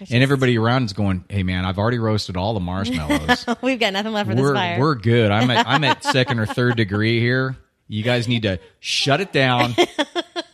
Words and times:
and 0.00 0.22
everybody 0.22 0.58
around 0.58 0.84
is 0.84 0.92
going, 0.92 1.24
"Hey, 1.28 1.42
man, 1.44 1.64
I've 1.64 1.78
already 1.78 1.98
roasted 1.98 2.36
all 2.36 2.54
the 2.54 2.60
marshmallows. 2.60 3.46
We've 3.62 3.78
got 3.78 3.92
nothing 3.92 4.12
left 4.12 4.28
for 4.28 4.34
this 4.34 4.42
we're 4.42 4.54
fire. 4.54 4.80
we're 4.80 4.94
good. 4.96 5.30
I'm 5.30 5.50
at 5.50 5.66
I'm 5.68 5.84
at 5.84 6.02
second 6.12 6.40
or 6.40 6.46
third 6.46 6.76
degree 6.76 7.20
here. 7.20 7.56
You 7.86 8.02
guys 8.02 8.26
need 8.26 8.42
to 8.42 8.58
shut 8.80 9.20
it 9.20 9.32
down. 9.32 9.74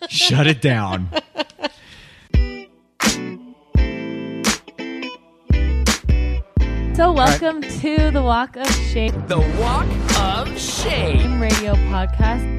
shut 0.08 0.46
it 0.46 0.61
down. 0.61 1.08
So, 6.95 7.12
welcome 7.12 7.62
to 7.62 8.11
the 8.11 8.20
Walk 8.22 8.57
of 8.57 8.70
Shame 8.70 9.27
The 9.27 9.38
Walk 9.59 9.86
of 10.20 10.61
Shame. 10.61 11.41
radio 11.41 11.75
podcast. 11.88 12.59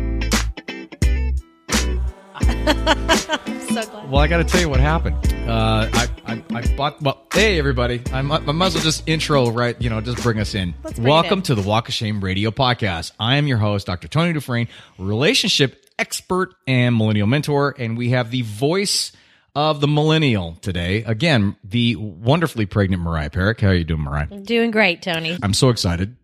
so 3.71 3.91
glad. 3.91 4.09
Well, 4.09 4.19
I 4.19 4.27
got 4.27 4.37
to 4.37 4.43
tell 4.43 4.59
you 4.61 4.67
what 4.69 4.79
happened. 4.79 5.15
Uh, 5.47 5.87
I, 5.93 6.07
I 6.31 6.41
I 6.53 6.75
bought. 6.77 7.01
Well, 7.01 7.21
hey 7.33 7.59
everybody, 7.59 8.01
I 8.13 8.21
might, 8.21 8.47
I 8.47 8.53
might 8.53 8.67
as 8.67 8.75
well 8.75 8.83
just 8.85 9.03
intro 9.07 9.51
right. 9.51 9.79
You 9.81 9.89
know, 9.89 9.99
just 9.99 10.23
bring 10.23 10.39
us 10.39 10.55
in. 10.55 10.73
Let's 10.81 10.95
bring 10.95 11.05
it 11.05 11.09
Welcome 11.11 11.39
in. 11.39 11.43
to 11.43 11.55
the 11.55 11.61
Walk 11.61 11.89
of 11.89 11.93
Shame 11.93 12.23
Radio 12.23 12.51
Podcast. 12.51 13.11
I 13.19 13.35
am 13.35 13.47
your 13.47 13.57
host, 13.57 13.85
Dr. 13.87 14.07
Tony 14.07 14.31
Dufresne, 14.31 14.69
relationship 14.97 15.85
expert 15.99 16.53
and 16.65 16.95
millennial 16.97 17.27
mentor, 17.27 17.75
and 17.77 17.97
we 17.97 18.11
have 18.11 18.31
the 18.31 18.43
voice 18.43 19.11
of 19.55 19.81
the 19.81 19.89
millennial 19.89 20.57
today. 20.61 21.03
Again, 21.03 21.57
the 21.65 21.97
wonderfully 21.97 22.65
pregnant 22.65 23.03
Mariah 23.03 23.29
Perrick. 23.29 23.59
How 23.59 23.67
are 23.67 23.73
you 23.73 23.83
doing, 23.83 23.99
Mariah? 23.99 24.27
Doing 24.27 24.71
great, 24.71 25.01
Tony. 25.01 25.37
I'm 25.43 25.53
so 25.53 25.67
excited 25.67 26.15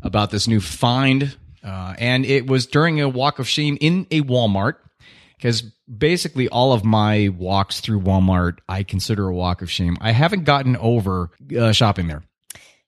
about 0.00 0.30
this 0.30 0.46
new 0.46 0.60
find. 0.60 1.36
Uh, 1.64 1.96
and 1.98 2.24
it 2.24 2.46
was 2.46 2.66
during 2.66 3.00
a 3.00 3.08
walk 3.08 3.40
of 3.40 3.48
shame 3.48 3.76
in 3.80 4.06
a 4.12 4.20
Walmart 4.20 4.76
because 5.36 5.62
basically 5.88 6.48
all 6.48 6.72
of 6.72 6.84
my 6.84 7.28
walks 7.36 7.80
through 7.80 8.00
Walmart 8.00 8.58
I 8.68 8.82
consider 8.82 9.28
a 9.28 9.34
walk 9.34 9.62
of 9.62 9.70
shame. 9.70 9.96
I 10.00 10.12
haven't 10.12 10.44
gotten 10.44 10.76
over 10.76 11.30
uh, 11.58 11.72
shopping 11.72 12.08
there. 12.08 12.22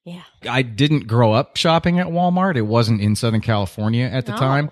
Yeah. 0.05 0.23
I 0.49 0.63
didn't 0.63 1.07
grow 1.07 1.33
up 1.33 1.57
shopping 1.57 1.99
at 1.99 2.07
Walmart. 2.07 2.57
It 2.57 2.63
wasn't 2.63 3.01
in 3.03 3.15
Southern 3.15 3.43
California 3.43 4.07
at 4.07 4.25
the 4.27 4.35
Oh. 4.35 4.39
time. 4.39 4.71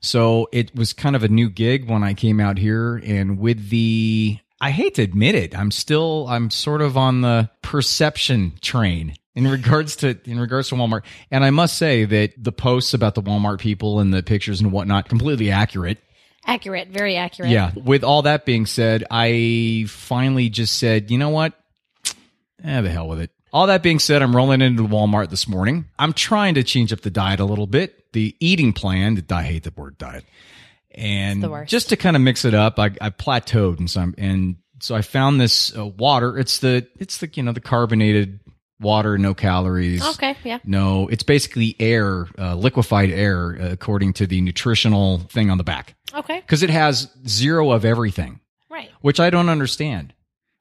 So 0.00 0.48
it 0.52 0.74
was 0.76 0.92
kind 0.92 1.16
of 1.16 1.24
a 1.24 1.28
new 1.28 1.48
gig 1.48 1.88
when 1.88 2.04
I 2.04 2.14
came 2.14 2.38
out 2.38 2.58
here 2.58 2.96
and 2.96 3.38
with 3.38 3.70
the 3.70 4.38
I 4.60 4.70
hate 4.70 4.94
to 4.94 5.02
admit 5.02 5.34
it, 5.34 5.58
I'm 5.58 5.70
still 5.70 6.26
I'm 6.28 6.50
sort 6.50 6.80
of 6.82 6.96
on 6.96 7.20
the 7.22 7.50
perception 7.62 8.52
train 8.62 9.14
in 9.34 9.46
regards 9.50 9.96
to 9.96 10.18
in 10.24 10.38
regards 10.38 10.68
to 10.68 10.76
Walmart. 10.76 11.02
And 11.30 11.44
I 11.44 11.50
must 11.50 11.76
say 11.76 12.04
that 12.04 12.32
the 12.36 12.52
posts 12.52 12.94
about 12.94 13.14
the 13.16 13.22
Walmart 13.22 13.58
people 13.58 13.98
and 14.00 14.14
the 14.14 14.22
pictures 14.22 14.60
and 14.60 14.70
whatnot 14.72 15.08
completely 15.08 15.50
accurate. 15.50 15.98
Accurate. 16.46 16.88
Very 16.88 17.16
accurate. 17.16 17.50
Yeah. 17.50 17.72
With 17.74 18.04
all 18.04 18.22
that 18.22 18.44
being 18.44 18.66
said, 18.66 19.04
I 19.10 19.86
finally 19.88 20.48
just 20.48 20.78
said, 20.78 21.10
you 21.10 21.18
know 21.18 21.30
what? 21.30 21.52
Eh, 22.62 22.80
the 22.80 22.90
hell 22.90 23.08
with 23.08 23.20
it. 23.20 23.30
All 23.52 23.66
that 23.66 23.82
being 23.82 23.98
said, 23.98 24.22
I'm 24.22 24.34
rolling 24.34 24.60
into 24.60 24.82
Walmart 24.84 25.30
this 25.30 25.48
morning. 25.48 25.86
I'm 25.98 26.12
trying 26.12 26.54
to 26.54 26.62
change 26.62 26.92
up 26.92 27.00
the 27.00 27.10
diet 27.10 27.40
a 27.40 27.44
little 27.44 27.66
bit. 27.66 28.12
The 28.12 28.36
eating 28.38 28.72
plan, 28.72 29.24
I 29.30 29.42
hate 29.42 29.64
the 29.64 29.72
word 29.74 29.98
diet. 29.98 30.24
And 30.90 31.46
just 31.66 31.90
to 31.90 31.96
kind 31.96 32.16
of 32.16 32.22
mix 32.22 32.44
it 32.44 32.54
up, 32.54 32.78
I, 32.78 32.86
I 33.00 33.10
plateaued 33.10 33.78
and 33.78 33.90
some, 33.90 34.14
and 34.16 34.56
so 34.80 34.94
I 34.94 35.02
found 35.02 35.40
this 35.40 35.76
uh, 35.76 35.86
water. 35.86 36.38
It's 36.38 36.58
the, 36.58 36.86
it's 36.98 37.18
the, 37.18 37.30
you 37.34 37.42
know, 37.42 37.52
the 37.52 37.60
carbonated 37.60 38.40
water, 38.80 39.16
no 39.18 39.34
calories. 39.34 40.04
Okay. 40.06 40.36
Yeah. 40.44 40.58
No, 40.64 41.08
it's 41.08 41.22
basically 41.22 41.74
air, 41.80 42.26
uh, 42.38 42.54
liquefied 42.54 43.10
air, 43.10 43.56
uh, 43.60 43.68
according 43.72 44.12
to 44.14 44.26
the 44.26 44.40
nutritional 44.40 45.18
thing 45.18 45.50
on 45.50 45.58
the 45.58 45.64
back 45.64 45.94
Okay. 46.14 46.40
because 46.40 46.62
it 46.62 46.70
has 46.70 47.08
zero 47.26 47.70
of 47.70 47.84
everything, 47.84 48.40
Right. 48.70 48.90
which 49.00 49.18
I 49.20 49.30
don't 49.30 49.48
understand. 49.48 50.12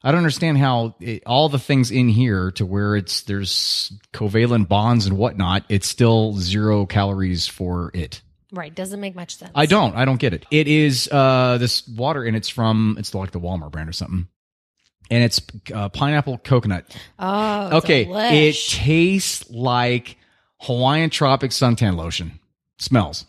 I 0.03 0.11
don't 0.11 0.19
understand 0.19 0.59
how 0.59 0.95
it, 0.99 1.23
all 1.25 1.49
the 1.49 1.57
things 1.59 1.89
in 1.89 2.07
here 2.09 2.51
to 2.51 2.65
where 2.65 2.95
it's 2.95 3.23
there's 3.23 3.91
covalent 4.13 4.67
bonds 4.67 5.07
and 5.07 5.17
whatnot. 5.17 5.65
It's 5.67 5.87
still 5.87 6.33
zero 6.33 6.85
calories 6.85 7.47
for 7.47 7.89
it. 7.95 8.21
Right. 8.51 8.73
Doesn't 8.73 8.99
make 9.01 9.15
much 9.15 9.35
sense. 9.37 9.51
I 9.55 9.65
don't. 9.65 9.95
I 9.95 10.05
don't 10.05 10.19
get 10.19 10.33
it. 10.33 10.45
It 10.51 10.67
is 10.67 11.09
uh 11.11 11.57
this 11.59 11.87
water 11.87 12.23
and 12.23 12.37
it's 12.37 12.47
from 12.49 12.95
it's 12.99 13.15
like 13.15 13.31
the 13.31 13.39
Walmart 13.39 13.71
brand 13.71 13.89
or 13.89 13.93
something, 13.93 14.27
and 15.09 15.23
it's 15.23 15.41
uh, 15.73 15.89
pineapple 15.89 16.37
coconut. 16.39 16.95
Oh. 17.19 17.77
okay, 17.77 18.07
it 18.49 18.55
tastes 18.69 19.49
like 19.49 20.17
Hawaiian 20.61 21.09
Tropic 21.09 21.51
suntan 21.51 21.95
lotion. 21.95 22.39
Smells 22.77 23.25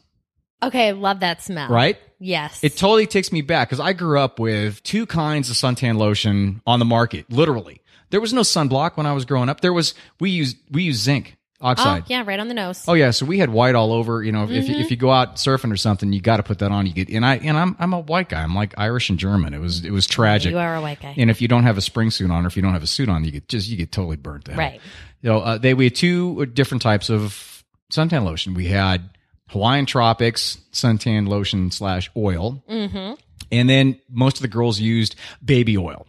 okay. 0.63 0.93
Love 0.93 1.21
that 1.21 1.43
smell. 1.43 1.69
right. 1.69 1.99
Yes. 2.19 2.65
It 2.65 2.77
totally 2.77 3.07
takes 3.07 3.31
me 3.31 3.43
back 3.43 3.69
because 3.69 3.81
I 3.81 3.93
grew 3.93 4.19
up 4.19 4.39
with 4.39 4.83
two 4.83 5.05
kinds 5.05 5.51
of 5.51 5.57
suntan 5.57 5.99
lotion 5.99 6.63
on 6.67 6.79
the 6.79 6.87
market. 6.87 7.31
Literally, 7.31 7.83
there 8.11 8.21
was 8.21 8.33
no 8.33 8.41
sunblock 8.41 8.97
when 8.97 9.07
I 9.07 9.13
was 9.13 9.25
growing 9.25 9.49
up. 9.49 9.61
There 9.61 9.73
was 9.73 9.95
we 10.19 10.31
used 10.31 10.57
we 10.71 10.83
used 10.83 11.03
zinc 11.03 11.36
oh 11.61 11.69
oxide. 11.69 12.05
yeah. 12.09 12.23
Right 12.27 12.39
on 12.39 12.49
the 12.49 12.55
nose. 12.55 12.85
Oh 12.87 12.95
yeah, 12.95 13.11
so 13.11 13.25
we 13.27 13.39
had 13.39 13.51
white 13.51 13.75
all 13.75 13.93
over. 13.93 14.23
You 14.23 14.33
know, 14.33 14.45
if 14.45 14.51
Mm-hmm. 14.51 14.73
you, 14.73 14.79
if 14.81 14.91
you 14.91 14.97
go 14.97 15.11
out 15.11 15.37
surfing 15.37 15.73
or 15.73 15.77
something, 15.77 16.13
you 16.13 16.21
got 16.21 16.37
to 16.39 16.43
put 16.43 16.59
that 16.61 16.71
on. 16.73 16.87
You 16.87 16.93
get 16.93 17.09
and 17.09 17.25
I 17.25 17.37
and 17.37 17.57
I'm 17.57 17.77
I'm 17.79 17.93
a 17.93 18.01
white 18.01 18.29
guy. 18.29 18.43
I'm 18.43 18.55
like 18.55 18.75
Irish 18.79 19.11
and 19.11 19.19
German. 19.19 19.55
It 19.55 19.61
was 19.61 19.85
it 19.85 19.91
was 19.91 20.07
tragic. 20.07 20.51
You 20.53 20.59
are 20.59 20.75
a 20.77 20.81
white 20.81 21.01
guy. 21.01 21.15
And 21.17 21.31
if 21.31 21.41
you 21.41 21.49
don't 21.49 21.63
have 21.65 21.79
a 21.79 21.81
spring 21.83 22.11
suit 22.11 22.31
on, 22.31 22.45
or 22.45 22.49
if 22.49 22.57
you 22.57 22.63
don't 22.63 22.73
have 22.75 22.83
a 22.83 22.87
suit 22.87 23.09
on, 23.09 23.25
you 23.25 23.31
get 23.31 23.49
just 23.49 23.69
you 23.69 23.77
get 23.77 23.93
totally 23.93 24.17
burnt. 24.17 24.45
To 24.47 24.53
hell. 24.53 24.59
Right. 24.59 24.81
You 25.23 25.31
know, 25.31 25.39
uh, 25.41 25.59
they 25.59 25.75
we 25.75 25.85
had 25.85 25.95
two 25.95 26.47
different 26.47 26.83
types 26.83 27.09
of 27.11 27.65
suntan 27.93 28.25
lotion. 28.25 28.55
We 28.55 28.67
had 28.67 29.09
Hawaiian 29.49 29.87
Tropics 29.87 30.59
suntan 30.73 31.27
lotion 31.29 31.71
slash 31.71 32.11
oil, 32.17 32.63
Mm-hmm. 32.69 33.15
and 33.53 33.71
then 33.71 33.99
most 34.11 34.37
of 34.37 34.43
the 34.43 34.49
girls 34.49 34.79
used 34.81 35.15
baby 35.45 35.79
oil. 35.79 36.07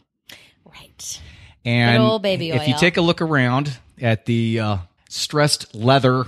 Right. 0.65 1.21
And 1.65 2.01
Good 2.01 2.05
old 2.09 2.21
baby 2.21 2.51
if 2.51 2.67
you 2.67 2.77
take 2.77 2.97
a 2.97 3.01
look 3.01 3.21
around 3.21 3.77
at 4.01 4.25
the 4.25 4.59
uh, 4.59 4.77
stressed 5.09 5.73
leather 5.75 6.25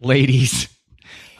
ladies 0.00 0.68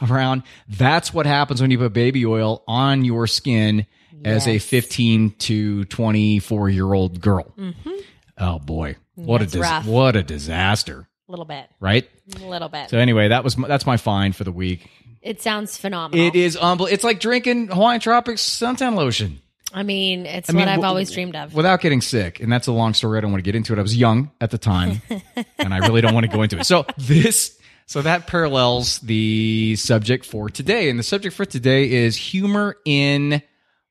around, 0.01 0.43
that's 0.67 1.13
what 1.13 1.25
happens 1.25 1.61
when 1.61 1.71
you 1.71 1.77
put 1.77 1.93
baby 1.93 2.25
oil 2.25 2.63
on 2.67 3.05
your 3.05 3.27
skin 3.27 3.85
as 4.25 4.47
a 4.47 4.59
15 4.59 5.31
to 5.39 5.85
24 5.85 6.69
year 6.69 6.93
old 6.93 7.21
girl. 7.21 7.53
Mm-hmm. 7.57 7.89
Oh 8.37 8.59
boy, 8.59 8.95
what 9.15 9.39
That's 9.39 9.55
a 9.55 9.59
dis- 9.59 9.85
what 9.85 10.15
a 10.15 10.23
disaster, 10.23 11.07
A 11.27 11.31
little 11.31 11.45
bit. 11.45 11.67
right? 11.79 12.09
A 12.41 12.45
little 12.45 12.69
bit. 12.69 12.89
So 12.89 12.97
anyway, 12.97 13.29
that 13.29 13.43
was 13.43 13.57
my, 13.57 13.67
that's 13.67 13.85
my 13.85 13.97
find 13.97 14.35
for 14.35 14.43
the 14.43 14.51
week. 14.51 14.89
it 15.21 15.41
sounds 15.41 15.77
phenomenal. 15.77 16.25
It 16.25 16.35
is 16.35 16.55
unbelievable. 16.55 16.87
It's 16.87 17.03
like 17.03 17.19
drinking 17.19 17.67
Hawaiian 17.67 17.99
Tropics 18.01 18.41
suntan 18.41 18.95
lotion. 18.95 19.41
I 19.73 19.83
mean, 19.83 20.25
it's 20.25 20.49
I 20.49 20.53
mean, 20.53 20.61
what 20.61 20.67
I've 20.67 20.75
w- 20.77 20.87
always 20.87 21.11
dreamed 21.11 21.35
of. 21.35 21.53
Without 21.53 21.81
getting 21.81 22.01
sick, 22.01 22.39
and 22.39 22.51
that's 22.51 22.67
a 22.67 22.71
long 22.71 22.93
story. 22.93 23.17
I 23.17 23.21
don't 23.21 23.31
want 23.31 23.43
to 23.43 23.47
get 23.47 23.55
into 23.55 23.73
it. 23.73 23.79
I 23.79 23.81
was 23.81 23.95
young 23.95 24.31
at 24.41 24.51
the 24.51 24.57
time, 24.57 25.01
and 25.57 25.73
I 25.73 25.79
really 25.79 26.01
don't 26.01 26.13
want 26.13 26.25
to 26.25 26.31
go 26.31 26.41
into 26.41 26.57
it. 26.59 26.65
So 26.65 26.85
this, 26.97 27.57
so 27.85 28.01
that 28.01 28.27
parallels 28.27 28.99
the 28.99 29.75
subject 29.77 30.25
for 30.25 30.49
today, 30.49 30.89
and 30.89 30.99
the 30.99 31.03
subject 31.03 31.35
for 31.35 31.45
today 31.45 31.91
is 31.91 32.15
humor 32.15 32.77
in 32.85 33.41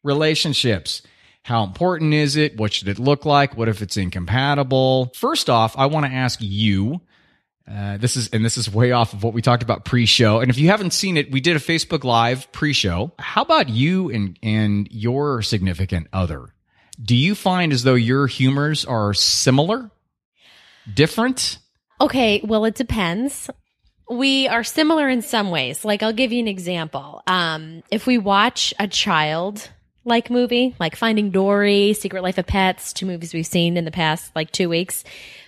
relationships. 0.03 1.03
How 1.43 1.65
important 1.65 2.13
is 2.13 2.37
it? 2.37 2.59
What 2.59 2.73
should 2.73 2.89
it 2.89 2.99
look 2.99 3.25
like? 3.25 3.57
What 3.57 3.69
if 3.69 3.81
it's 3.83 3.97
incompatible? 3.97 5.13
First 5.15 5.49
off, 5.49 5.77
I 5.79 5.87
want 5.87 6.07
to 6.07 6.13
ask 6.13 6.39
you. 6.43 7.01
Uh, 7.69 7.97
this 7.99 8.17
is 8.17 8.29
and 8.29 8.45
this 8.45 8.57
is 8.57 8.73
way 8.73 8.93
off 8.93 9.13
of 9.13 9.23
what 9.23 9.33
we 9.33 9.43
talked 9.43 9.63
about 9.63 9.85
pre-show. 9.85 10.41
And 10.41 10.51
if 10.51 10.59
you 10.59 10.69
haven't 10.69 10.93
seen 10.93 11.17
it, 11.17 11.31
we 11.31 11.41
did 11.41 11.57
a 11.57 11.61
Facebook 11.61 12.05
Live 12.05 12.51
pre-show. 12.53 13.13
How 13.19 13.43
about 13.43 13.69
you 13.69 14.11
and 14.11 14.39
and 14.43 14.89
your 14.91 15.43
significant 15.43 16.09
other? 16.13 16.55
Do 17.03 17.17
you 17.17 17.35
find 17.35 17.73
as 17.73 17.83
though 17.83 17.95
your 17.95 18.27
humors 18.27 18.85
are 18.85 19.15
similar, 19.15 19.91
different? 20.93 21.59
Okay, 22.01 22.41
well, 22.45 22.65
it 22.65 22.75
depends. 22.75 23.51
We 24.11 24.49
are 24.49 24.65
similar 24.65 25.09
in 25.09 25.23
some 25.23 25.51
ways. 25.51 25.85
Like, 25.85 26.03
I'll 26.03 26.13
give 26.13 26.33
you 26.33 26.41
an 26.41 26.49
example. 26.49 27.23
Um, 27.27 27.83
if 27.91 28.07
we 28.07 28.19
watch 28.19 28.75
a 28.79 28.89
child 28.89 29.71
like 30.05 30.31
movie, 30.31 30.75
like 30.81 30.97
Finding 30.97 31.31
Dory, 31.31 31.93
Secret 31.93 32.23
Life 32.23 32.39
of 32.39 32.47
Pets, 32.47 32.93
two 32.93 33.07
movies 33.07 33.33
we've 33.33 33.47
seen 33.47 33.77
in 33.77 33.85
the 33.85 33.91
past 33.91 34.35
like 34.35 34.51
two 34.51 34.69
weeks, 34.69 35.05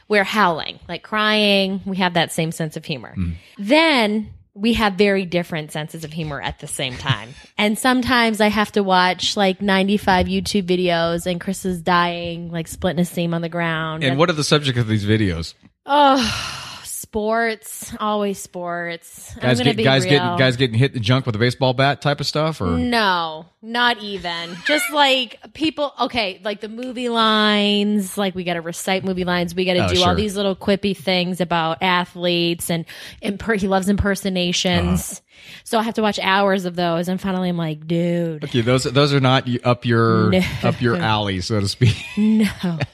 we're 0.09 0.25
howling, 0.25 0.79
like 0.89 1.03
crying. 1.03 1.81
We 1.85 1.97
have 1.99 2.15
that 2.15 2.33
same 2.33 2.53
sense 2.53 2.77
of 2.77 2.85
humor. 2.85 3.15
Then 3.59 4.31
we 4.55 4.75
have 4.75 4.95
very 4.95 5.25
different 5.25 5.73
senses 5.73 6.05
of 6.05 6.13
humor 6.13 6.41
at 6.41 6.59
the 6.59 6.67
same 6.67 6.97
time. 6.97 7.31
and 7.59 7.79
sometimes 7.79 8.41
I 8.41 8.49
have 8.49 8.73
to 8.73 8.83
watch 8.83 9.37
like 9.37 9.63
95 9.63 10.27
YouTube 10.27 10.65
videos 10.65 11.27
and 11.27 11.41
Chris 11.41 11.65
is 11.65 11.81
dying, 11.81 12.51
like 12.51 12.69
splitting 12.69 13.01
a 13.01 13.05
seam 13.05 13.33
on 13.35 13.41
the 13.41 13.49
ground. 13.49 14.05
And 14.05 14.19
what 14.19 14.29
are 14.29 14.35
the 14.35 14.45
subject 14.45 14.79
of 14.79 14.87
these 14.87 15.07
videos? 15.07 15.55
Oh, 15.87 16.62
sports, 17.03 17.93
always 18.01 18.41
sports. 18.41 19.35
Guys 19.41 19.61
get 19.61 19.77
be 19.77 19.83
guys 19.85 20.05
real. 20.05 20.11
getting 20.13 20.39
guys 20.39 20.57
getting 20.57 20.79
hit 20.79 20.93
in 20.93 20.95
the 20.95 21.01
junk 21.01 21.27
with 21.27 21.35
a 21.37 21.39
baseball 21.39 21.75
bat 21.75 22.01
type 22.01 22.21
of 22.21 22.27
stuff, 22.27 22.61
or 22.61 22.67
No, 22.79 23.47
not 23.61 23.99
even. 23.99 24.57
Just 24.65 24.91
like 24.93 25.39
people. 25.53 25.93
Okay, 26.01 26.41
like 26.43 26.61
the 26.61 26.69
movie 26.69 27.09
lines. 27.09 28.17
Like 28.17 28.35
we 28.35 28.45
got 28.45 28.55
to 28.55 28.61
recite 28.63 29.05
movie 29.05 29.25
lines. 29.25 29.55
We 29.55 29.65
got 29.65 29.75
to 29.75 29.85
Oh, 29.85 29.89
do 29.89 29.97
sure. 29.97 30.09
all 30.09 30.15
these 30.15 30.37
little 30.37 30.57
quippy 30.57 30.97
things 30.97 31.41
about 31.41 31.83
athletes 31.83 32.71
and 32.71 32.87
imper- 33.23 33.61
he 33.61 33.69
loves 33.69 33.89
impersonations. 33.89 35.13
Uh-huh. 35.13 35.19
So 35.65 35.79
I 35.79 35.83
have 35.83 35.95
to 35.95 36.03
watch 36.03 36.19
hours 36.21 36.65
of 36.65 36.77
those. 36.77 37.09
And 37.09 37.21
finally, 37.21 37.49
I'm 37.49 37.57
like, 37.57 37.87
dude, 37.87 38.45
okay, 38.45 38.61
those 38.61 38.85
those 38.85 39.13
are 39.13 39.21
not 39.21 39.49
up 39.65 39.85
your 39.85 40.31
No. 40.31 40.41
up 40.63 40.81
your 40.81 40.97
alley, 40.97 41.41
so 41.41 41.61
to 41.61 41.69
speak. 41.69 41.97
no. 42.17 42.47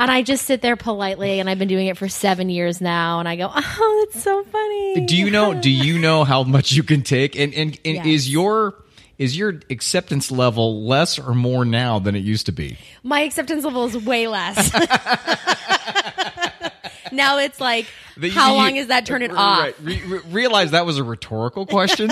And 0.00 0.10
I 0.10 0.22
just 0.22 0.46
sit 0.46 0.62
there 0.62 0.76
politely, 0.76 1.40
and 1.40 1.50
I've 1.50 1.58
been 1.58 1.66
doing 1.68 1.88
it 1.88 1.98
for 1.98 2.08
seven 2.08 2.48
years 2.50 2.80
now. 2.80 3.18
And 3.18 3.28
I 3.28 3.34
go, 3.36 3.50
"Oh, 3.52 4.06
that's 4.12 4.22
so 4.22 4.44
funny." 4.44 5.06
Do 5.06 5.16
you 5.16 5.28
know? 5.30 5.54
Do 5.54 5.70
you 5.70 5.98
know 6.06 6.22
how 6.24 6.44
much 6.44 6.72
you 6.72 6.82
can 6.84 7.02
take? 7.02 7.34
And 7.36 7.52
and, 7.54 7.78
and 7.84 7.96
Yes. 7.96 8.06
is 8.06 8.30
your 8.32 8.74
is 9.18 9.36
your 9.36 9.60
acceptance 9.70 10.30
level 10.30 10.84
less 10.86 11.18
or 11.18 11.34
more 11.34 11.64
now 11.64 11.98
than 11.98 12.14
it 12.14 12.20
used 12.20 12.46
to 12.46 12.52
be? 12.52 12.78
My 13.02 13.20
acceptance 13.22 13.64
level 13.64 13.84
is 13.86 13.96
way 13.98 14.28
less. 14.28 14.72
now 17.12 17.38
it's 17.38 17.60
like, 17.60 17.86
That 18.18 18.30
how 18.30 18.52
you- 18.52 18.56
long 18.58 18.76
is 18.76 18.86
that 18.88 19.04
turn 19.06 19.22
it 19.22 19.32
off? 19.32 19.60
Right. 19.60 19.74
Re- 19.82 20.02
re- 20.06 20.20
realize 20.30 20.70
that 20.70 20.86
was 20.86 20.98
a 20.98 21.04
rhetorical 21.04 21.66
question. 21.66 22.10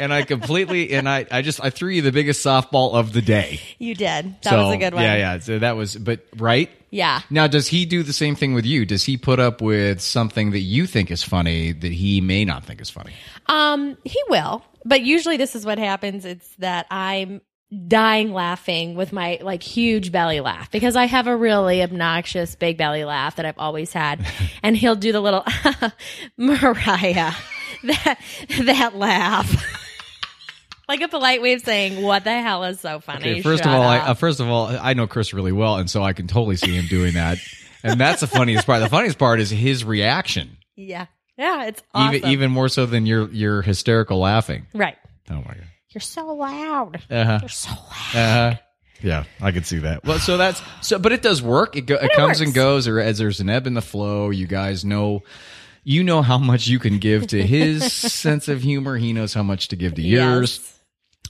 And 0.00 0.12
I 0.12 0.22
completely 0.22 0.92
and 0.92 1.08
I, 1.08 1.26
I 1.30 1.42
just 1.42 1.62
I 1.62 1.70
threw 1.70 1.90
you 1.90 2.02
the 2.02 2.12
biggest 2.12 2.44
softball 2.44 2.94
of 2.94 3.12
the 3.12 3.22
day. 3.22 3.60
You 3.78 3.94
did. 3.94 4.36
That 4.42 4.50
so, 4.50 4.64
was 4.64 4.74
a 4.74 4.78
good 4.78 4.94
one. 4.94 5.02
Yeah, 5.02 5.16
yeah. 5.16 5.38
So 5.38 5.58
that 5.58 5.76
was 5.76 5.96
but 5.96 6.26
right? 6.36 6.70
Yeah. 6.90 7.20
Now 7.30 7.46
does 7.46 7.68
he 7.68 7.86
do 7.86 8.02
the 8.02 8.12
same 8.12 8.34
thing 8.34 8.54
with 8.54 8.66
you? 8.66 8.84
Does 8.84 9.04
he 9.04 9.16
put 9.16 9.38
up 9.38 9.60
with 9.60 10.00
something 10.00 10.50
that 10.52 10.60
you 10.60 10.86
think 10.86 11.10
is 11.10 11.22
funny 11.22 11.72
that 11.72 11.92
he 11.92 12.20
may 12.20 12.44
not 12.44 12.64
think 12.64 12.80
is 12.80 12.90
funny? 12.90 13.12
Um, 13.46 13.96
he 14.04 14.20
will, 14.28 14.64
but 14.84 15.02
usually 15.02 15.36
this 15.36 15.54
is 15.54 15.64
what 15.64 15.78
happens. 15.78 16.24
It's 16.24 16.48
that 16.56 16.86
I'm 16.90 17.40
dying 17.86 18.32
laughing 18.32 18.96
with 18.96 19.12
my 19.12 19.38
like 19.42 19.62
huge 19.62 20.10
belly 20.10 20.40
laugh 20.40 20.70
because 20.72 20.96
I 20.96 21.04
have 21.04 21.28
a 21.28 21.36
really 21.36 21.82
obnoxious 21.82 22.56
big 22.56 22.76
belly 22.76 23.04
laugh 23.04 23.36
that 23.36 23.46
I've 23.46 23.58
always 23.58 23.92
had, 23.92 24.26
and 24.62 24.76
he'll 24.76 24.96
do 24.96 25.12
the 25.12 25.20
little 25.20 25.44
Mariah 26.36 27.32
that 27.84 28.18
that 28.62 28.96
laugh. 28.96 29.78
Like 30.90 31.02
a 31.02 31.08
polite 31.08 31.40
way 31.40 31.52
of 31.52 31.60
saying, 31.60 32.02
"What 32.02 32.24
the 32.24 32.32
hell 32.32 32.64
is 32.64 32.80
so 32.80 32.98
funny?" 32.98 33.20
Okay, 33.20 33.42
first 33.42 33.62
Shut 33.62 33.72
of 33.72 33.80
all, 33.80 33.86
I, 33.86 33.98
uh, 33.98 34.14
first 34.14 34.40
of 34.40 34.48
all, 34.48 34.66
I 34.66 34.94
know 34.94 35.06
Chris 35.06 35.32
really 35.32 35.52
well, 35.52 35.76
and 35.76 35.88
so 35.88 36.02
I 36.02 36.14
can 36.14 36.26
totally 36.26 36.56
see 36.56 36.74
him 36.74 36.86
doing 36.88 37.14
that. 37.14 37.38
and 37.84 38.00
that's 38.00 38.22
the 38.22 38.26
funniest 38.26 38.66
part. 38.66 38.80
The 38.80 38.88
funniest 38.88 39.16
part 39.16 39.38
is 39.38 39.50
his 39.50 39.84
reaction, 39.84 40.56
yeah, 40.74 41.06
yeah, 41.38 41.66
it's 41.66 41.80
awesome. 41.94 42.16
even 42.16 42.30
even 42.30 42.50
more 42.50 42.68
so 42.68 42.86
than 42.86 43.06
your 43.06 43.30
your 43.30 43.62
hysterical 43.62 44.18
laughing. 44.18 44.66
right. 44.74 44.96
Oh 45.30 45.36
my 45.36 45.42
god. 45.42 45.64
You're 45.90 46.00
so 46.00 46.26
loud. 46.34 47.00
Uh 47.08 47.24
huh. 47.24 47.38
You're 47.40 47.48
so 47.50 47.70
loud. 47.70 48.16
Uh 48.16 48.50
huh. 48.50 48.54
Yeah, 49.00 49.24
I 49.40 49.52
could 49.52 49.66
see 49.66 49.78
that. 49.78 50.04
Well, 50.04 50.18
so 50.18 50.36
that's 50.38 50.60
so, 50.82 50.98
but 50.98 51.12
it 51.12 51.22
does 51.22 51.40
work. 51.40 51.76
It, 51.76 51.82
go, 51.82 51.94
it, 51.94 52.12
comes 52.14 52.40
and 52.40 52.52
goes, 52.52 52.88
or 52.88 52.98
as 52.98 53.18
there's 53.18 53.38
an 53.38 53.48
ebb 53.48 53.68
and 53.68 53.76
the 53.76 53.80
flow. 53.80 54.30
You 54.30 54.48
guys 54.48 54.84
know, 54.84 55.22
you 55.84 56.02
know 56.02 56.20
how 56.20 56.36
much 56.36 56.66
you 56.66 56.80
can 56.80 56.98
give 56.98 57.28
to 57.28 57.40
his 57.40 57.92
sense 58.12 58.48
of 58.48 58.62
humor. 58.62 58.96
He 58.96 59.12
knows 59.12 59.32
how 59.34 59.44
much 59.44 59.68
to 59.68 59.76
give 59.76 59.94
to 59.94 60.02
yours. 60.02 60.79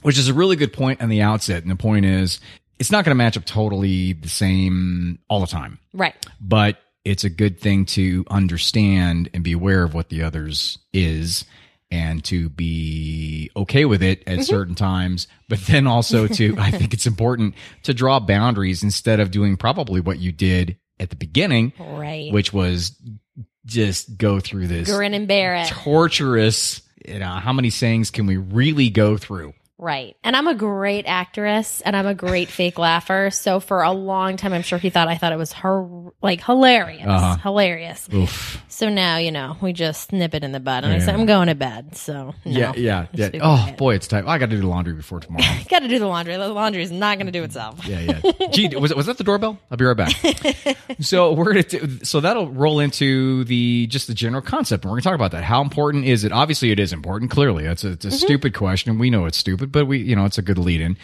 Which 0.01 0.17
is 0.17 0.27
a 0.29 0.33
really 0.33 0.55
good 0.55 0.73
point 0.73 1.01
on 1.01 1.09
the 1.09 1.21
outset. 1.21 1.61
And 1.61 1.71
the 1.71 1.75
point 1.75 2.05
is, 2.05 2.39
it's 2.79 2.91
not 2.91 3.05
going 3.05 3.11
to 3.11 3.23
match 3.23 3.37
up 3.37 3.45
totally 3.45 4.13
the 4.13 4.29
same 4.29 5.19
all 5.29 5.39
the 5.39 5.47
time, 5.47 5.77
Right. 5.93 6.15
but 6.39 6.79
it's 7.05 7.23
a 7.23 7.29
good 7.29 7.59
thing 7.59 7.85
to 7.85 8.25
understand 8.29 9.29
and 9.33 9.43
be 9.43 9.51
aware 9.51 9.83
of 9.83 9.93
what 9.93 10.09
the 10.09 10.23
others 10.23 10.79
is 10.91 11.45
and 11.91 12.23
to 12.23 12.49
be 12.49 13.51
okay 13.55 13.85
with 13.85 14.01
it 14.01 14.21
at 14.21 14.33
mm-hmm. 14.33 14.41
certain 14.43 14.75
times. 14.75 15.27
But 15.49 15.59
then 15.61 15.85
also 15.87 16.27
to, 16.27 16.55
I 16.59 16.71
think 16.71 16.93
it's 16.93 17.05
important 17.05 17.53
to 17.83 17.93
draw 17.93 18.19
boundaries 18.19 18.81
instead 18.81 19.19
of 19.19 19.29
doing 19.29 19.57
probably 19.57 19.99
what 19.99 20.19
you 20.19 20.31
did 20.31 20.77
at 20.99 21.09
the 21.09 21.15
beginning, 21.15 21.73
Right. 21.79 22.31
which 22.31 22.53
was 22.53 22.95
just 23.65 24.17
go 24.17 24.39
through 24.39 24.67
this 24.67 24.89
Grin 24.89 25.13
and 25.13 25.27
bear 25.27 25.55
it. 25.55 25.67
torturous, 25.67 26.81
you 27.05 27.19
know, 27.19 27.27
how 27.27 27.53
many 27.53 27.69
sayings 27.69 28.09
can 28.09 28.25
we 28.25 28.37
really 28.37 28.89
go 28.89 29.17
through? 29.17 29.53
Right. 29.81 30.15
And 30.23 30.35
I'm 30.35 30.47
a 30.47 30.53
great 30.53 31.05
actress 31.07 31.81
and 31.81 31.95
I'm 31.95 32.05
a 32.05 32.13
great 32.13 32.49
fake 32.49 32.77
laugher. 32.77 33.31
So 33.31 33.59
for 33.59 33.81
a 33.81 33.91
long 33.91 34.37
time, 34.37 34.53
I'm 34.53 34.61
sure 34.61 34.77
he 34.77 34.91
thought 34.91 35.07
I 35.07 35.17
thought 35.17 35.33
it 35.33 35.37
was 35.37 35.53
her 35.53 35.87
like 36.21 36.43
hilarious. 36.43 37.07
Uh-huh. 37.07 37.37
Hilarious. 37.37 38.07
Oof. 38.13 38.63
So 38.67 38.89
now, 38.89 39.17
you 39.17 39.31
know, 39.31 39.57
we 39.59 39.73
just 39.73 40.13
nip 40.13 40.35
it 40.35 40.43
in 40.43 40.51
the 40.51 40.59
bud. 40.59 40.83
And 40.83 40.93
I 40.93 40.99
said, 40.99 41.15
I'm 41.15 41.25
going 41.25 41.47
to 41.47 41.55
bed. 41.55 41.97
So 41.97 42.35
no. 42.45 42.51
Yeah, 42.59 42.73
yeah, 42.77 43.07
yeah. 43.13 43.29
Oh 43.41 43.57
quiet. 43.63 43.77
boy, 43.77 43.95
it's 43.95 44.07
time. 44.07 44.29
I 44.29 44.37
got 44.37 44.51
to 44.51 44.55
do 44.55 44.61
the 44.61 44.67
laundry 44.67 44.93
before 44.93 45.19
tomorrow. 45.19 45.43
Got 45.69 45.79
to 45.79 45.87
do 45.87 45.99
the 45.99 46.07
laundry. 46.07 46.35
The 46.37 46.49
laundry 46.49 46.83
is 46.83 46.91
not 46.91 47.17
going 47.17 47.25
to 47.25 47.31
do 47.31 47.43
itself. 47.43 47.85
yeah, 47.87 47.99
yeah. 47.99 48.47
Gee, 48.51 48.75
was 48.77 48.93
was 48.93 49.07
that 49.07 49.17
the 49.17 49.23
doorbell? 49.23 49.57
I'll 49.71 49.77
be 49.77 49.85
right 49.85 49.97
back. 49.97 50.11
so 50.99 51.33
we're 51.33 51.45
gonna 51.45 51.63
do, 51.63 51.99
so 52.03 52.19
that'll 52.19 52.51
roll 52.51 52.79
into 52.79 53.45
the 53.45 53.87
just 53.87 54.07
the 54.07 54.13
general 54.13 54.41
concept, 54.41 54.83
and 54.83 54.91
we're 54.91 54.97
gonna 54.97 55.03
talk 55.03 55.15
about 55.15 55.31
that. 55.31 55.43
How 55.43 55.61
important 55.61 56.05
is 56.05 56.23
it? 56.23 56.31
Obviously, 56.31 56.71
it 56.71 56.79
is 56.79 56.93
important. 56.93 57.31
Clearly, 57.31 57.65
it's 57.65 57.83
a, 57.83 57.91
it's 57.91 58.05
a 58.05 58.11
stupid 58.11 58.53
question. 58.53 58.99
We 58.99 59.09
know 59.09 59.25
it's 59.25 59.37
stupid, 59.37 59.70
but 59.71 59.85
we 59.85 59.99
you 59.99 60.15
know 60.15 60.25
it's 60.25 60.37
a 60.37 60.41
good 60.41 60.57
lead 60.57 60.81
in. 60.81 60.97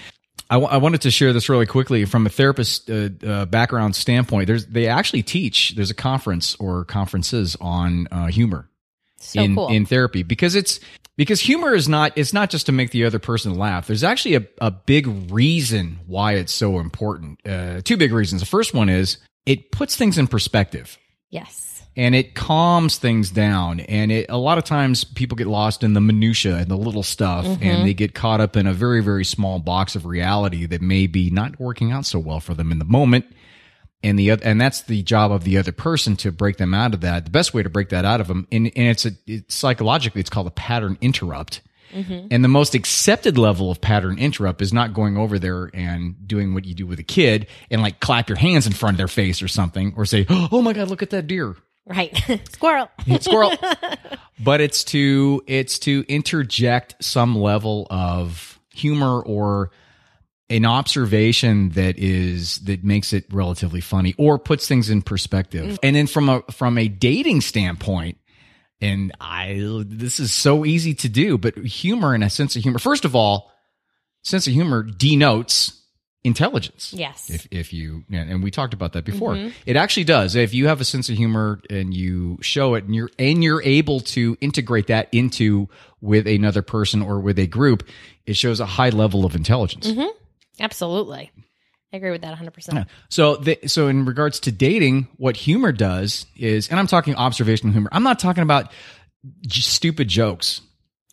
I, 0.50 0.56
w- 0.56 0.72
I 0.72 0.78
wanted 0.78 1.02
to 1.02 1.12
share 1.12 1.34
this 1.34 1.50
really 1.50 1.66
quickly 1.66 2.06
from 2.06 2.26
a 2.26 2.30
therapist 2.30 2.90
uh, 2.90 3.10
uh, 3.26 3.46
background 3.46 3.96
standpoint. 3.96 4.48
There's 4.48 4.66
they 4.66 4.88
actually 4.88 5.24
teach. 5.24 5.76
There's 5.76 5.92
a 5.92 5.96
conference 5.96 6.56
or 6.56 6.86
conferences 6.86 7.58
on 7.60 8.08
uh, 8.12 8.28
humor 8.28 8.70
So 9.18 9.42
in 9.42 9.56
cool. 9.56 9.68
in 9.68 9.86
therapy 9.86 10.24
because 10.24 10.56
it's 10.56 10.80
because 11.18 11.42
humor 11.42 11.74
is 11.74 11.90
not 11.90 12.14
it's 12.16 12.32
not 12.34 12.50
just 12.50 12.68
to 12.68 12.72
make 12.72 12.92
the 12.92 13.06
other 13.06 13.20
person 13.20 13.56
laugh. 13.56 13.88
There's 13.88 14.04
actually 14.04 14.36
a, 14.36 14.48
a 14.62 14.72
big 14.72 15.32
reason 15.32 16.00
why 16.06 16.34
it's 16.34 16.54
so 16.54 16.80
important. 16.80 17.40
Uh, 17.46 17.82
two 17.84 17.98
big 17.98 18.14
reasons. 18.14 18.42
The 18.42 18.48
first 18.48 18.74
one 18.74 18.88
is 18.88 19.18
it 19.46 19.72
puts 19.72 19.96
things 19.96 20.18
in 20.18 20.28
perspective 20.28 20.98
yes. 21.30 21.67
And 21.98 22.16
it 22.16 22.34
calms 22.34 22.98
things 22.98 23.30
down. 23.30 23.82
And 23.82 24.10
it 24.10 24.28
a 24.30 24.38
lot 24.38 24.58
of 24.58 24.64
times 24.64 25.04
people 25.04 25.36
get 25.36 25.48
lost 25.48 25.84
in 25.84 25.94
the 25.94 26.02
minutia 26.02 26.56
and 26.56 26.68
the 26.68 26.78
little 26.78 27.04
stuff, 27.04 27.46
and 27.46 27.60
mm-hmm. 27.60 27.84
they 27.84 27.94
get 27.94 28.14
caught 28.14 28.40
up 28.40 28.56
in 28.56 28.68
a 28.68 28.74
very 28.74 29.04
very 29.04 29.26
small 29.26 29.60
box 29.60 29.98
of 29.98 30.06
reality 30.06 30.66
that 30.68 30.82
may 30.82 31.08
be 31.08 31.30
not 31.30 31.60
working 31.60 31.92
out 31.92 32.06
so 32.06 32.20
well 32.20 32.40
for 32.40 32.54
them 32.54 32.72
in 32.72 32.80
the 32.80 32.86
moment 32.86 33.26
and 34.04 34.18
the 34.18 34.32
and 34.32 34.62
that's 34.62 34.82
the 34.84 35.04
job 35.04 35.32
of 35.32 35.44
the 35.44 35.58
other 35.58 35.72
person 35.72 36.16
to 36.18 36.32
break 36.32 36.58
them 36.58 36.74
out 36.74 36.94
of 36.94 37.02
that. 37.02 37.26
The 37.26 37.32
best 37.32 37.54
way 37.54 37.64
to 37.64 37.70
break 37.70 37.90
that 37.90 38.06
out 38.06 38.22
of 38.22 38.28
them, 38.28 38.48
and, 38.52 38.68
and 38.76 38.88
it's 38.88 39.06
a 39.06 39.12
it's 39.26 39.56
psychologically, 39.56 40.22
it's 40.22 40.30
called 40.30 40.48
a 40.48 40.52
pattern 40.52 40.98
interrupt. 41.02 41.62
Mm-hmm. 41.94 42.28
And 42.32 42.44
the 42.44 42.50
most 42.50 42.76
accepted 42.76 43.38
level 43.38 43.72
of 43.72 43.80
pattern 43.80 44.20
interrupt 44.20 44.62
is 44.62 44.74
not 44.74 44.94
going 44.94 45.18
over 45.18 45.40
there 45.40 45.72
and 45.74 46.28
doing 46.28 46.54
what 46.54 46.66
you 46.66 46.76
do 46.76 46.86
with 46.86 47.00
a 47.00 47.04
kid 47.04 47.48
and 47.72 47.82
like 47.82 48.02
clap 48.02 48.28
your 48.28 48.38
hands 48.38 48.68
in 48.68 48.74
front 48.74 48.96
of 48.96 48.98
their 48.98 49.08
face 49.08 49.42
or 49.42 49.48
something, 49.48 49.94
or 49.96 50.06
say, 50.06 50.26
"Oh 50.30 50.62
my 50.62 50.74
god, 50.74 50.90
look 50.90 51.02
at 51.02 51.10
that 51.12 51.28
deer." 51.28 51.56
Right. 51.88 52.16
Squirrel. 52.52 52.90
Mm, 53.00 53.22
squirrel. 53.22 53.54
but 54.44 54.62
it's 54.62 54.84
to 54.86 55.42
it's 55.48 55.80
to 55.80 56.04
interject 56.08 56.96
some 57.04 57.36
level 57.36 57.88
of 57.90 58.60
humor 58.74 59.22
or 59.22 59.72
an 60.50 60.66
observation 60.66 61.70
that 61.70 61.98
is 61.98 62.60
that 62.60 62.84
makes 62.84 63.14
it 63.14 63.26
relatively 63.32 63.82
funny 63.82 64.14
or 64.18 64.38
puts 64.38 64.68
things 64.68 64.90
in 64.90 65.02
perspective. 65.02 65.66
Mm. 65.66 65.80
And 65.84 65.96
then 65.96 66.08
from 66.08 66.30
a 66.30 66.42
from 66.52 66.78
a 66.78 66.88
dating 66.88 67.42
standpoint, 67.42 68.18
and 68.82 69.12
I 69.20 69.84
this 69.86 70.20
is 70.20 70.34
so 70.34 70.66
easy 70.66 70.94
to 70.96 71.10
do, 71.10 71.38
but 71.38 71.58
humor 71.58 72.14
and 72.14 72.24
a 72.24 72.30
sense 72.30 72.56
of 72.56 72.64
humor. 72.64 72.80
First 72.80 73.06
of 73.06 73.16
all, 73.16 73.52
sense 74.24 74.46
of 74.48 74.54
humor 74.54 74.84
denotes 74.84 75.82
intelligence. 76.24 76.94
Yes. 76.94 77.30
If 77.30 77.48
if 77.52 77.74
you 77.74 78.04
and 78.12 78.44
we 78.44 78.52
talked 78.52 78.74
about 78.74 78.94
that 78.94 79.06
before. 79.06 79.34
Mm-hmm. 79.34 79.50
It 79.66 79.76
actually 79.76 80.04
does. 80.04 80.36
If 80.36 80.54
you 80.54 80.68
have 80.68 80.82
a 80.82 80.86
sense 80.86 81.10
of 81.10 81.16
humor 81.16 81.62
and 81.70 81.94
you 81.94 82.38
show 82.42 82.76
it 82.76 82.84
and 82.84 82.96
you're 82.96 83.10
and 83.18 83.44
you're 83.44 83.62
able 83.64 84.02
to 84.02 84.38
integrate 84.42 84.88
that 84.88 85.10
into 85.12 85.70
with 86.02 86.28
another 86.28 86.62
person 86.62 87.02
or 87.02 87.20
with 87.20 87.40
a 87.40 87.48
group, 87.48 87.88
it 88.26 88.36
shows 88.36 88.60
a 88.60 88.66
high 88.66 88.90
level 88.90 89.26
of 89.26 89.36
intelligence. 89.36 89.88
Mm-hmm. 89.88 90.10
Absolutely. 90.60 91.32
I 91.94 91.98
agree 91.98 92.12
with 92.12 92.22
that 92.22 92.38
100%. 92.38 92.86
So, 93.10 93.38
the, 93.38 93.60
so 93.68 93.88
in 93.88 94.04
regards 94.04 94.42
to 94.42 94.52
dating, 94.52 95.08
what 95.16 95.38
humor 95.38 95.72
does 95.72 96.26
is, 96.36 96.68
and 96.68 96.80
I'm 96.80 96.88
talking 96.88 97.16
observational 97.16 97.72
humor. 97.72 97.90
I'm 97.94 98.04
not 98.04 98.20
talking 98.20 98.44
about 98.44 98.72
j- 99.42 99.62
stupid 99.62 100.10
jokes. 100.10 100.62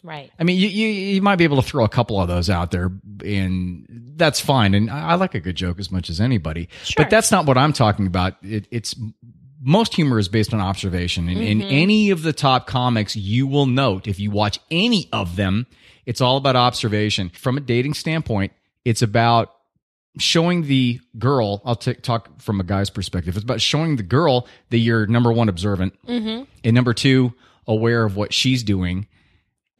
Right. 0.04 0.30
I 0.38 0.44
mean, 0.44 0.58
you, 0.58 0.68
you 0.68 0.86
you 0.86 1.22
might 1.22 1.36
be 1.36 1.44
able 1.44 1.62
to 1.62 1.66
throw 1.66 1.82
a 1.82 1.88
couple 1.88 2.20
of 2.20 2.28
those 2.28 2.50
out 2.50 2.70
there, 2.70 2.92
and 3.24 3.86
that's 4.16 4.38
fine. 4.38 4.74
And 4.74 4.90
I, 4.90 5.12
I 5.12 5.14
like 5.14 5.34
a 5.34 5.40
good 5.40 5.56
joke 5.56 5.80
as 5.80 5.90
much 5.90 6.10
as 6.10 6.20
anybody. 6.20 6.68
Sure. 6.84 7.02
But 7.02 7.10
that's 7.10 7.32
not 7.32 7.46
what 7.46 7.56
I'm 7.56 7.72
talking 7.72 8.06
about. 8.06 8.34
It, 8.42 8.68
it's 8.70 8.94
most 9.62 9.94
humor 9.94 10.18
is 10.18 10.28
based 10.28 10.52
on 10.52 10.60
observation, 10.60 11.26
and 11.30 11.38
in 11.38 11.60
mm-hmm. 11.60 11.68
any 11.70 12.10
of 12.10 12.22
the 12.22 12.34
top 12.34 12.66
comics, 12.66 13.16
you 13.16 13.46
will 13.46 13.64
note 13.64 14.06
if 14.06 14.20
you 14.20 14.30
watch 14.30 14.60
any 14.70 15.08
of 15.10 15.36
them, 15.36 15.66
it's 16.04 16.20
all 16.20 16.36
about 16.36 16.54
observation. 16.54 17.30
From 17.30 17.56
a 17.56 17.60
dating 17.60 17.94
standpoint, 17.94 18.52
it's 18.84 19.00
about 19.00 19.54
showing 20.18 20.64
the 20.64 21.00
girl. 21.18 21.62
I'll 21.64 21.76
t- 21.76 21.94
talk 21.94 22.42
from 22.42 22.60
a 22.60 22.62
guy's 22.62 22.90
perspective. 22.90 23.36
It's 23.36 23.44
about 23.44 23.62
showing 23.62 23.96
the 23.96 24.02
girl 24.02 24.48
that 24.68 24.78
you're 24.78 25.06
number 25.06 25.32
one 25.32 25.48
observant, 25.48 25.94
mm-hmm. 26.06 26.44
and 26.62 26.74
number 26.74 26.92
two 26.92 27.32
aware 27.66 28.04
of 28.04 28.16
what 28.16 28.34
she's 28.34 28.62
doing 28.62 29.06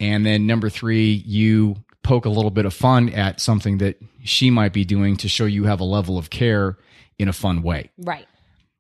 and 0.00 0.24
then 0.24 0.46
number 0.46 0.68
three, 0.68 1.12
you 1.12 1.76
poke 2.02 2.26
a 2.26 2.30
little 2.30 2.50
bit 2.50 2.66
of 2.66 2.74
fun 2.74 3.08
at 3.10 3.40
something 3.40 3.78
that 3.78 3.98
she 4.22 4.50
might 4.50 4.72
be 4.72 4.84
doing 4.84 5.16
to 5.16 5.28
show 5.28 5.46
you 5.46 5.64
have 5.64 5.80
a 5.80 5.84
level 5.84 6.18
of 6.18 6.30
care 6.30 6.76
in 7.18 7.28
a 7.28 7.32
fun 7.32 7.62
way. 7.62 7.90
Right. 7.98 8.26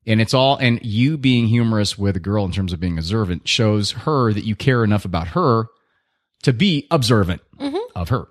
And 0.06 0.20
it's 0.20 0.34
all, 0.34 0.56
and 0.56 0.84
you 0.84 1.16
being 1.16 1.46
humorous 1.46 1.96
with 1.96 2.16
a 2.16 2.20
girl 2.20 2.44
in 2.44 2.52
terms 2.52 2.72
of 2.72 2.80
being 2.80 2.98
observant 2.98 3.48
shows 3.48 3.92
her 3.92 4.32
that 4.32 4.44
you 4.44 4.54
care 4.54 4.84
enough 4.84 5.06
about 5.06 5.28
her 5.28 5.66
to 6.42 6.52
be 6.52 6.86
observant 6.90 7.40
mm-hmm. 7.58 7.76
of 7.94 8.10
her. 8.10 8.26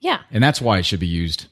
Yeah. 0.00 0.20
And 0.30 0.42
that's 0.42 0.62
why 0.62 0.78
it 0.78 0.86
should 0.86 1.00
be 1.00 1.06
used 1.06 1.46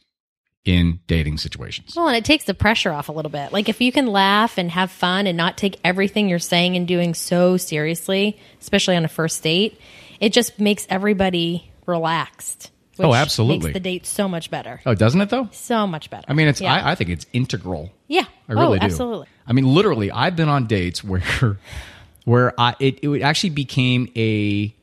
in 0.64 1.00
dating 1.06 1.38
situations. 1.38 1.94
Well, 1.96 2.08
and 2.08 2.16
it 2.16 2.24
takes 2.24 2.44
the 2.44 2.54
pressure 2.54 2.92
off 2.92 3.08
a 3.08 3.12
little 3.12 3.30
bit. 3.30 3.52
Like 3.52 3.68
if 3.68 3.80
you 3.80 3.90
can 3.92 4.06
laugh 4.06 4.58
and 4.58 4.70
have 4.70 4.90
fun 4.90 5.26
and 5.26 5.36
not 5.36 5.56
take 5.56 5.78
everything 5.84 6.28
you're 6.28 6.38
saying 6.38 6.76
and 6.76 6.86
doing 6.86 7.14
so 7.14 7.56
seriously, 7.56 8.38
especially 8.60 8.96
on 8.96 9.04
a 9.04 9.08
first 9.08 9.42
date, 9.42 9.80
it 10.20 10.32
just 10.32 10.60
makes 10.60 10.86
everybody 10.90 11.70
relaxed. 11.86 12.70
Oh, 13.00 13.08
which 13.08 13.08
Oh, 13.08 13.14
absolutely. 13.14 13.68
Makes 13.68 13.74
the 13.74 13.80
date 13.80 14.06
so 14.06 14.28
much 14.28 14.50
better. 14.50 14.80
Oh, 14.84 14.94
doesn't 14.94 15.20
it 15.20 15.30
though? 15.30 15.48
So 15.52 15.86
much 15.86 16.10
better. 16.10 16.24
I 16.28 16.32
mean, 16.34 16.48
it's 16.48 16.60
yeah. 16.60 16.74
I, 16.74 16.90
I 16.90 16.94
think 16.96 17.10
it's 17.10 17.26
integral. 17.32 17.90
yeah. 18.08 18.24
I 18.48 18.52
really 18.54 18.78
oh, 18.78 18.80
do. 18.80 18.86
absolutely. 18.86 19.26
I 19.46 19.52
mean, 19.52 19.66
literally, 19.72 20.10
I've 20.10 20.36
been 20.36 20.48
on 20.48 20.66
dates 20.66 21.02
where 21.04 21.22
where 22.24 22.52
I 22.60 22.74
it, 22.80 23.02
it 23.04 23.22
actually 23.22 23.50
became 23.50 24.10
a 24.16 24.74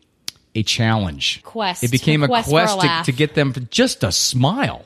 a 0.55 0.63
challenge. 0.63 1.43
Quest. 1.43 1.83
It 1.83 1.91
became 1.91 2.23
a 2.23 2.27
Quest 2.27 2.49
quest, 2.49 2.79
to, 2.79 3.01
to 3.05 3.11
get 3.11 3.35
them 3.35 3.53
just 3.69 4.03
a 4.03 4.11
smile. 4.11 4.85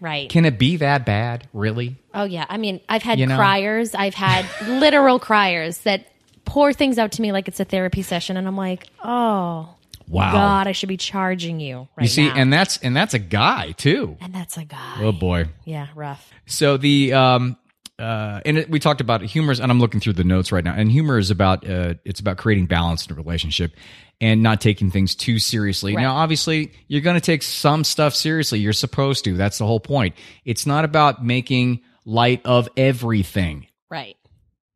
Right. 0.00 0.28
Can 0.28 0.44
it 0.44 0.58
be 0.58 0.76
that 0.78 1.06
bad? 1.06 1.48
Really? 1.52 1.96
Oh 2.12 2.24
yeah, 2.24 2.44
I 2.48 2.56
mean, 2.58 2.80
I've 2.88 3.02
had 3.02 3.18
You 3.18 3.26
know? 3.26 3.36
criers. 3.36 3.94
I've 3.94 4.14
had 4.14 4.44
literal 4.68 5.18
criers 5.18 5.78
that 5.82 6.06
pour 6.44 6.72
things 6.72 6.98
out 6.98 7.12
to 7.12 7.22
me 7.22 7.32
like 7.32 7.48
it's 7.48 7.60
a 7.60 7.64
therapy 7.64 8.02
session, 8.02 8.36
and 8.36 8.46
I'm 8.46 8.56
like, 8.56 8.86
oh 9.02 9.74
Wow. 10.06 10.32
God, 10.32 10.66
I 10.66 10.72
should 10.72 10.90
be 10.90 10.98
charging 10.98 11.60
you 11.60 11.88
right 11.96 12.02
you 12.02 12.08
see, 12.08 12.28
now. 12.28 12.34
and 12.34 12.52
that's 12.52 12.76
and 12.78 12.94
that's 12.94 13.14
a 13.14 13.18
guy 13.18 13.72
too. 13.72 14.18
and 14.20 14.34
that's 14.34 14.58
a 14.58 14.64
guy. 14.64 14.98
Oh 15.00 15.12
boy. 15.12 15.46
Yeah, 15.64 15.86
rough. 15.94 16.30
So 16.44 16.76
the 16.76 17.14
um 17.14 17.56
uh 17.98 18.40
and 18.44 18.58
it, 18.58 18.70
we 18.70 18.80
talked 18.80 19.00
about 19.00 19.22
humor 19.22 19.52
and 19.52 19.70
I'm 19.70 19.80
looking 19.80 20.00
through 20.00 20.14
the 20.14 20.24
notes 20.24 20.50
right 20.50 20.64
now 20.64 20.74
and 20.74 20.90
humor 20.90 21.18
is 21.18 21.30
about 21.30 21.68
uh 21.68 21.94
it's 22.04 22.20
about 22.20 22.38
creating 22.38 22.66
balance 22.66 23.06
in 23.06 23.12
a 23.12 23.14
relationship 23.14 23.72
and 24.20 24.42
not 24.42 24.60
taking 24.60 24.90
things 24.90 25.14
too 25.14 25.38
seriously. 25.38 25.94
Right. 25.94 26.02
Now 26.02 26.16
obviously 26.16 26.72
you're 26.88 27.02
going 27.02 27.16
to 27.16 27.20
take 27.20 27.42
some 27.42 27.84
stuff 27.84 28.14
seriously. 28.14 28.60
You're 28.60 28.72
supposed 28.72 29.24
to. 29.24 29.36
That's 29.36 29.58
the 29.58 29.66
whole 29.66 29.80
point. 29.80 30.14
It's 30.44 30.66
not 30.66 30.84
about 30.84 31.24
making 31.24 31.82
light 32.04 32.40
of 32.44 32.68
everything. 32.76 33.66
Right. 33.90 34.16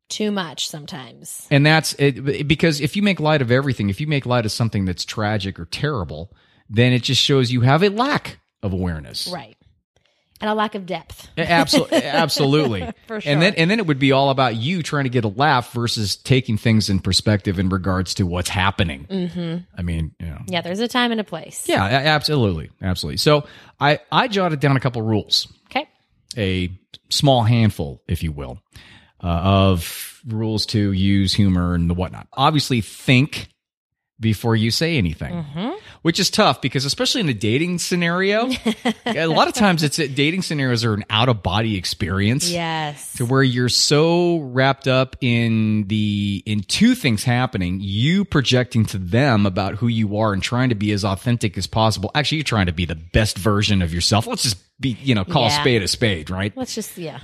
Too 0.09 0.31
much 0.31 0.67
sometimes. 0.67 1.47
And 1.51 1.65
that's 1.65 1.93
it, 1.99 2.47
because 2.47 2.81
if 2.81 2.95
you 2.95 3.03
make 3.03 3.19
light 3.19 3.41
of 3.41 3.51
everything, 3.51 3.89
if 3.89 4.01
you 4.01 4.07
make 4.07 4.25
light 4.25 4.45
of 4.45 4.51
something 4.51 4.85
that's 4.85 5.05
tragic 5.05 5.59
or 5.59 5.65
terrible, 5.65 6.33
then 6.67 6.93
it 6.93 7.03
just 7.03 7.21
shows 7.21 7.51
you 7.51 7.61
have 7.61 7.83
a 7.83 7.89
lack 7.89 8.39
of 8.63 8.73
awareness. 8.73 9.27
Right. 9.27 9.55
And 10.41 10.49
a 10.49 10.53
lack 10.53 10.73
of 10.75 10.85
depth. 10.85 11.27
Absolutely, 11.37 11.97
absolutely. 12.03 12.89
For 13.07 13.19
sure. 13.19 13.31
And 13.31 13.41
then 13.41 13.55
and 13.55 13.69
then 13.69 13.79
it 13.79 13.87
would 13.87 13.99
be 13.99 14.13
all 14.13 14.29
about 14.29 14.55
you 14.55 14.81
trying 14.81 15.03
to 15.03 15.09
get 15.09 15.25
a 15.25 15.27
laugh 15.27 15.73
versus 15.73 16.15
taking 16.15 16.57
things 16.57 16.89
in 16.89 16.99
perspective 16.99 17.59
in 17.59 17.67
regards 17.69 18.13
to 18.15 18.23
what's 18.23 18.47
happening. 18.49 19.05
Mm-hmm. 19.09 19.57
I 19.77 19.81
mean, 19.81 20.13
you 20.19 20.27
know. 20.27 20.39
Yeah, 20.47 20.61
there's 20.61 20.79
a 20.79 20.87
time 20.87 21.11
and 21.11 21.19
a 21.19 21.25
place. 21.25 21.67
Yeah, 21.67 21.83
absolutely, 21.83 22.69
absolutely. 22.81 23.17
So 23.17 23.47
I 23.81 23.99
I 24.11 24.29
jotted 24.29 24.61
down 24.61 24.77
a 24.77 24.79
couple 24.79 25.01
rules, 25.01 25.47
Okay. 25.65 25.89
a 26.37 26.71
small 27.09 27.43
handful, 27.43 28.01
if 28.07 28.23
you 28.23 28.31
will, 28.31 28.61
uh, 29.21 29.27
of 29.27 30.21
rules 30.25 30.65
to 30.67 30.91
use 30.93 31.33
humor 31.33 31.73
and 31.73 31.89
the 31.89 31.93
whatnot. 31.93 32.27
Obviously, 32.33 32.79
think 32.81 33.49
before 34.19 34.55
you 34.55 34.69
say 34.71 34.97
anything, 34.97 35.33
Mm-hmm. 35.33 35.69
which 36.01 36.19
is 36.19 36.29
tough 36.29 36.61
because 36.61 36.85
especially 36.85 37.21
in 37.21 37.29
a 37.29 37.33
dating 37.33 37.79
scenario, 37.79 38.49
a 39.05 39.25
lot 39.27 39.47
of 39.47 39.53
times 39.53 39.81
it's 39.83 39.95
dating 39.97 40.41
scenarios 40.41 40.83
are 40.83 40.93
an 40.93 41.05
out 41.09 41.29
of 41.29 41.41
body 41.41 41.77
experience 41.77 42.49
Yes. 42.49 43.13
to 43.13 43.25
where 43.25 43.43
you're 43.43 43.69
so 43.69 44.37
wrapped 44.39 44.87
up 44.87 45.15
in 45.21 45.85
the 45.87 46.43
in 46.45 46.61
two 46.61 46.95
things 46.95 47.23
happening 47.23 47.79
you 47.81 48.25
projecting 48.25 48.85
to 48.87 48.97
them 48.97 49.45
about 49.45 49.75
who 49.75 49.87
you 49.87 50.17
are 50.17 50.33
and 50.33 50.43
trying 50.43 50.69
to 50.69 50.75
be 50.75 50.91
as 50.91 51.03
authentic 51.05 51.57
as 51.57 51.67
possible 51.67 52.11
actually 52.15 52.37
you're 52.37 52.43
trying 52.43 52.65
to 52.65 52.71
be 52.73 52.85
the 52.85 52.95
best 52.95 53.37
version 53.37 53.81
of 53.81 53.93
yourself 53.93 54.27
let's 54.27 54.43
just 54.43 54.57
be 54.79 54.97
you 55.01 55.15
know 55.15 55.23
call 55.25 55.47
a 55.47 55.51
spade 55.51 55.81
a 55.83 55.87
spade 55.87 56.29
right 56.29 56.51
Let's 56.55 56.75
just 56.75 56.97
yeah. 56.97 57.19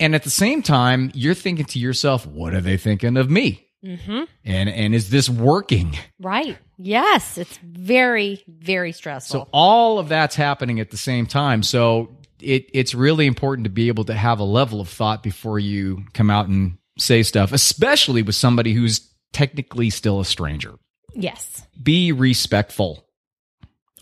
and 0.00 0.14
at 0.14 0.22
the 0.24 0.30
same 0.30 0.62
time 0.62 1.10
you're 1.14 1.34
thinking 1.34 1.66
to 1.66 1.78
yourself 1.78 2.26
what 2.26 2.54
are 2.54 2.60
they 2.60 2.76
thinking 2.76 3.16
of 3.16 3.30
me 3.30 3.65
Mm-hmm. 3.86 4.24
and 4.44 4.68
and 4.68 4.94
is 4.94 5.10
this 5.10 5.28
working 5.28 5.96
Right. 6.20 6.58
Yes. 6.78 7.38
It's 7.38 7.56
very, 7.62 8.42
very 8.48 8.92
stressful. 8.92 9.40
So 9.44 9.48
all 9.52 9.98
of 9.98 10.08
that's 10.10 10.34
happening 10.36 10.80
at 10.80 10.90
the 10.90 10.96
same 10.98 11.26
time. 11.26 11.62
So 11.62 12.16
it 12.40 12.68
it's 12.74 12.94
really 12.94 13.26
important 13.26 13.64
to 13.64 13.70
be 13.70 13.88
able 13.88 14.04
to 14.04 14.14
have 14.14 14.40
a 14.40 14.44
level 14.44 14.80
of 14.80 14.88
thought 14.88 15.22
before 15.22 15.58
you 15.58 16.04
come 16.12 16.30
out 16.30 16.48
and 16.48 16.76
say 16.98 17.22
stuff, 17.22 17.52
especially 17.52 18.22
with 18.22 18.34
somebody 18.34 18.72
who's 18.74 19.08
technically 19.32 19.88
still 19.90 20.20
a 20.20 20.24
stranger. 20.24 20.74
yes. 21.14 21.62
Be 21.82 22.12
respectful. 22.12 23.02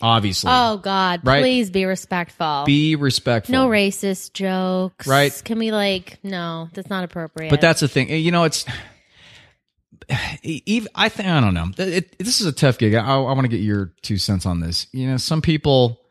Obviously. 0.01 0.51
Oh 0.53 0.77
God, 0.77 1.21
Right. 1.23 1.41
please 1.41 1.69
be 1.69 1.85
respectful. 1.85 2.63
Be 2.65 2.95
respectful. 2.97 3.53
no 3.53 3.67
racist 3.69 4.33
jokes. 4.33 5.07
Right. 5.07 5.41
Can 5.45 5.57
we 5.59 5.71
like 5.71 6.19
no, 6.23 6.69
that's 6.73 6.89
not 6.89 7.05
appropriate. 7.05 7.49
But 7.49 7.61
that's 7.61 7.79
the 7.79 7.87
thing. 7.87 8.09
You 8.09 8.31
know, 8.31 8.43
it's 8.43 8.65
even 10.43 10.89
I 10.95 11.09
think 11.09 11.29
I 11.29 11.41
don't 11.41 11.53
know. 11.53 11.69
It, 11.77 12.17
this 12.17 12.41
is 12.41 12.47
a 12.47 12.51
tough 12.51 12.77
gig. 12.77 12.95
I, 12.95 13.05
I 13.05 13.17
want 13.17 13.41
to 13.41 13.47
get 13.47 13.61
your 13.61 13.93
two 14.01 14.17
cents 14.17 14.45
on 14.45 14.59
this. 14.59 14.87
You 14.91 15.09
know, 15.11 15.17
some 15.17 15.41
people, 15.41 16.01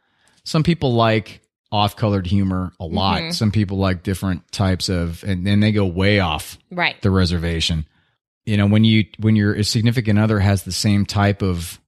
some 0.44 0.62
people 0.62 0.94
like 0.94 1.40
off-colored 1.72 2.26
humor 2.26 2.72
a 2.78 2.84
lot. 2.86 3.20
Mm-hmm. 3.20 3.30
Some 3.32 3.50
people 3.50 3.78
like 3.78 4.04
different 4.04 4.50
types 4.52 4.88
of, 4.88 5.24
and 5.24 5.44
then 5.44 5.58
they 5.58 5.72
go 5.72 5.84
way 5.84 6.20
off 6.20 6.56
right. 6.70 7.00
the 7.02 7.10
reservation. 7.10 7.86
You 8.46 8.56
know, 8.56 8.66
when 8.66 8.84
you 8.84 9.06
when 9.18 9.36
your 9.36 9.62
significant 9.62 10.18
other 10.18 10.38
has 10.38 10.62
the 10.62 10.72
same 10.72 11.06
type 11.06 11.42
of 11.42 11.80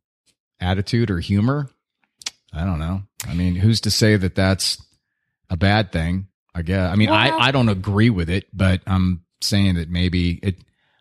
attitude 0.58 1.10
or 1.10 1.20
humor, 1.20 1.68
I 2.52 2.64
don't 2.64 2.78
know. 2.78 3.02
I 3.28 3.34
mean, 3.34 3.54
who's 3.54 3.82
to 3.82 3.90
say 3.90 4.16
that 4.16 4.34
that's 4.34 4.82
a 5.50 5.56
bad 5.56 5.92
thing? 5.92 6.28
I 6.54 6.62
guess. 6.62 6.90
I 6.90 6.96
mean, 6.96 7.10
Well- 7.10 7.18
I 7.18 7.48
I 7.48 7.50
don't 7.50 7.68
agree 7.68 8.10
with 8.10 8.30
it, 8.30 8.46
but 8.52 8.80
I'm 8.86 9.22
saying 9.42 9.74
that 9.76 9.90
maybe 9.90 10.40
it. 10.42 10.56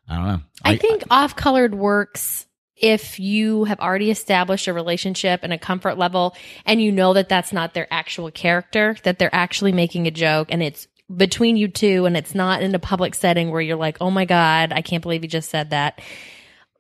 I 0.08 0.16
don't 0.16 0.26
know. 0.26 0.42
I, 0.64 0.78
think 0.78 1.04
off 1.10 1.36
colored 1.36 1.74
works 1.74 2.46
if 2.76 3.20
you 3.20 3.64
have 3.64 3.80
already 3.80 4.12
established 4.12 4.68
a 4.68 4.74
relationship 4.74 5.42
and 5.44 5.54
a 5.54 5.58
comfort 5.58 5.98
level 5.98 6.36
and 6.66 6.82
you 6.82 6.92
know 6.92 7.14
that 7.14 7.30
that's 7.30 7.54
not 7.54 7.74
their 7.74 7.88
actual 7.92 8.30
character, 8.32 8.98
that 9.04 9.18
they're 9.18 9.34
actually 9.34 9.72
making 9.72 10.08
a 10.08 10.12
joke 10.12 10.50
and 10.52 10.62
it's 10.62 10.88
between 11.16 11.56
you 11.56 11.68
two 11.68 12.06
and 12.06 12.18
it's 12.18 12.36
not 12.36 12.62
in 12.62 12.74
a 12.76 12.80
public 12.80 13.16
setting 13.16 13.52
where 13.52 13.62
you're 13.62 13.76
like, 13.76 13.98
oh 14.02 14.12
my 14.12 14.26
God, 14.26 14.74
I 14.74 14.82
can't 14.82 15.04
believe 15.04 15.24
you 15.24 15.30
just 15.30 15.50
said 15.50 15.70
that. 15.70 16.02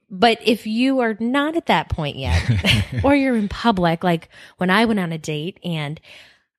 But 0.10 0.40
if 0.44 0.68
you 0.68 1.00
are 1.00 1.16
not 1.20 1.56
at 1.56 1.68
that 1.68 1.90
point 1.90 2.18
yet, 2.18 2.44
or 3.04 3.16
you're 3.16 3.36
in 3.36 3.50
public, 3.50 4.04
like 4.04 4.30
when 4.58 4.70
I 4.70 4.86
went 4.86 5.00
on 5.00 5.12
a 5.12 5.18
date 5.18 5.60
and 5.64 6.00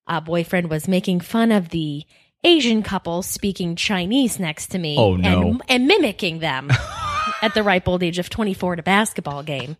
a 0.07 0.21
boyfriend 0.21 0.69
was 0.69 0.87
making 0.87 1.19
fun 1.19 1.51
of 1.51 1.69
the 1.69 2.05
Asian 2.43 2.83
couple 2.83 3.21
speaking 3.23 3.75
Chinese 3.75 4.39
next 4.39 4.67
to 4.67 4.77
me 4.77 4.95
Oh, 4.97 5.15
no. 5.15 5.41
and, 5.41 5.61
and 5.67 5.87
mimicking 5.87 6.39
them 6.39 6.69
at 7.41 7.53
the 7.53 7.63
ripe 7.63 7.87
old 7.87 8.03
age 8.03 8.19
of 8.19 8.29
24 8.29 8.73
at 8.73 8.79
a 8.79 8.83
basketball 8.83 9.43
game 9.43 9.75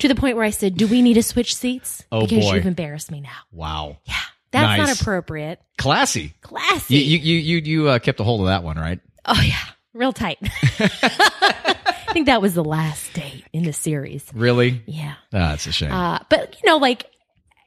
to 0.00 0.08
the 0.08 0.14
point 0.14 0.36
where 0.36 0.44
I 0.44 0.50
said, 0.50 0.76
Do 0.76 0.86
we 0.86 1.00
need 1.02 1.14
to 1.14 1.22
switch 1.22 1.54
seats? 1.54 2.04
Oh, 2.10 2.22
because 2.26 2.44
boy. 2.46 2.54
you've 2.56 2.66
embarrassed 2.66 3.10
me 3.10 3.20
now. 3.20 3.30
wow, 3.52 3.98
Yeah, 4.04 4.14
that's 4.50 4.78
not 4.88 5.00
appropriate. 5.00 5.60
classy. 5.78 6.34
Classy. 6.42 6.96
You 6.96 7.18
you 7.18 7.36
you 7.36 7.56
you, 7.58 7.88
uh, 7.88 7.98
kept 7.98 8.20
a 8.20 8.24
hold 8.24 8.40
of 8.42 8.46
that 8.48 8.62
one, 8.64 8.76
right? 8.78 9.00
oh, 9.24 9.40
yeah, 9.40 9.54
real 9.94 10.12
tight. 10.12 10.38
I 10.42 12.12
think 12.14 12.26
that 12.26 12.42
was 12.42 12.52
the 12.54 12.64
last 12.64 13.12
date 13.14 13.44
in 13.54 13.62
the 13.62 13.72
series. 13.72 14.24
Really? 14.34 14.82
Yeah. 14.86 15.14
That's 15.30 15.66
a 15.66 15.72
shame. 15.72 15.92
Uh, 15.92 16.18
but 16.28 16.56
you 16.62 16.68
know, 16.70 16.76
like, 16.76 17.06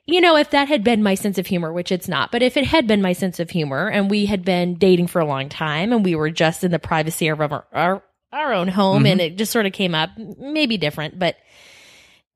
you 0.07 0.21
know, 0.21 0.35
if 0.35 0.51
that 0.51 0.67
had 0.67 0.83
been 0.83 1.01
my 1.01 1.15
sense 1.15 1.37
of 1.37 1.47
humor, 1.47 1.73
which 1.73 1.91
it's 1.91 2.07
not, 2.07 2.31
but 2.31 2.43
if 2.43 2.57
it 2.57 2.65
had 2.65 2.87
been 2.87 3.01
my 3.01 3.13
sense 3.13 3.39
of 3.39 3.49
humor 3.49 3.89
and 3.89 4.09
we 4.09 4.25
had 4.25 4.45
been 4.45 4.75
dating 4.75 5.07
for 5.07 5.19
a 5.19 5.25
long 5.25 5.49
time 5.49 5.91
and 5.91 6.05
we 6.05 6.15
were 6.15 6.29
just 6.29 6.63
in 6.63 6.71
the 6.71 6.79
privacy 6.79 7.27
of 7.27 7.41
our, 7.41 7.65
our, 7.73 8.03
our 8.31 8.53
own 8.53 8.67
home 8.67 9.05
and 9.05 9.19
mm-hmm. 9.19 9.33
it 9.33 9.37
just 9.37 9.51
sort 9.51 9.65
of 9.65 9.73
came 9.73 9.95
up, 9.95 10.11
maybe 10.17 10.77
different, 10.77 11.17
but 11.17 11.37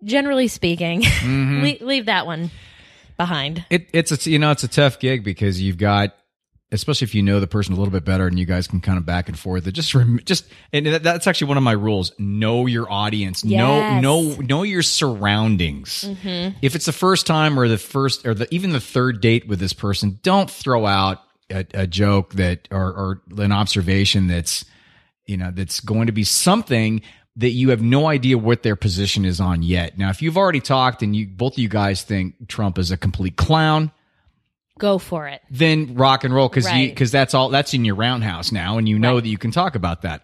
generally 0.03 0.47
speaking, 0.47 1.01
mm-hmm. 1.03 1.61
leave, 1.61 1.81
leave 1.81 2.05
that 2.07 2.25
one 2.25 2.49
behind. 3.17 3.65
It, 3.69 3.87
it's 3.93 4.25
a 4.25 4.29
you 4.29 4.39
know 4.39 4.49
it's 4.49 4.63
a 4.63 4.67
tough 4.67 4.99
gig 4.99 5.23
because 5.23 5.61
you've 5.61 5.77
got 5.77 6.15
especially 6.71 7.05
if 7.05 7.15
you 7.15 7.23
know 7.23 7.39
the 7.39 7.47
person 7.47 7.73
a 7.73 7.77
little 7.77 7.91
bit 7.91 8.05
better 8.05 8.27
and 8.27 8.37
you 8.37 8.45
guys 8.45 8.67
can 8.67 8.79
kind 8.79 8.97
of 8.97 9.05
back 9.05 9.27
and 9.27 9.37
forth. 9.37 9.65
It 9.65 9.71
just 9.71 9.95
rem- 9.95 10.19
just 10.25 10.45
and 10.71 10.85
that, 10.85 11.03
that's 11.03 11.25
actually 11.27 11.47
one 11.47 11.57
of 11.57 11.63
my 11.63 11.71
rules. 11.71 12.11
Know 12.19 12.65
your 12.67 12.91
audience. 12.91 13.43
Know 13.43 13.77
Yes. 13.79 14.03
know 14.03 14.21
know 14.21 14.35
know 14.41 14.63
your 14.63 14.83
surroundings. 14.83 16.05
Mm-hmm. 16.07 16.57
If 16.61 16.75
it's 16.75 16.85
the 16.85 16.91
first 16.91 17.25
time 17.27 17.59
or 17.59 17.67
the 17.67 17.77
first 17.77 18.25
or 18.25 18.33
the 18.33 18.47
even 18.53 18.71
the 18.71 18.79
third 18.79 19.21
date 19.21 19.47
with 19.47 19.59
this 19.59 19.73
person, 19.73 20.19
don't 20.23 20.49
throw 20.49 20.85
out 20.85 21.21
a, 21.49 21.65
a 21.73 21.87
joke 21.87 22.33
that 22.33 22.67
or, 22.71 22.87
or 22.93 23.21
an 23.43 23.51
observation 23.51 24.27
that's 24.27 24.65
you 25.25 25.37
know 25.37 25.51
that's 25.51 25.79
going 25.79 26.07
to 26.07 26.11
be 26.13 26.23
something 26.23 27.01
that 27.35 27.51
you 27.51 27.69
have 27.69 27.81
no 27.81 28.07
idea 28.07 28.37
what 28.37 28.63
their 28.63 28.75
position 28.75 29.23
is 29.23 29.39
on 29.39 29.63
yet. 29.63 29.97
Now, 29.97 30.09
if 30.09 30.21
you've 30.21 30.35
already 30.37 30.59
talked 30.59 31.01
and 31.01 31.15
you 31.15 31.25
both 31.27 31.53
of 31.53 31.59
you 31.59 31.69
guys 31.69 32.03
think 32.03 32.47
Trump 32.47 32.77
is 32.77 32.91
a 32.91 32.97
complete 32.97 33.37
clown, 33.37 33.91
Go 34.79 34.97
for 34.97 35.27
it. 35.27 35.41
then 35.51 35.93
rock 35.93 36.23
and 36.23 36.33
roll 36.33 36.49
because 36.49 36.65
you 36.65 36.71
Right. 36.71 36.89
because 36.89 37.11
that's 37.11 37.33
all 37.35 37.49
that's 37.49 37.73
in 37.75 37.85
your 37.85 37.95
roundhouse 37.95 38.51
now, 38.51 38.77
and 38.79 38.89
you 38.89 38.97
know 38.97 39.15
Right. 39.15 39.23
that 39.23 39.29
you 39.29 39.37
can 39.37 39.51
talk 39.51 39.75
about 39.75 40.01
that. 40.01 40.23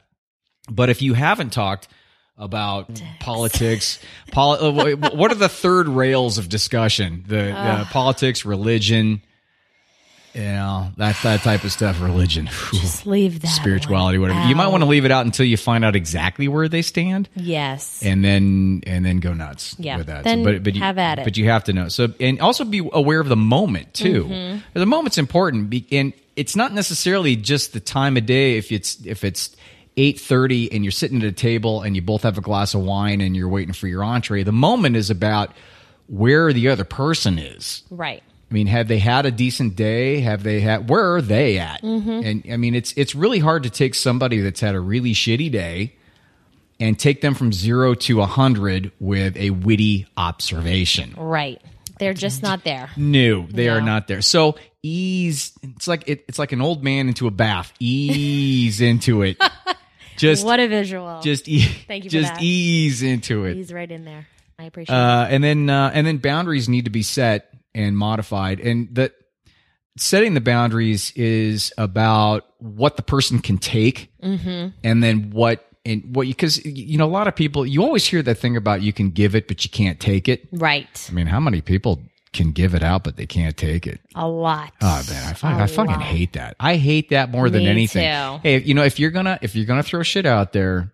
But 0.70 0.90
if 0.90 1.02
you 1.04 1.14
haven't 1.14 1.52
talked 1.54 1.88
about 2.38 3.02
politics, 3.20 4.00
poli- 4.32 4.60
uh, 4.94 4.98
what 5.16 5.32
are 5.32 5.36
the 5.36 5.48
third 5.50 5.88
rails 5.88 6.38
of 6.38 6.50
discussion? 6.50 7.24
The 7.28 7.52
uh, 7.52 7.86
politics, 7.86 8.44
religion. 8.46 9.22
Yeah, 10.36 10.90
that 10.98 11.16
that 11.24 11.42
type 11.42 11.64
of 11.64 11.72
stuff, 11.72 12.02
religion, 12.02 12.50
Just 12.74 13.06
leave 13.08 13.40
that. 13.42 13.48
spirituality, 13.48 14.18
whatever. 14.18 14.42
You 14.48 14.56
might 14.56 14.68
want 14.68 14.84
to 14.84 14.90
leave 14.90 15.06
it 15.06 15.12
out 15.12 15.26
until 15.26 15.46
you 15.46 15.56
find 15.58 15.86
out 15.86 15.96
exactly 15.96 16.48
where 16.48 16.68
they 16.68 16.82
stand, 16.82 17.30
Yes. 17.36 18.02
and 18.04 18.24
then 18.24 18.82
and 18.86 19.06
then 19.06 19.20
go 19.22 19.34
nuts 19.34 19.76
Yeah, 19.80 19.98
with 19.98 20.08
that. 20.08 20.24
then 20.26 20.44
but 20.44 20.64
but 20.64 20.76
you, 20.76 20.82
have 20.82 20.98
at 20.98 21.20
it. 21.20 21.24
But 21.24 21.38
you 21.38 21.46
have 21.50 21.64
to 21.66 21.74
know. 21.74 21.88
So 21.88 22.10
and 22.20 22.42
also 22.42 22.66
be 22.66 22.88
aware 22.94 23.20
of 23.22 23.30
the 23.30 23.36
moment 23.38 23.94
too. 23.94 24.26
Mm-hmm. 24.26 24.60
The 24.80 24.86
moment's 24.86 25.18
important, 25.18 25.70
be- 25.70 25.88
and 25.92 26.12
it's 26.36 26.56
not 26.56 26.74
necessarily 26.74 27.36
just 27.38 27.72
the 27.72 27.80
time 27.80 28.18
of 28.18 28.26
day. 28.26 28.58
If 28.58 28.72
it's 28.74 29.04
if 29.06 29.24
it's 29.24 29.56
eight 29.96 30.20
thirty 30.20 30.70
and 30.72 30.84
you're 30.84 30.92
sitting 30.92 31.20
at 31.22 31.24
a 31.28 31.32
table 31.32 31.82
and 31.82 31.96
you 31.96 32.02
both 32.02 32.24
have 32.24 32.38
a 32.38 32.42
glass 32.42 32.74
of 32.74 32.82
wine 32.82 33.22
and 33.22 33.38
you're 33.38 33.48
waiting 33.48 33.74
for 33.74 33.88
your 33.88 34.04
entree, 34.04 34.44
the 34.44 34.52
moment 34.52 34.98
is 34.98 35.10
about 35.10 35.54
where 36.08 36.52
the 36.52 36.68
other 36.68 36.84
person 36.84 37.40
is. 37.40 37.84
right. 37.90 38.22
I 38.50 38.54
mean, 38.54 38.68
have 38.68 38.88
they 38.88 39.00
had 39.00 39.26
a 39.26 39.32
decent 39.32 39.76
day? 39.76 40.20
Have 40.22 40.44
they 40.44 40.60
had? 40.60 40.90
Where 40.90 41.16
are 41.16 41.22
they 41.22 41.58
at? 41.58 41.82
Mm-hmm. 41.82 42.10
And 42.10 42.44
I 42.52 42.58
mean, 42.58 42.76
it's 42.76 42.94
it's 42.96 43.16
really 43.16 43.40
hard 43.40 43.64
to 43.64 43.70
take 43.70 43.96
somebody 43.96 44.40
that's 44.42 44.60
had 44.60 44.76
a 44.76 44.80
really 44.80 45.14
shitty 45.14 45.52
day 45.52 45.96
and 46.80 46.98
take 47.00 47.22
them 47.22 47.34
from 47.34 47.52
zero 47.52 47.96
to 47.96 48.22
a 48.22 48.26
hundred 48.26 48.92
with 49.00 49.36
a 49.38 49.50
witty 49.50 50.08
observation. 50.16 51.14
Right. 51.18 51.62
They're 51.98 52.14
just 52.14 52.44
not 52.44 52.64
there. 52.64 52.90
No, 52.98 53.48
they 53.50 53.70
are 53.70 53.82
not 53.82 54.08
there. 54.08 54.22
So 54.22 54.58
ease. 54.84 55.54
It's 55.64 55.88
like 55.88 56.04
it, 56.08 56.26
it's 56.28 56.38
like 56.38 56.52
an 56.52 56.62
old 56.62 56.84
man 56.84 57.08
into 57.08 57.26
a 57.28 57.32
bath. 57.32 57.72
Ease 57.80 58.82
into 58.82 59.22
it. 59.22 59.42
Just 60.18 60.46
What 60.46 60.60
a 60.60 60.68
visual. 60.68 61.22
just 61.22 61.48
e- 61.48 61.62
Thank 61.62 62.04
you 62.04 62.10
for 62.10 62.18
just 62.18 62.42
ease 62.42 63.02
into 63.02 63.46
it. 63.46 63.56
He's 63.56 63.74
right 63.74 63.90
in 63.90 64.06
there. 64.06 64.28
I 64.60 64.66
appreciate 64.66 64.96
it. 64.96 65.00
Uh, 65.00 65.28
and 65.30 65.44
then 65.44 65.70
uh, 65.70 65.92
and 65.94 66.06
then 66.06 66.18
boundaries 66.18 66.70
need 66.70 66.86
to 66.86 66.92
be 66.92 67.02
set 67.04 67.54
and 67.76 67.96
modified, 67.98 68.60
and 68.60 68.88
that 68.96 69.14
setting 69.98 70.34
the 70.34 70.42
boundaries 70.42 71.12
is 71.16 71.72
about 71.78 72.46
what 72.60 72.98
the 72.98 73.04
person 73.04 73.40
can 73.40 73.58
take, 73.60 74.10
Mm-hmm. 74.24 74.70
and 74.84 75.04
then 75.04 75.30
what 75.30 75.64
and 75.86 76.16
what 76.16 76.26
you 76.26 76.34
because 76.34 76.66
you 76.66 76.98
know 76.98 77.06
a 77.06 77.14
lot 77.20 77.28
of 77.28 77.36
people 77.36 77.64
you 77.64 77.84
always 77.84 78.04
hear 78.08 78.24
that 78.24 78.36
thing 78.40 78.58
about 78.58 78.82
you 78.82 78.92
can 78.92 79.12
give 79.12 79.36
it 79.36 79.48
but 79.48 79.64
you 79.64 79.70
can't 79.70 80.00
take 80.00 80.28
it. 80.28 80.48
Right. 80.52 81.08
I 81.10 81.14
mean, 81.14 81.28
how 81.28 81.40
many 81.40 81.62
people 81.62 82.02
can 82.34 82.52
give 82.52 82.74
it 82.74 82.82
out 82.84 83.04
but 83.04 83.16
they 83.18 83.28
can't 83.28 83.56
take 83.56 83.86
it? 83.86 84.02
A 84.16 84.28
lot. 84.28 84.74
Oh 84.82 85.04
man, 85.10 85.28
I, 85.30 85.34
fuck, 85.34 85.60
A 85.60 85.64
I 85.64 85.68
fucking 85.68 86.00
hate 86.00 86.34
that. 86.34 86.56
I 86.60 86.78
hate 86.78 87.10
that 87.10 87.30
more 87.30 87.52
than 87.52 87.68
anything. 87.68 88.02
too. 88.04 88.40
Hey, 88.42 88.62
you 88.64 88.74
know, 88.74 88.84
if 88.84 89.00
you're 89.00 89.12
gonna 89.12 89.38
if 89.44 89.56
you're 89.56 89.66
gonna 89.68 89.84
throw 89.84 90.02
shit 90.02 90.26
out 90.26 90.54
there, 90.54 90.92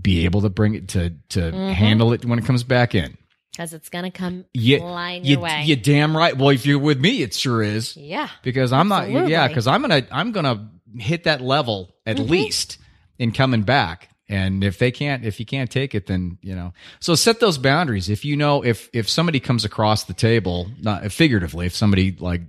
be 0.00 0.24
able 0.24 0.40
to 0.40 0.48
bring 0.48 0.74
it 0.74 0.88
to 0.88 1.10
to 1.30 1.40
Mm-hmm. 1.40 1.72
handle 1.72 2.12
it 2.14 2.24
when 2.24 2.38
it 2.38 2.46
comes 2.46 2.64
back 2.64 2.94
in. 2.94 3.18
Because 3.60 3.74
it's 3.74 3.90
going 3.90 4.04
to 4.04 4.10
come 4.10 4.46
You, 4.54 4.78
flying 4.78 5.22
you, 5.22 5.32
your 5.32 5.40
way. 5.40 5.64
you 5.66 5.76
damn 5.76 6.16
right. 6.16 6.34
Well, 6.34 6.48
if 6.48 6.64
you're 6.64 6.78
with 6.78 6.98
me, 6.98 7.20
it 7.20 7.34
sure 7.34 7.62
is 7.62 7.94
yeah. 7.94 8.30
because 8.42 8.72
I'm 8.72 8.88
not. 8.88 9.10
Yeah, 9.10 9.48
because 9.48 9.66
I'm 9.66 9.82
gonna 9.82 10.06
I'm 10.10 10.32
gonna 10.32 10.70
hit 10.96 11.24
that 11.24 11.42
level 11.42 11.94
at 12.06 12.16
Mm-hmm. 12.16 12.30
least 12.30 12.78
in 13.18 13.32
coming 13.32 13.60
back. 13.60 14.08
And 14.30 14.64
if 14.64 14.78
they 14.78 14.90
can't, 14.90 15.26
if 15.26 15.38
you 15.38 15.44
can't 15.44 15.70
take 15.70 15.94
it, 15.94 16.06
then 16.06 16.38
you 16.40 16.54
know. 16.54 16.72
So 17.00 17.14
set 17.14 17.38
those 17.40 17.58
boundaries. 17.58 18.08
If 18.08 18.24
you 18.24 18.34
know, 18.34 18.64
if 18.64 18.88
if 18.94 19.10
somebody 19.10 19.40
comes 19.40 19.66
across 19.66 20.04
the 20.04 20.14
table, 20.14 20.70
not 20.80 21.12
figuratively, 21.12 21.66
if 21.66 21.76
somebody 21.76 22.16
like 22.18 22.40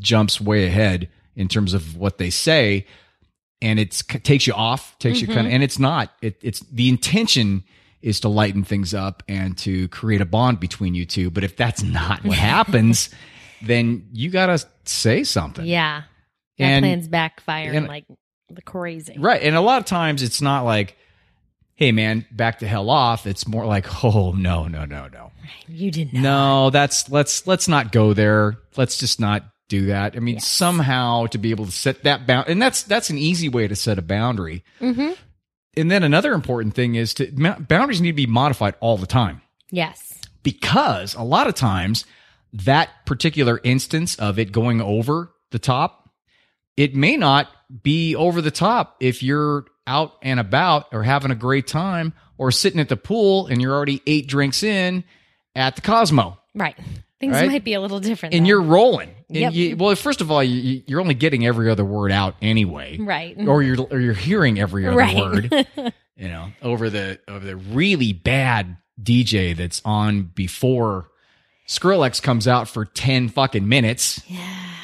jumps 0.00 0.38
way 0.38 0.66
ahead 0.66 1.08
in 1.34 1.48
terms 1.48 1.72
of 1.72 1.96
what 1.96 2.18
they 2.18 2.28
say, 2.28 2.86
and 3.62 3.80
it's 3.80 4.02
takes 4.02 4.46
you 4.46 4.52
off, 4.52 4.98
takes 4.98 5.22
you 5.22 5.28
kind 5.28 5.46
of, 5.46 5.52
and 5.54 5.62
it's 5.62 5.78
not. 5.78 6.12
It, 6.20 6.36
it's 6.42 6.60
the 6.60 6.90
intention 6.90 7.64
is 8.02 8.20
to 8.20 8.28
lighten 8.28 8.64
things 8.64 8.92
up 8.94 9.22
and 9.28 9.56
to 9.58 9.88
create 9.88 10.20
a 10.20 10.26
bond 10.26 10.60
between 10.60 10.94
you 10.94 11.06
two. 11.06 11.30
But 11.30 11.44
if 11.44 11.56
that's 11.56 11.82
not 11.82 12.24
what 12.24 12.36
happens, 12.38 13.10
then 13.62 14.08
you 14.12 14.28
gotta 14.30 14.58
say 14.84 15.24
something. 15.24 15.64
Yeah. 15.64 16.02
That 16.58 16.64
And- 16.64 16.82
plan's 16.84 17.08
backfiring 17.08 17.76
and- 17.76 17.86
like 17.88 18.04
the 18.50 18.62
crazy. 18.62 19.14
Right. 19.18 19.40
And 19.42 19.56
a 19.56 19.60
lot 19.60 19.78
of 19.78 19.86
times 19.86 20.22
it's 20.22 20.42
not 20.42 20.64
like, 20.64 20.96
hey 21.74 21.90
man, 21.92 22.26
back 22.30 22.58
the 22.58 22.66
hell 22.66 22.90
off. 22.90 23.26
It's 23.26 23.46
more 23.48 23.64
like, 23.64 24.04
oh 24.04 24.32
no, 24.32 24.66
no, 24.68 24.84
no, 24.84 25.08
no. 25.08 25.30
You 25.68 25.90
did 25.90 26.12
not. 26.12 26.22
No, 26.22 26.70
that's 26.70 27.08
let's 27.10 27.46
let's 27.46 27.68
not 27.68 27.92
go 27.92 28.12
there. 28.14 28.56
Let's 28.76 28.98
just 28.98 29.20
not 29.20 29.44
do 29.68 29.86
that. 29.86 30.16
I 30.16 30.20
mean, 30.20 30.38
somehow 30.38 31.26
to 31.26 31.38
be 31.38 31.50
able 31.50 31.64
to 31.66 31.72
set 31.72 32.04
that 32.04 32.26
bound, 32.26 32.48
and 32.48 32.60
that's 32.60 32.82
that's 32.82 33.10
an 33.10 33.18
easy 33.18 33.48
way 33.48 33.66
to 33.68 33.74
set 33.76 33.98
a 33.98 34.02
boundary. 34.02 34.64
Mm-hmm. 34.80 35.12
And 35.76 35.90
then 35.90 36.02
another 36.02 36.32
important 36.34 36.74
thing 36.74 36.94
is 36.96 37.14
to 37.14 37.30
boundaries 37.68 38.00
need 38.00 38.10
to 38.12 38.16
be 38.16 38.26
modified 38.26 38.74
all 38.80 38.96
the 38.98 39.06
time 39.06 39.40
Yes. 39.70 40.20
because 40.42 41.14
a 41.14 41.22
lot 41.22 41.46
of 41.46 41.54
times 41.54 42.04
that 42.52 42.90
particular 43.06 43.60
instance 43.64 44.14
of 44.16 44.38
it 44.38 44.52
going 44.52 44.80
over 44.82 45.32
the 45.50 45.58
top, 45.58 46.10
it 46.76 46.94
may 46.94 47.16
not 47.16 47.48
be 47.82 48.14
over 48.14 48.42
the 48.42 48.50
top 48.50 48.96
if 49.00 49.22
you're 49.22 49.64
out 49.86 50.12
and 50.22 50.38
about 50.38 50.86
or 50.92 51.02
having 51.02 51.30
a 51.30 51.34
great 51.34 51.66
time 51.66 52.12
or 52.38 52.50
sitting 52.50 52.80
at 52.80 52.88
the 52.90 52.96
pool 52.96 53.46
and 53.46 53.60
you're 53.62 53.74
already 53.74 54.02
eight 54.06 54.26
drinks 54.28 54.62
in 54.62 55.04
at 55.56 55.74
the 55.76 55.82
Cosmo 55.82 56.38
Right. 56.54 56.76
Things 57.18 57.34
Right? 57.34 57.48
might 57.50 57.64
be 57.64 57.72
a 57.74 57.80
little 57.80 58.00
different. 58.00 58.34
and 58.34 58.42
then. 58.42 58.46
you're 58.46 58.60
rolling. 58.60 59.10
And 59.34 59.40
Yep. 59.40 59.52
you, 59.54 59.76
well, 59.76 59.94
first 59.96 60.20
of 60.20 60.30
all, 60.30 60.42
you, 60.44 60.82
you're 60.86 61.00
only 61.00 61.14
getting 61.14 61.46
every 61.46 61.70
other 61.70 61.84
word 61.84 62.12
out 62.12 62.36
anyway, 62.42 62.98
right. 62.98 63.36
or 63.48 63.62
you're 63.62 63.80
or 63.90 63.98
you're 63.98 64.12
hearing 64.14 64.58
every 64.60 64.86
other 64.86 64.96
Right. 64.96 65.16
word. 65.16 65.66
you 66.16 66.28
know, 66.28 66.52
over 66.62 66.90
the 66.90 67.18
over 67.28 67.44
the 67.44 67.56
really 67.56 68.12
bad 68.12 68.76
DJ 69.02 69.56
that's 69.56 69.80
on 69.84 70.22
before 70.34 71.08
Skrillex 71.72 72.20
comes 72.22 72.46
out 72.46 72.68
for 72.68 72.84
ten 72.84 73.28
fucking 73.30 73.66
minutes. 73.66 74.20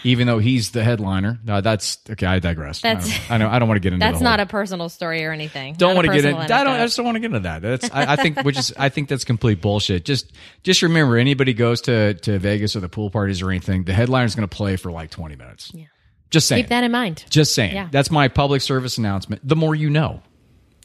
Even 0.05 0.27
though 0.27 0.39
he's 0.39 0.71
the 0.71 0.83
headliner, 0.85 1.39
no, 1.45 1.61
that's 1.61 1.99
okay. 2.09 2.25
I 2.25 2.39
digress. 2.39 2.83
I 2.85 2.95
That's- 2.95 3.09
don't- 3.11 3.31
I 3.31 3.37
know. 3.37 3.49
I 3.51 3.59
don't 3.59 3.69
want 3.69 3.77
to 3.77 3.81
get 3.81 3.93
into. 3.93 4.07
That's 4.07 4.23
not 4.23 4.41
a 4.41 4.47
personal 4.47 4.89
story 4.89 5.25
or 5.25 5.33
anything. 5.33 5.75
Don't 5.75 5.97
want 5.97 6.07
to 6.07 6.15
get 6.15 6.25
in. 6.25 6.35
I 6.35 6.47
don't. 6.47 6.69
I 6.69 6.85
just 6.85 6.97
don't 6.97 7.05
want 7.05 7.17
to 7.17 7.21
get 7.21 7.27
into 7.27 7.41
that. 7.41 7.61
That's. 7.63 7.91
I, 7.93 8.13
I 8.13 8.17
think. 8.17 8.41
Which 8.43 8.57
is. 8.59 8.73
I 8.79 8.89
think 8.89 9.09
that's 9.09 9.25
complete 9.25 9.61
bullshit. 9.61 10.05
Just. 10.05 10.33
Just 10.63 10.83
remember, 10.83 11.19
anybody 11.19 11.53
goes 11.53 11.83
to 11.83 12.15
to 12.15 12.39
Vegas 12.39 12.75
or 12.77 12.81
the 12.81 12.89
pool 12.89 13.11
parties 13.11 13.43
or 13.43 13.51
anything, 13.51 13.85
the 13.85 13.93
headliner's 13.93 14.35
going 14.35 14.49
to 14.49 14.57
play 14.57 14.77
for 14.77 14.91
like 14.93 15.11
twenty 15.11 15.37
minutes. 15.37 15.73
Yeah. 15.75 15.87
Just 16.31 16.47
saying. 16.49 16.63
Keep 16.65 16.71
that 16.71 16.85
in 16.85 16.93
mind. 16.93 17.25
Just 17.29 17.55
saying. 17.55 17.75
Yeah. 17.75 17.89
That's 17.91 18.11
my 18.11 18.29
public 18.29 18.63
service 18.63 18.99
announcement. 18.99 19.47
The 19.47 19.57
more 19.57 19.75
you 19.75 19.91
know. 19.91 20.23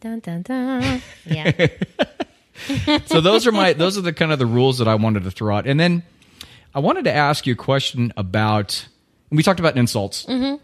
Dun, 0.01 0.19
dun, 0.19 0.41
dun. 0.41 1.01
Yeah. 1.25 1.67
so 3.05 3.21
those 3.21 3.47
are 3.47 3.51
my 3.51 3.73
those 3.73 3.97
are 3.97 4.01
the 4.01 4.13
kind 4.13 4.31
of 4.31 4.39
the 4.39 4.45
rules 4.45 4.77
that 4.77 4.87
I 4.87 4.95
wanted 4.95 5.23
to 5.23 5.31
throw 5.31 5.55
out. 5.55 5.67
And 5.67 5.79
then 5.79 6.03
I 6.73 6.79
wanted 6.79 7.05
to 7.05 7.13
ask 7.13 7.45
you 7.45 7.53
a 7.53 7.57
question 7.57 8.13
about 8.17 8.87
we 9.29 9.43
talked 9.43 9.59
about 9.59 9.77
insults, 9.77 10.25
mm-hmm. 10.25 10.55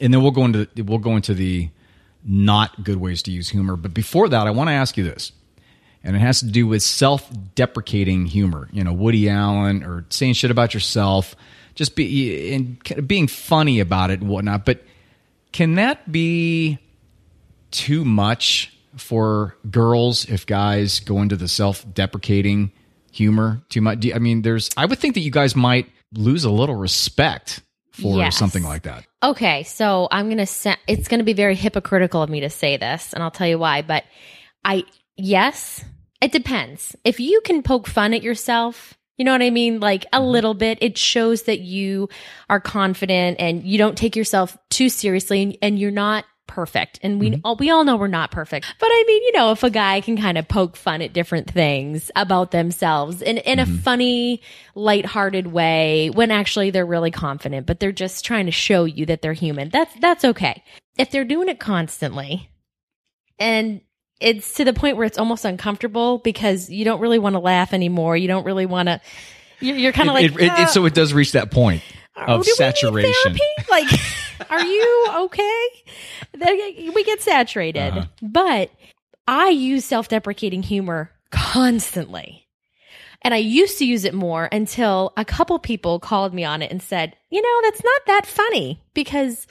and 0.00 0.14
then 0.14 0.22
we'll 0.22 0.30
go 0.30 0.44
into 0.44 0.68
we'll 0.84 0.98
go 0.98 1.16
into 1.16 1.34
the 1.34 1.70
not 2.24 2.84
good 2.84 2.98
ways 2.98 3.22
to 3.22 3.30
use 3.30 3.48
humor. 3.48 3.76
But 3.76 3.94
before 3.94 4.28
that, 4.28 4.46
I 4.46 4.50
want 4.50 4.68
to 4.68 4.74
ask 4.74 4.96
you 4.96 5.04
this, 5.04 5.32
and 6.04 6.16
it 6.16 6.20
has 6.20 6.40
to 6.40 6.46
do 6.46 6.66
with 6.66 6.82
self-deprecating 6.82 8.26
humor. 8.26 8.68
You 8.72 8.84
know, 8.84 8.92
Woody 8.92 9.28
Allen 9.28 9.82
or 9.82 10.04
saying 10.10 10.34
shit 10.34 10.50
about 10.50 10.74
yourself, 10.74 11.34
just 11.74 11.96
be 11.96 12.54
and 12.54 12.82
kind 12.84 12.98
of 12.98 13.08
being 13.08 13.26
funny 13.26 13.80
about 13.80 14.10
it 14.10 14.20
and 14.20 14.28
whatnot. 14.28 14.64
But 14.64 14.82
can 15.52 15.74
that 15.74 16.10
be 16.10 16.78
too 17.70 18.04
much 18.04 18.71
for 18.96 19.56
girls 19.70 20.24
if 20.26 20.46
guys 20.46 21.00
go 21.00 21.20
into 21.22 21.36
the 21.36 21.48
self-deprecating 21.48 22.72
humor 23.10 23.62
too 23.68 23.80
much? 23.80 24.00
Do 24.00 24.12
I 24.14 24.18
mean, 24.18 24.42
there's 24.42 24.70
I 24.76 24.86
would 24.86 24.98
think 24.98 25.14
that 25.14 25.20
you 25.20 25.30
guys 25.30 25.54
might 25.54 25.88
lose 26.14 26.44
a 26.44 26.50
little 26.50 26.76
respect 26.76 27.62
for 27.92 28.18
Yes. 28.18 28.36
something 28.36 28.62
like 28.62 28.82
that. 28.82 29.04
Okay, 29.22 29.62
so 29.64 30.08
I'm 30.10 30.28
gonna 30.28 30.46
say 30.46 30.76
it's 30.86 31.08
gonna 31.08 31.24
be 31.24 31.34
very 31.34 31.54
hypocritical 31.54 32.22
of 32.22 32.30
me 32.30 32.40
to 32.40 32.50
say 32.50 32.76
this, 32.76 33.12
and 33.12 33.22
I'll 33.22 33.30
tell 33.30 33.46
you 33.46 33.58
why. 33.58 33.82
But 33.82 34.04
I, 34.64 34.84
yes, 35.16 35.84
it 36.20 36.32
depends. 36.32 36.96
If 37.04 37.20
you 37.20 37.40
can 37.42 37.62
poke 37.62 37.86
fun 37.86 38.14
at 38.14 38.22
yourself, 38.22 38.94
you 39.18 39.24
know 39.24 39.32
what 39.32 39.42
I 39.42 39.50
mean, 39.50 39.78
like 39.78 40.04
a 40.06 40.18
mm-hmm. 40.18 40.26
little 40.26 40.54
bit, 40.54 40.78
it 40.80 40.96
shows 40.96 41.42
that 41.42 41.60
you 41.60 42.08
are 42.48 42.60
confident 42.60 43.36
and 43.40 43.62
you 43.62 43.76
don't 43.76 43.96
take 43.96 44.16
yourself 44.16 44.56
too 44.70 44.88
seriously, 44.88 45.42
and, 45.42 45.58
and 45.60 45.78
you're 45.78 45.90
not 45.90 46.24
perfect. 46.52 46.98
And 47.02 47.18
we 47.18 47.40
all 47.44 47.56
we 47.56 47.70
all 47.70 47.82
know 47.84 47.96
we're 47.96 48.08
not 48.08 48.30
perfect. 48.30 48.66
But 48.78 48.86
I 48.86 49.04
mean, 49.06 49.22
you 49.22 49.32
know, 49.32 49.52
if 49.52 49.62
a 49.62 49.70
guy 49.70 50.02
can 50.02 50.18
kind 50.18 50.36
of 50.36 50.46
poke 50.46 50.76
fun 50.76 51.00
at 51.00 51.14
different 51.14 51.50
things 51.50 52.10
about 52.14 52.50
themselves 52.50 53.22
in 53.22 53.38
in 53.38 53.58
a 53.58 53.64
funny, 53.64 54.42
lighthearted 54.74 55.46
way 55.46 56.10
when 56.10 56.30
actually 56.30 56.70
they're 56.70 56.84
really 56.84 57.10
confident, 57.10 57.66
but 57.66 57.80
they're 57.80 57.90
just 57.90 58.24
trying 58.24 58.46
to 58.46 58.52
show 58.52 58.84
you 58.84 59.06
that 59.06 59.22
they're 59.22 59.32
human. 59.32 59.70
That's 59.70 59.94
that's 60.00 60.24
okay. 60.26 60.62
If 60.98 61.10
they're 61.10 61.24
doing 61.24 61.48
it 61.48 61.58
constantly 61.58 62.50
and 63.38 63.80
it's 64.20 64.54
to 64.54 64.64
the 64.64 64.74
point 64.74 64.98
where 64.98 65.06
it's 65.06 65.18
almost 65.18 65.46
uncomfortable 65.46 66.18
because 66.18 66.68
you 66.68 66.84
don't 66.84 67.00
really 67.00 67.18
want 67.18 67.34
to 67.34 67.40
laugh 67.40 67.72
anymore. 67.72 68.14
You 68.14 68.28
don't 68.28 68.44
really 68.44 68.66
want 68.66 68.88
to 68.88 69.00
you're, 69.60 69.76
you're 69.76 69.92
kind 69.92 70.10
of 70.10 70.14
like 70.14 70.26
It- 70.26 70.34
it- 70.34 70.42
it- 70.42 70.50
"Ah, 70.50 70.66
so 70.66 70.84
it 70.84 70.92
does 70.92 71.14
reach 71.14 71.32
that 71.32 71.50
point 71.50 71.82
oh, 72.16 72.22
of 72.40 72.44
do 72.44 72.50
we 72.58 72.64
need 72.64 72.74
saturation. 72.74 73.38
Like, 73.70 73.88
are 74.50 74.64
you 74.64 75.06
okay? 75.14 76.90
We 76.94 77.04
get 77.04 77.20
saturated. 77.22 77.96
Uh-huh. 77.98 78.06
But 78.22 78.70
I 79.26 79.48
use 79.48 79.84
self 79.84 80.08
deprecating 80.08 80.62
humor 80.62 81.10
constantly. 81.30 82.46
And 83.24 83.32
I 83.32 83.36
used 83.38 83.78
to 83.78 83.86
use 83.86 84.04
it 84.04 84.14
more 84.14 84.48
until 84.50 85.12
a 85.16 85.24
couple 85.24 85.56
people 85.60 86.00
called 86.00 86.34
me 86.34 86.44
on 86.44 86.60
it 86.60 86.72
and 86.72 86.82
said, 86.82 87.14
you 87.30 87.40
know, 87.40 87.60
that's 87.62 87.84
not 87.84 88.02
that 88.08 88.26
funny 88.26 88.80
because 88.94 89.46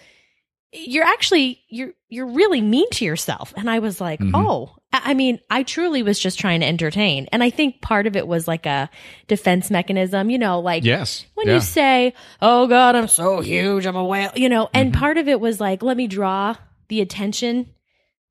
you're 0.73 1.06
actually 1.06 1.62
you're 1.69 1.91
you're 2.10 2.25
really 2.27 2.62
mean 2.62 2.89
to 2.91 3.04
yourself 3.04 3.54
and 3.58 3.69
i 3.69 3.80
was 3.80 3.99
like 3.99 4.21
Mhm. 4.21 4.32
oh 4.34 4.73
I 4.93 5.13
mean, 5.13 5.39
I 5.49 5.63
truly 5.63 6.04
was 6.04 6.19
just 6.19 6.38
trying 6.39 6.60
to 6.62 6.65
entertain. 6.67 7.27
And 7.32 7.41
I 7.41 7.49
think 7.49 7.82
part 7.82 8.08
of 8.08 8.15
it 8.15 8.27
was 8.27 8.47
like 8.47 8.65
a 8.65 8.89
defense 9.27 9.71
mechanism, 9.71 10.30
you 10.30 10.38
know, 10.38 10.60
like 10.60 10.84
Yes. 10.84 11.25
when 11.36 11.47
Yeah. 11.47 11.54
you 11.56 11.60
say, 11.62 12.13
Oh 12.41 12.67
God, 12.67 12.95
I'm 12.95 13.08
so 13.08 13.39
huge, 13.41 13.86
I'm 13.86 13.95
a 13.95 14.04
whale, 14.04 14.32
you 14.36 14.49
know, 14.49 14.69
and 14.73 14.91
Mhm. 14.93 14.97
part 14.99 15.17
of 15.17 15.27
it 15.27 15.39
was 15.39 15.60
like, 15.62 15.82
let 15.82 15.95
me 15.95 16.08
draw 16.08 16.56
the 16.89 16.99
attention 17.01 17.67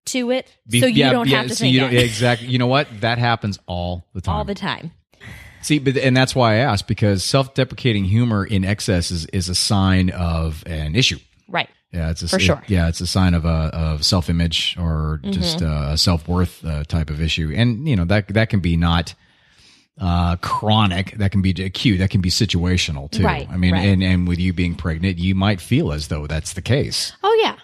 to 0.07 0.31
it 0.31 0.47
Be- 0.69 0.81
so 0.81 0.87
you 0.87 0.95
yeah, 0.97 1.13
don't 1.13 1.29
yeah, 1.29 1.39
have 1.39 1.49
to 1.49 1.55
so 1.55 1.61
think 1.63 1.75
you 1.75 1.81
don't, 1.81 1.95
exactly. 1.95 2.49
You 2.49 2.59
know 2.59 2.67
what? 2.67 2.89
That 3.01 3.19
happens 3.19 3.59
all 3.67 4.07
the 4.15 4.21
time. 4.21 4.35
all 4.35 4.45
the 4.45 4.55
time. 4.55 4.91
See, 5.63 5.79
but 5.79 5.97
and 5.99 6.17
that's 6.17 6.35
why 6.35 6.55
I 6.55 6.57
asked 6.59 6.89
because 6.89 7.23
self-deprecating 7.23 8.05
humor 8.07 8.45
in 8.45 8.65
excess 8.65 9.11
is 9.11 9.27
is 9.27 9.49
a 9.51 9.55
sign 9.55 10.09
of 10.11 10.63
an 10.67 10.95
issue. 10.97 11.19
Right. 11.49 11.69
Yeah, 11.93 12.11
it's 12.11 12.23
a, 12.23 12.29
For 12.29 12.37
it- 12.37 12.43
sure. 12.43 12.57
Mm-hmm. 12.57 12.73
yeah, 12.73 12.89
it's 12.89 13.01
a 13.01 13.07
sign 13.07 13.35
of 13.35 13.45
a 13.45 13.71
of 13.73 14.05
self 14.05 14.31
image 14.31 14.77
or 14.79 15.21
just 15.25 15.61
uh, 15.63 15.89
a 15.91 15.99
self 15.99 16.29
worth 16.29 16.65
uh, 16.65 16.85
type 16.85 17.11
of 17.11 17.21
issue, 17.21 17.53
and 17.55 17.89
you 17.89 17.97
know 17.97 18.05
that 18.05 18.29
that 18.29 18.49
can 18.49 18.61
be 18.61 18.77
not 18.77 19.15
uh, 20.01 20.37
chronic. 20.37 21.13
That 21.19 21.33
can 21.33 21.43
be 21.43 21.51
acute. 21.51 21.99
That 21.99 22.11
can 22.11 22.21
be 22.21 22.31
situational 22.31 23.11
too. 23.11 23.25
Right, 23.25 23.49
I 23.51 23.57
mean, 23.57 23.73
right. 23.73 23.85
and 23.87 24.03
and 24.03 24.29
with 24.29 24.39
you 24.39 24.53
being 24.53 24.75
pregnant, 24.77 25.19
you 25.19 25.35
might 25.35 25.61
feel 25.61 25.93
as 25.93 26.09
though 26.09 26.27
that's 26.27 26.53
the 26.53 26.63
case. 26.63 27.13
Oh 27.23 27.39
yeah. 27.43 27.57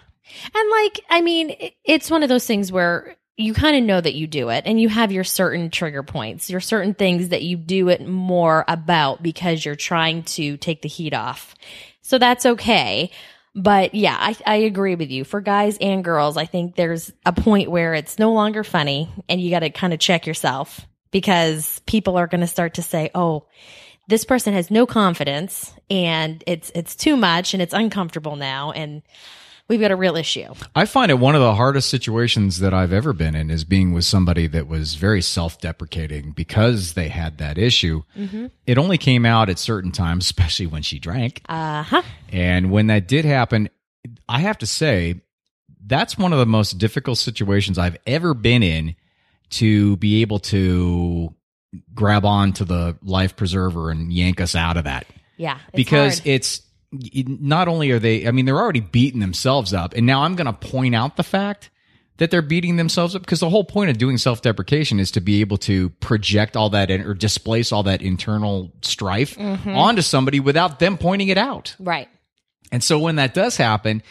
And 0.55 0.71
like, 0.71 1.01
I 1.09 1.21
mean, 1.23 1.71
it's 1.85 2.11
one 2.11 2.23
of 2.23 2.29
those 2.29 2.47
things 2.47 2.71
where 2.71 3.17
you 3.39 3.55
kind 3.55 3.77
of 3.77 3.85
know 3.85 4.01
that 4.01 4.15
you 4.15 4.27
do 4.27 4.49
it 4.51 4.65
and 4.67 4.81
you 4.81 4.89
have 4.89 5.13
your 5.13 5.25
certain 5.25 5.71
trigger 5.71 6.03
points, 6.03 6.51
your 6.51 6.61
certain 6.61 6.95
things 6.95 7.29
that 7.31 7.43
you 7.43 7.57
do 7.57 7.89
it 7.89 8.07
more 8.07 8.65
about 8.69 9.23
because 9.23 9.65
you're 9.65 9.77
trying 9.77 10.25
to 10.25 10.57
take 10.57 10.83
the 10.83 10.89
heat 10.89 11.15
off. 11.15 11.55
So 12.03 12.19
that's 12.19 12.45
okay. 12.45 13.11
But 13.57 13.95
yeah, 13.95 14.17
I, 14.21 14.37
I 14.45 14.57
agree 14.57 14.97
with 14.97 15.11
you. 15.11 15.25
For 15.25 15.41
guys 15.41 15.79
and 15.81 16.05
girls, 16.05 16.37
I 16.37 16.45
think 16.45 16.77
there's 16.77 17.11
a 17.25 17.33
point 17.33 17.71
where 17.71 17.95
it's 17.95 18.19
no 18.19 18.35
longer 18.35 18.63
funny 18.63 19.09
and 19.31 19.41
you 19.41 19.49
got 19.49 19.61
to 19.61 19.71
kind 19.71 19.95
of 19.95 19.99
check 19.99 20.27
yourself 20.27 20.87
because 21.11 21.81
people 21.87 22.19
are 22.19 22.27
going 22.27 22.43
to 22.43 22.47
start 22.47 22.75
to 22.75 22.83
say, 22.83 23.11
oh, 23.15 23.47
this 24.09 24.27
person 24.27 24.53
has 24.53 24.71
no 24.71 24.85
confidence 24.85 25.73
and 25.89 26.45
it's, 26.47 26.71
it's 26.75 26.95
too 26.95 27.17
much 27.17 27.55
and 27.55 27.63
it's 27.63 27.73
uncomfortable 27.73 28.37
now. 28.37 28.73
And 28.73 29.01
we've 29.69 29.81
got 29.81 29.91
a 29.91 29.97
real 29.97 30.17
issue. 30.17 30.53
I 30.75 30.85
find 30.85 31.11
it 31.11 31.19
one 31.19 31.35
of 31.35 31.41
the 31.41 31.55
hardest 31.55 31.89
situations 31.89 32.61
that 32.61 32.73
I've 32.73 32.93
ever 32.93 33.13
been 33.13 33.35
in 33.35 33.51
is 33.51 33.65
being 33.65 33.93
with 33.93 34.05
somebody 34.05 34.47
that 34.49 34.67
was 34.67 34.95
very 34.95 35.23
self 35.23 35.61
deprecating 35.61 36.33
because 36.33 36.95
they 36.95 37.09
had 37.09 37.39
that 37.39 37.59
issue. 37.59 38.03
Mm-hmm. 38.17 38.47
It 38.67 38.79
only 38.79 38.99
came 38.99 39.27
out 39.27 39.49
at 39.49 39.59
certain 39.59 39.93
times, 39.93 40.25
especially 40.27 40.67
when 40.67 40.83
she 40.83 40.99
drank. 40.99 41.43
Uh 41.49 41.83
huh. 41.83 42.03
And 42.33 42.71
when 42.71 42.89
that 42.89 43.09
did 43.09 43.25
happen, 43.25 43.69
I 44.29 44.41
have 44.41 44.59
to 44.59 44.67
say, 44.67 45.21
that's 45.85 46.19
one 46.19 46.33
of 46.33 46.39
the 46.39 46.47
most 46.47 46.79
difficult 46.79 47.19
situations 47.19 47.79
I've 47.79 47.97
ever 48.07 48.35
been 48.35 48.63
in 48.63 48.97
to 49.51 49.97
be 49.99 50.23
able 50.23 50.41
to 50.41 51.33
grab 51.95 52.25
on 52.25 52.53
to 52.55 52.65
the 52.65 52.97
life 53.03 53.37
preserver 53.37 53.91
and 53.91 54.13
yank 54.13 54.41
us 54.41 54.55
out 54.55 54.77
of 54.77 54.85
that. 54.85 55.07
Yeah. 55.37 55.59
it's 55.69 55.77
because 55.77 56.19
hard. 56.19 56.29
it's 56.29 56.63
not 56.93 57.69
only 57.69 57.91
are 57.91 57.99
they, 57.99 58.27
I 58.27 58.31
mean, 58.31 58.45
they're 58.45 58.59
already 58.59 58.81
beating 58.81 59.21
themselves 59.21 59.75
up. 59.75 59.95
And 59.95 60.07
now 60.07 60.23
I'm 60.23 60.37
going 60.37 60.47
to 60.47 60.53
point 60.53 60.95
out 60.95 61.17
the 61.17 61.23
fact 61.23 61.71
that 62.19 62.31
they're 62.31 62.43
beating 62.43 62.77
themselves 62.77 63.15
up 63.15 63.23
because 63.23 63.41
the 63.41 63.51
whole 63.51 63.65
point 63.65 63.91
of 63.91 63.99
doing 63.99 64.19
self 64.19 64.43
deprecation 64.43 64.99
is 64.99 65.11
to 65.13 65.21
be 65.21 65.41
able 65.41 65.59
to 65.59 65.91
project 65.91 66.57
all 66.57 66.71
that 66.71 66.91
in, 66.91 67.03
or 67.03 67.15
displace 67.15 67.73
all 67.73 67.83
that 67.85 68.03
internal 68.03 68.73
strife 68.83 69.37
mm-hmm. 69.37 69.71
onto 69.71 70.03
somebody 70.03 70.41
without 70.41 70.79
them 70.79 70.97
pointing 70.99 71.29
it 71.29 71.39
out. 71.39 71.75
right. 71.79 72.09
And 72.73 72.83
so 72.83 72.99
when 72.99 73.17
that 73.17 73.33
does 73.33 73.57
happen, 73.57 74.03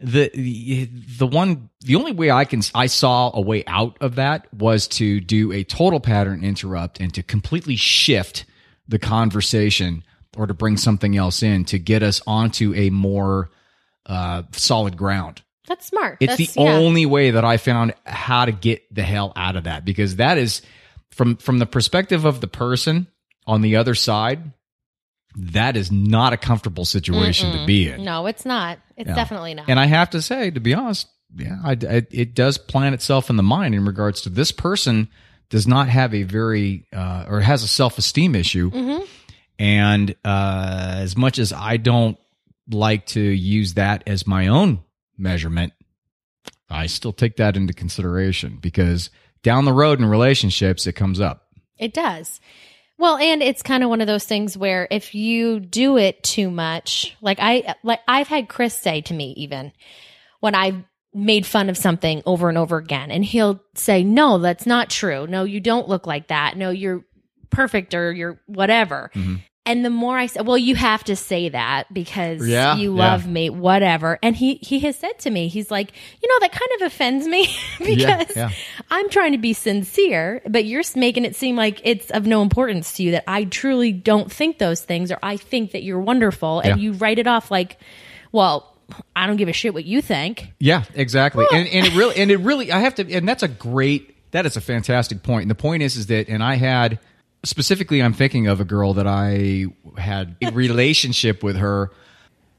the 0.00 0.30
the 0.32 0.84
the 1.18 1.26
one 1.26 1.68
the 1.80 1.96
only 1.96 2.12
way 2.12 2.30
I 2.30 2.44
can 2.44 2.62
I 2.74 2.86
saw 2.86 3.30
a 3.34 3.40
way 3.40 3.64
out 3.66 3.98
of 4.00 4.14
that 4.14 4.52
was 4.54 4.88
to 4.88 5.20
do 5.20 5.52
a 5.52 5.64
total 5.64 6.00
pattern 6.00 6.44
interrupt 6.44 7.00
and 7.00 7.12
to 7.14 7.22
completely 7.22 7.76
shift 7.76 8.44
the 8.86 8.98
conversation 8.98 10.04
or 10.38 10.46
to 10.46 10.54
bring 10.54 10.76
something 10.76 11.16
else 11.16 11.42
in 11.42 11.64
to 11.66 11.78
get 11.78 12.02
us 12.02 12.22
onto 12.26 12.72
a 12.74 12.88
more 12.90 13.50
uh, 14.06 14.42
solid 14.52 14.96
ground. 14.96 15.42
That's 15.66 15.86
smart. 15.86 16.16
It's 16.20 16.36
That's, 16.38 16.54
the 16.54 16.62
yeah. 16.62 16.76
only 16.76 17.04
way 17.04 17.32
that 17.32 17.44
I 17.44 17.58
found 17.58 17.92
how 18.06 18.46
to 18.46 18.52
get 18.52 18.82
the 18.94 19.02
hell 19.02 19.32
out 19.36 19.56
of 19.56 19.64
that 19.64 19.84
because 19.84 20.16
that 20.16 20.38
is 20.38 20.62
from 21.10 21.36
from 21.36 21.58
the 21.58 21.66
perspective 21.66 22.24
of 22.24 22.40
the 22.40 22.46
person 22.48 23.06
on 23.46 23.60
the 23.60 23.76
other 23.76 23.94
side. 23.94 24.52
That 25.36 25.76
is 25.76 25.92
not 25.92 26.32
a 26.32 26.36
comfortable 26.38 26.84
situation 26.86 27.52
to 27.52 27.66
be 27.66 27.88
in. 27.90 28.02
No, 28.02 28.26
it's 28.26 28.44
not. 28.46 28.78
It's 28.96 29.08
Yeah. 29.08 29.14
definitely 29.14 29.54
not. 29.54 29.68
And 29.68 29.78
I 29.78 29.84
have 29.86 30.10
to 30.10 30.22
say, 30.22 30.50
to 30.50 30.58
be 30.60 30.72
honest, 30.74 31.06
yeah, 31.36 31.58
I, 31.62 31.72
I- 31.72 32.06
it 32.10 32.34
does 32.34 32.56
plant 32.56 32.94
itself 32.94 33.28
in 33.28 33.36
the 33.36 33.42
mind 33.42 33.74
in 33.74 33.84
regards 33.84 34.22
to 34.22 34.30
this 34.30 34.50
person 34.52 35.08
does 35.50 35.66
not 35.66 35.88
have 35.88 36.14
a 36.14 36.22
very 36.24 36.86
uh, 36.94 37.26
or 37.28 37.40
has 37.40 37.62
a 37.62 37.68
self 37.68 37.98
esteem 37.98 38.34
issue, 38.34 38.70
Mhm. 38.70 39.06
And 39.58 40.14
uh, 40.24 40.96
as 40.98 41.16
much 41.16 41.38
as 41.38 41.52
I 41.52 41.76
don't 41.76 42.18
like 42.70 43.06
to 43.06 43.20
use 43.20 43.74
that 43.74 44.04
as 44.06 44.26
my 44.26 44.48
own 44.48 44.80
measurement, 45.16 45.72
I 46.70 46.86
still 46.86 47.12
take 47.12 47.36
that 47.36 47.56
into 47.56 47.72
consideration 47.72 48.58
because 48.60 49.10
down 49.42 49.64
the 49.64 49.72
road 49.72 49.98
in 49.98 50.04
relationships, 50.04 50.86
it 50.86 50.92
comes 50.92 51.20
up. 51.20 51.46
It 51.78 51.94
does. 51.94 52.40
Well, 52.98 53.16
and 53.16 53.42
it's 53.42 53.62
kind 53.62 53.84
of 53.84 53.90
one 53.90 54.00
of 54.00 54.06
those 54.08 54.24
things 54.24 54.58
where 54.58 54.88
if 54.90 55.14
you 55.14 55.60
do 55.60 55.96
it 55.96 56.22
too 56.24 56.50
much, 56.50 57.16
like 57.20 57.38
I 57.40 57.76
like 57.84 58.00
I've 58.08 58.26
had 58.26 58.48
Chris 58.48 58.76
say 58.76 59.00
to 59.02 59.14
me 59.14 59.34
even 59.36 59.72
when 60.40 60.54
I've 60.56 60.82
made 61.14 61.46
fun 61.46 61.70
of 61.70 61.76
something 61.76 62.22
over 62.26 62.48
and 62.48 62.58
over 62.58 62.76
again 62.76 63.10
and 63.12 63.24
he'll 63.24 63.60
say, 63.74 64.02
"No, 64.02 64.38
that's 64.38 64.66
not 64.66 64.90
true. 64.90 65.26
No, 65.28 65.44
you 65.44 65.60
don't 65.60 65.88
look 65.88 66.06
like 66.06 66.28
that. 66.28 66.56
No, 66.56 66.70
you're 66.70 67.04
perfect 67.50 67.94
or 67.94 68.12
you're 68.12 68.40
whatever." 68.46 69.10
Mhm. 69.14 69.42
And 69.68 69.84
the 69.84 69.90
more 69.90 70.18
I 70.18 70.26
say, 70.26 70.40
"Well, 70.40 70.58
you 70.58 70.74
have 70.74 71.04
to 71.04 71.14
say 71.14 71.50
that 71.50 71.92
because 71.92 72.48
Yeah, 72.48 72.74
you 72.76 72.96
yeah. 72.96 73.10
love 73.12 73.26
me, 73.26 73.50
whatever." 73.50 74.18
And 74.22 74.34
he 74.34 74.54
he 74.62 74.80
has 74.80 74.96
said 74.96 75.18
to 75.20 75.30
me, 75.30 75.46
he's 75.48 75.70
like, 75.70 75.92
"You 76.22 76.28
know, 76.28 76.40
that 76.40 76.52
kind 76.52 76.70
of 76.80 76.86
offends 76.86 77.28
me 77.28 77.48
because 77.78 78.34
yeah. 78.34 78.50
I'm 78.90 79.08
trying 79.10 79.32
to 79.32 79.38
be 79.38 79.52
sincere, 79.52 80.42
but 80.48 80.64
you're 80.64 80.82
making 80.96 81.24
it 81.24 81.36
seem 81.36 81.54
like 81.54 81.80
it's 81.84 82.10
of 82.10 82.26
no 82.26 82.42
importance 82.42 82.94
to 82.94 83.02
you 83.02 83.10
that 83.12 83.24
I 83.28 83.44
truly 83.44 83.92
don't 83.92 84.32
think 84.32 84.58
those 84.58 84.80
things 84.80 85.12
or 85.12 85.18
I 85.22 85.36
think 85.36 85.72
that 85.72 85.82
you're 85.82 86.00
wonderful 86.00 86.60
and 86.60 86.80
Yeah. 86.80 86.84
you 86.84 86.92
write 86.94 87.18
it 87.18 87.26
off 87.26 87.50
like, 87.50 87.78
well, 88.32 88.74
I 89.14 89.26
don't 89.26 89.36
give 89.36 89.48
a 89.48 89.52
shit 89.52 89.74
what 89.74 89.84
you 89.84 90.00
think. 90.00 90.52
Yeah, 90.58 90.84
exactly. 90.94 91.44
And 91.52 91.68
and 91.68 91.86
it 91.86 91.94
really 91.94 92.16
and 92.16 92.30
it 92.30 92.38
really 92.38 92.72
I 92.72 92.78
have 92.80 92.94
to 92.96 93.12
and 93.12 93.28
that's 93.28 93.42
a 93.42 93.48
great 93.48 94.14
that 94.30 94.46
is 94.46 94.56
a 94.56 94.62
fantastic 94.62 95.22
point. 95.22 95.42
And 95.42 95.50
the 95.50 95.54
point 95.54 95.82
is 95.82 95.96
is 95.96 96.06
that 96.06 96.28
and 96.28 96.42
I 96.42 96.54
had 96.56 96.98
specifically 97.48 98.02
I'm 98.02 98.12
thinking 98.12 98.46
of 98.46 98.60
a 98.60 98.64
girl 98.64 98.94
that 98.94 99.06
I 99.06 99.66
had 99.96 100.36
a 100.42 100.50
relationship 100.52 101.42
with 101.42 101.56
her. 101.56 101.90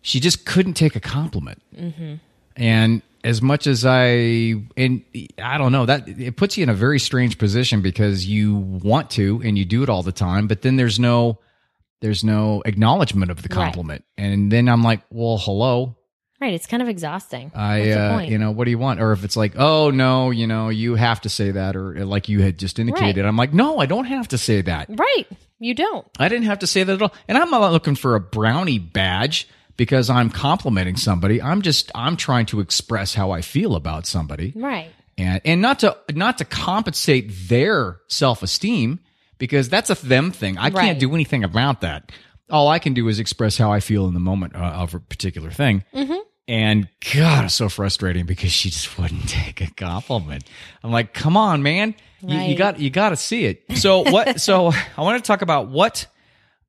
She 0.02 0.20
just 0.20 0.46
couldn't 0.46 0.74
take 0.74 0.96
a 0.96 1.00
compliment. 1.00 1.62
Mm-hmm. 1.76 2.16
And 2.56 3.02
as 3.24 3.42
much 3.42 3.68
as 3.68 3.86
I 3.86 4.56
and 4.78 5.04
I 5.42 5.58
don't 5.58 5.72
know 5.72 5.86
that 5.86 6.08
it 6.08 6.38
puts 6.38 6.58
you 6.58 6.64
in 6.64 6.70
a 6.70 6.74
very 6.74 7.00
strange 7.00 7.38
position 7.38 7.82
because 7.82 8.26
you 8.26 8.56
want 8.56 9.10
to 9.12 9.42
and 9.44 9.58
you 9.58 9.66
do 9.66 9.84
it 9.84 9.90
all 9.90 10.04
the 10.04 10.12
time, 10.14 10.48
but 10.48 10.62
then 10.62 10.76
there's 10.78 11.00
no 11.00 11.38
there's 12.02 12.24
no 12.24 12.62
acknowledgement 12.66 13.30
of 13.30 13.42
the 13.42 13.50
Right. 13.50 13.66
compliment. 13.66 14.06
And 14.18 14.50
then 14.52 14.70
I'm 14.70 14.82
like, 14.84 15.02
well, 15.10 15.38
hello, 15.38 15.96
Right. 16.42 16.54
It's 16.54 16.68
kind 16.68 16.82
of 16.82 16.88
exhausting. 16.88 17.52
I, 17.54 17.92
uh, 17.92 18.14
point? 18.16 18.32
you 18.32 18.38
know, 18.38 18.52
what 18.52 18.64
do 18.66 18.72
you 18.72 18.78
want? 18.78 19.02
Or 19.02 19.12
if 19.12 19.24
it's 19.26 19.36
like, 19.36 19.54
oh 19.58 19.90
no, 19.92 20.32
you 20.32 20.48
know, 20.48 20.70
you 20.70 20.96
have 20.96 21.20
to 21.22 21.30
say 21.30 21.52
that, 21.52 21.76
or 21.76 22.06
like 22.06 22.30
you 22.30 22.42
had 22.42 22.58
just 22.58 22.80
indicated, 22.80 23.22
Right. 23.24 23.28
I'm 23.28 23.36
like, 23.38 23.54
no, 23.54 23.80
I 23.80 23.86
don't 23.86 24.06
have 24.06 24.28
to 24.30 24.38
say 24.38 24.62
that. 24.62 24.88
right. 24.90 25.28
You 25.62 25.74
don't. 25.76 26.08
I 26.18 26.30
didn't 26.30 26.46
have 26.46 26.60
to 26.60 26.68
say 26.68 26.84
that 26.84 26.94
at 26.94 27.02
all. 27.02 27.14
And 27.28 27.38
I'm 27.38 27.52
not 27.52 27.72
looking 27.74 27.96
for 27.96 28.16
a 28.16 28.22
brownie 28.22 28.80
badge 28.80 29.50
because 29.76 30.10
I'm 30.10 30.30
complimenting 30.30 30.96
somebody. 30.96 31.42
I'm 31.42 31.62
just, 31.62 31.92
I'm 31.94 32.16
trying 32.16 32.46
to 32.48 32.62
express 32.62 33.14
how 33.14 33.32
I 33.32 33.42
feel 33.42 33.76
about 33.76 34.06
somebody, 34.06 34.54
Right. 34.56 34.92
and 35.18 35.42
and 35.44 35.62
not 35.62 35.80
to 35.80 35.98
not 36.14 36.38
to 36.38 36.46
compensate 36.46 37.30
their 37.50 38.00
self 38.08 38.42
esteem 38.42 39.00
because 39.38 39.68
that's 39.68 39.90
a 39.90 39.96
them 39.96 40.32
thing. 40.32 40.58
I 40.58 40.70
Right. 40.70 40.76
can't 40.86 41.00
do 41.00 41.14
anything 41.14 41.44
about 41.44 41.82
that. 41.82 42.10
All 42.50 42.70
I 42.70 42.80
can 42.80 42.94
do 42.94 43.08
is 43.10 43.20
express 43.20 43.58
how 43.58 43.72
I 43.72 43.80
feel 43.82 44.08
in 44.08 44.14
the 44.14 44.20
moment 44.22 44.56
uh, 44.56 44.60
of 44.60 44.96
a 44.96 45.00
particular 45.00 45.52
thing. 45.52 45.84
Mm-hmm. 45.94 46.16
And 46.50 46.90
God, 47.14 47.46
it's 47.46 47.54
so 47.54 47.70
frustrating 47.70 48.26
because 48.26 48.52
she 48.52 48.72
just 48.72 48.98
wouldn't 48.98 49.30
take 49.30 49.62
a 49.62 49.70
compliment. 49.70 50.46
I'm 50.84 50.92
like, 50.92 51.14
come 51.14 51.38
on, 51.38 51.62
man, 51.62 51.94
you, 52.22 52.40
you 52.40 52.56
got 52.56 52.80
you 52.80 52.90
got 52.90 53.10
to 53.10 53.16
see 53.16 53.46
it. 53.46 53.64
So 53.76 54.02
what? 54.02 54.42
so 54.42 54.72
I 54.98 55.02
want 55.04 55.24
to 55.24 55.28
talk 55.28 55.44
about 55.44 55.68
what 55.68 56.08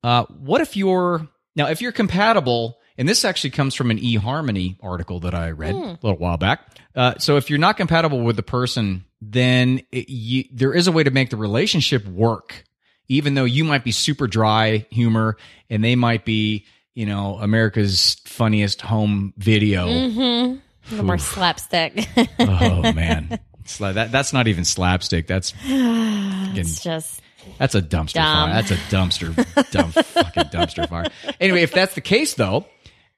uh, 0.03 0.25
what 0.25 0.61
if 0.61 0.77
you're 0.77 1.27
now 1.55 1.67
if 1.67 1.81
you're 1.81 1.91
compatible, 1.91 2.77
and 2.95 3.09
this 3.09 3.25
actually 3.25 3.49
comes 3.49 3.73
from 3.73 3.89
an 3.89 3.97
eHarmony 3.97 4.77
article 4.83 5.19
that 5.21 5.33
I 5.33 5.49
read 5.49 5.73
a 5.73 5.97
little 6.03 6.17
while 6.17 6.37
back. 6.37 6.77
Uh, 6.95 7.15
so 7.17 7.37
if 7.37 7.49
you're 7.49 7.57
not 7.57 7.75
compatible 7.75 8.21
with 8.21 8.35
the 8.35 8.43
person, 8.43 9.03
then 9.19 9.81
it, 9.91 10.09
you, 10.09 10.43
there 10.51 10.75
is 10.75 10.85
a 10.85 10.91
way 10.91 11.03
to 11.03 11.09
make 11.09 11.31
the 11.31 11.37
relationship 11.37 12.05
work, 12.05 12.65
even 13.07 13.33
though 13.33 13.45
you 13.45 13.63
might 13.63 13.83
be 13.83 13.91
super 13.91 14.27
dry 14.27 14.85
humor 14.91 15.37
and 15.71 15.83
they 15.83 15.95
might 15.95 16.23
be, 16.23 16.65
you 16.93 17.05
know, 17.05 17.37
America's 17.39 18.17
funniest 18.25 18.81
home 18.81 19.33
video. 19.37 19.87
A 19.87 20.59
little 20.89 21.05
more 21.05 21.17
slapstick. 21.17 22.07
oh 22.39 22.81
man. 22.93 23.39
That 23.79 24.11
that's 24.11 24.33
not 24.33 24.47
even 24.47 24.65
slapstick. 24.65 25.27
That's 25.27 25.53
it's 25.63 26.83
just 26.83 27.21
that's 27.57 27.75
a 27.75 27.81
dumpster 27.81 28.13
Dumb. 28.13 28.49
fire. 28.49 28.53
That's 28.53 28.71
a 28.71 28.75
dumpster 28.75 29.71
dumb 29.71 29.91
fucking 29.91 30.43
dumpster 30.45 30.89
fire. 30.89 31.05
Anyway, 31.39 31.61
if 31.61 31.71
that's 31.71 31.95
the 31.95 32.01
case 32.01 32.33
though, 32.33 32.65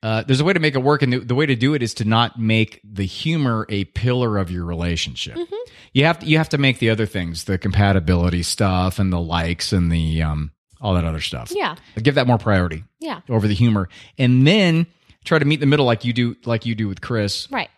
uh, 0.04 0.24
there's 0.24 0.42
a 0.42 0.44
way 0.44 0.54
to 0.54 0.60
make 0.60 0.76
it 0.76 0.84
work, 0.84 1.02
and 1.02 1.14
the, 1.14 1.20
the 1.20 1.36
way 1.36 1.46
to 1.46 1.56
do 1.56 1.74
it 1.74 1.82
is 1.82 1.94
to 1.96 2.06
not 2.06 2.38
make 2.38 2.82
the 2.84 3.06
humor 3.06 3.66
a 3.70 3.86
pillar 3.86 4.38
of 4.38 4.52
your 4.52 4.66
relationship. 4.66 5.36
Mm-hmm. 5.36 5.56
You 5.94 6.06
have 6.06 6.20
to 6.20 6.26
you 6.26 6.38
have 6.38 6.50
to 6.50 6.58
make 6.58 6.80
the 6.80 6.90
other 6.90 7.06
things, 7.06 7.46
the 7.46 7.58
compatibility 7.58 8.44
stuff, 8.44 9.00
and 9.00 9.14
the 9.14 9.22
likes, 9.22 9.72
and 9.72 9.92
the 9.92 10.22
um, 10.22 10.52
all 10.84 10.93
that 10.93 11.06
other 11.06 11.22
stuff. 11.22 11.52
yeah, 11.56 11.76
give 12.02 12.15
that 12.15 12.28
more 12.28 12.38
priority 12.38 12.84
yeah, 13.00 13.22
over 13.30 13.48
the 13.48 13.56
humor, 13.56 13.89
and 14.19 14.46
then 14.46 14.86
try 15.24 15.39
to 15.39 15.46
meet 15.46 15.60
the 15.62 15.65
middle, 15.65 15.86
like 15.86 16.06
you 16.06 16.13
do, 16.13 16.36
like 16.46 16.65
you 16.67 16.76
do 16.76 16.88
with 16.88 17.02
Chris 17.02 17.50
right. 17.50 17.69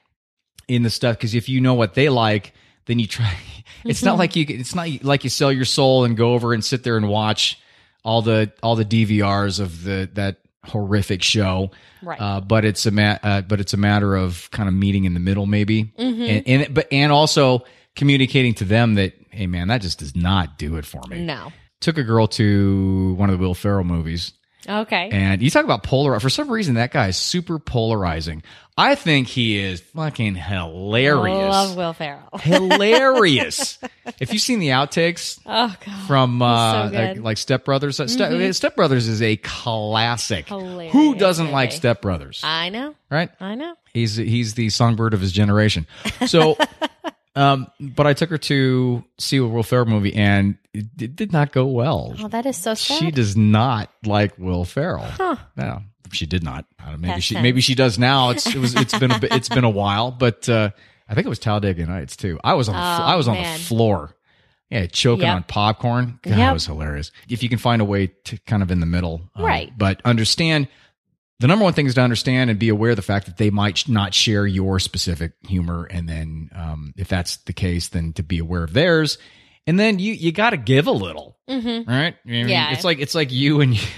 in 0.68 0.84
the 0.84 0.90
stuff. 0.90 1.16
Because 1.16 1.36
if 1.36 1.48
you 1.48 1.62
know 1.62 1.76
what 1.76 1.94
they 1.94 2.10
like, 2.10 2.54
then 2.88 3.00
you 3.00 3.08
try. 3.08 3.32
It's 3.84 4.00
Mm-hmm. 4.00 4.06
not 4.08 4.18
like 4.18 4.36
you. 4.36 4.46
It's 4.50 4.74
not 4.74 4.88
like 5.04 5.24
you 5.24 5.30
sell 5.30 5.52
your 5.52 5.66
soul 5.66 6.06
and 6.06 6.18
go 6.18 6.34
over 6.34 6.54
and 6.54 6.66
sit 6.66 6.84
there 6.84 6.98
and 6.98 7.08
watch 7.08 7.60
all 8.04 8.24
the 8.24 8.52
all 8.64 8.76
the 8.76 8.86
DVRs 8.86 9.60
of 9.60 9.84
the 9.84 10.10
that 10.14 10.38
horrific 10.66 11.22
show. 11.22 11.70
Right. 12.02 12.20
Uh, 12.20 12.42
but 12.42 12.66
it's 12.66 12.86
a 12.88 12.92
ma- 12.92 13.20
uh, 13.22 13.42
but 13.42 13.60
it's 13.60 13.74
a 13.74 13.78
matter 13.78 14.16
of 14.16 14.50
kind 14.50 14.68
of 14.68 14.74
meeting 14.74 15.06
in 15.06 15.14
the 15.14 15.20
middle, 15.20 15.46
maybe, 15.46 15.94
Mm-hmm. 16.00 16.22
and, 16.24 16.48
and 16.48 16.74
but 16.74 16.88
and 16.92 17.12
also 17.12 17.64
communicating 17.96 18.56
to 18.56 18.66
them 18.66 18.96
that 18.96 19.14
hey 19.30 19.46
man, 19.46 19.68
that 19.68 19.82
just 19.82 20.00
does 20.00 20.16
not 20.16 20.58
do 20.58 20.78
it 20.78 20.86
for 20.86 21.02
me. 21.08 21.24
No. 21.24 21.52
Took 21.82 21.98
a 21.98 22.04
girl 22.04 22.28
to 22.28 23.14
one 23.16 23.30
of 23.30 23.38
the 23.38 23.42
Will 23.46 23.54
Ferrell 23.54 23.84
movies. 23.84 24.34
Okay. 24.68 25.10
And 25.12 25.44
you 25.44 25.52
talk 25.52 25.64
about 25.64 25.84
polar. 25.84 26.20
For 26.20 26.30
some 26.32 26.50
reason, 26.50 26.74
that 26.76 26.92
guy 26.92 27.10
is 27.10 27.18
super 27.18 27.60
polarizing. 27.60 28.42
I 28.78 28.96
think 28.96 29.28
he 29.28 29.60
is 29.60 29.80
fucking 29.80 30.34
hilarious. 30.36 31.38
Love 31.52 31.78
Will 31.78 31.94
Ferrell. 31.94 32.30
hilarious. 32.40 33.78
if 34.20 34.34
you've 34.34 34.42
seen 34.42 34.60
the 34.60 34.70
outtakes 34.70 35.40
Oh 35.46 35.74
god. 35.86 36.08
from 36.08 36.42
uh, 36.42 36.90
so. 36.90 36.96
Mm-hmm. 36.96 36.96
like, 37.18 37.24
like 37.24 37.38
Step 37.38 37.64
Brothers, 37.64 38.00
uh, 38.00 38.08
Step, 38.08 38.54
Step 38.56 38.76
Brothers 38.76 39.08
is 39.08 39.22
a 39.22 39.38
classic. 39.38 40.48
Hilarious 40.48 40.94
Who 40.94 41.14
doesn't 41.16 41.52
like 41.52 41.70
movie. 41.70 41.78
Step 41.78 42.02
Brothers? 42.02 42.42
I 42.44 42.70
know. 42.70 42.96
right? 43.12 43.30
I 43.40 43.54
know. 43.56 43.76
He's 43.94 44.16
he's 44.16 44.56
the 44.56 44.70
songbird 44.70 45.14
of 45.14 45.22
his 45.22 45.32
generation. 45.32 45.88
So, 46.26 46.58
um, 47.36 47.68
but 47.80 48.08
I 48.08 48.14
took 48.14 48.30
her 48.30 48.38
to 48.38 49.04
see 49.18 49.38
a 49.38 49.46
Will 49.46 49.64
Ferrell 49.64 49.86
movie, 49.86 50.14
and 50.14 50.58
it, 50.74 50.86
it 51.00 51.16
did 51.16 51.32
not 51.34 51.52
go 51.52 51.66
well. 51.66 52.16
Oh, 52.20 52.28
that 52.30 52.46
is 52.46 52.58
so 52.58 52.74
sad. 52.74 53.00
She 53.00 53.12
does 53.12 53.36
not 53.36 53.90
like 54.06 54.38
Will 54.38 54.66
Ferrell. 54.66 55.04
Huh. 55.06 55.36
No, 55.58 55.82
she 56.12 56.26
did 56.26 56.44
not. 56.44 56.66
I 56.80 56.92
don't 56.92 56.94
know, 56.94 56.98
maybe 57.00 57.14
That's 57.14 57.24
she 57.24 57.42
maybe 57.42 57.62
she 57.62 57.76
does 57.76 58.00
now. 58.00 58.30
It's 58.32 58.48
it 58.48 58.56
was 58.58 58.76
it's 58.76 58.98
been 58.98 59.12
a 59.12 59.20
it's 59.36 59.50
been 59.50 59.64
a 59.64 59.70
while, 59.70 60.12
but 60.12 60.48
uh, 60.50 60.70
I 61.10 61.14
think 61.14 61.26
it 61.26 61.30
was 61.30 61.40
Talladega 61.40 61.86
Nights 61.86 62.16
too. 62.16 62.40
I 62.44 62.54
was 62.54 62.70
on 62.70 62.76
the 62.76 62.80
Oh, 62.82 63.06
I 63.06 63.16
was 63.16 63.28
on 63.28 63.36
man. 63.36 63.58
the 63.58 63.64
floor. 63.64 64.16
Yeah, 64.72 64.88
choking 64.88 65.22
Yep. 65.28 65.36
on 65.36 65.44
popcorn. 65.44 66.20
God, 66.24 66.30
Yep. 66.32 66.38
that 66.40 66.54
was 66.54 66.66
hilarious. 66.66 67.12
If 67.30 67.44
you 67.44 67.50
can 67.50 67.60
find 67.60 67.82
a 67.82 67.86
way 67.86 68.08
to 68.26 68.38
kind 68.48 68.64
of 68.64 68.72
in 68.72 68.80
the 68.80 68.88
middle, 68.88 69.22
um, 69.36 69.46
Right. 69.46 69.72
But 69.78 70.02
understand 70.04 70.68
the 71.40 71.48
number 71.48 71.64
one 71.64 71.74
thing 71.74 71.86
is 71.86 71.96
to 71.96 72.02
understand 72.02 72.50
and 72.50 72.58
be 72.58 72.70
aware 72.70 72.92
of 72.92 72.96
the 72.96 73.02
fact 73.02 73.26
that 73.26 73.38
they 73.38 73.50
might 73.50 73.88
not 73.90 74.14
share 74.14 74.46
your 74.48 74.80
specific 74.80 75.34
humor, 75.48 75.86
and 75.92 76.08
then 76.08 76.50
um, 76.56 76.94
if 76.98 77.08
that's 77.08 77.38
the 77.38 77.54
case, 77.54 77.90
then 77.90 78.14
to 78.14 78.24
be 78.24 78.40
aware 78.40 78.64
of 78.64 78.74
theirs, 78.74 79.18
and 79.68 79.80
then 79.80 80.00
you 80.00 80.14
you 80.14 80.32
got 80.32 80.52
to 80.52 80.58
give 80.58 80.88
a 80.88 80.92
little, 80.92 81.38
Mm-hmm. 81.50 81.90
right? 81.90 82.16
I 82.26 82.30
mean, 82.30 82.48
Yeah. 82.50 82.72
it's 82.72 82.84
like 82.84 83.00
it's 83.00 83.16
like 83.16 83.32
you 83.32 83.62
and. 83.62 83.78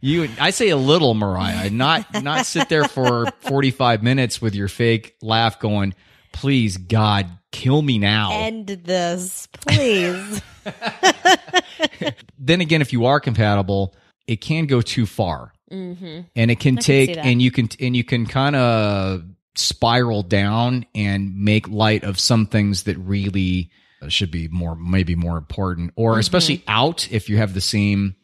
You, 0.00 0.22
and- 0.22 0.38
I 0.38 0.50
say 0.50 0.68
a 0.68 0.76
little, 0.76 1.12
Mariah, 1.14 1.70
not 1.70 2.22
not 2.22 2.46
sit 2.46 2.68
there 2.68 2.84
for 2.84 3.26
forty 3.40 3.72
five 3.72 4.00
minutes 4.00 4.40
with 4.40 4.54
your 4.54 4.68
fake 4.68 5.16
laugh, 5.20 5.58
going, 5.58 5.92
"Please, 6.32 6.76
God, 6.76 7.26
kill 7.50 7.82
me 7.82 7.98
now." 7.98 8.30
End 8.30 8.68
this, 8.68 9.48
please. 9.48 10.40
then 12.38 12.60
again, 12.60 12.80
if 12.80 12.92
you 12.92 13.06
are 13.06 13.18
compatible, 13.20 13.92
it 14.28 14.36
can 14.40 14.66
go 14.66 14.80
too 14.80 15.04
far, 15.06 15.52
mm-hmm. 15.70 16.20
and 16.36 16.50
it 16.50 16.60
can 16.60 16.76
can 16.76 16.84
take, 16.84 17.08
see 17.10 17.14
that. 17.14 17.24
and 17.26 17.40
you 17.42 17.50
can, 17.50 17.68
and 17.80 17.96
you 17.96 18.04
can 18.04 18.26
kind 18.26 18.56
of 18.56 19.22
spiral 19.54 20.22
down 20.22 20.86
and 20.94 21.36
make 21.36 21.68
light 21.68 22.04
of 22.04 22.18
some 22.18 22.46
things 22.46 22.84
that 22.84 22.96
really 22.98 23.70
should 24.08 24.30
be 24.30 24.46
more, 24.48 24.76
maybe 24.76 25.14
more 25.16 25.36
important, 25.36 25.92
or 25.96 26.12
Mm-hmm. 26.12 26.20
especially 26.20 26.62
out 26.68 27.10
if 27.10 27.28
you 27.28 27.36
have 27.38 27.54
the 27.54 27.60
same. 27.60 28.14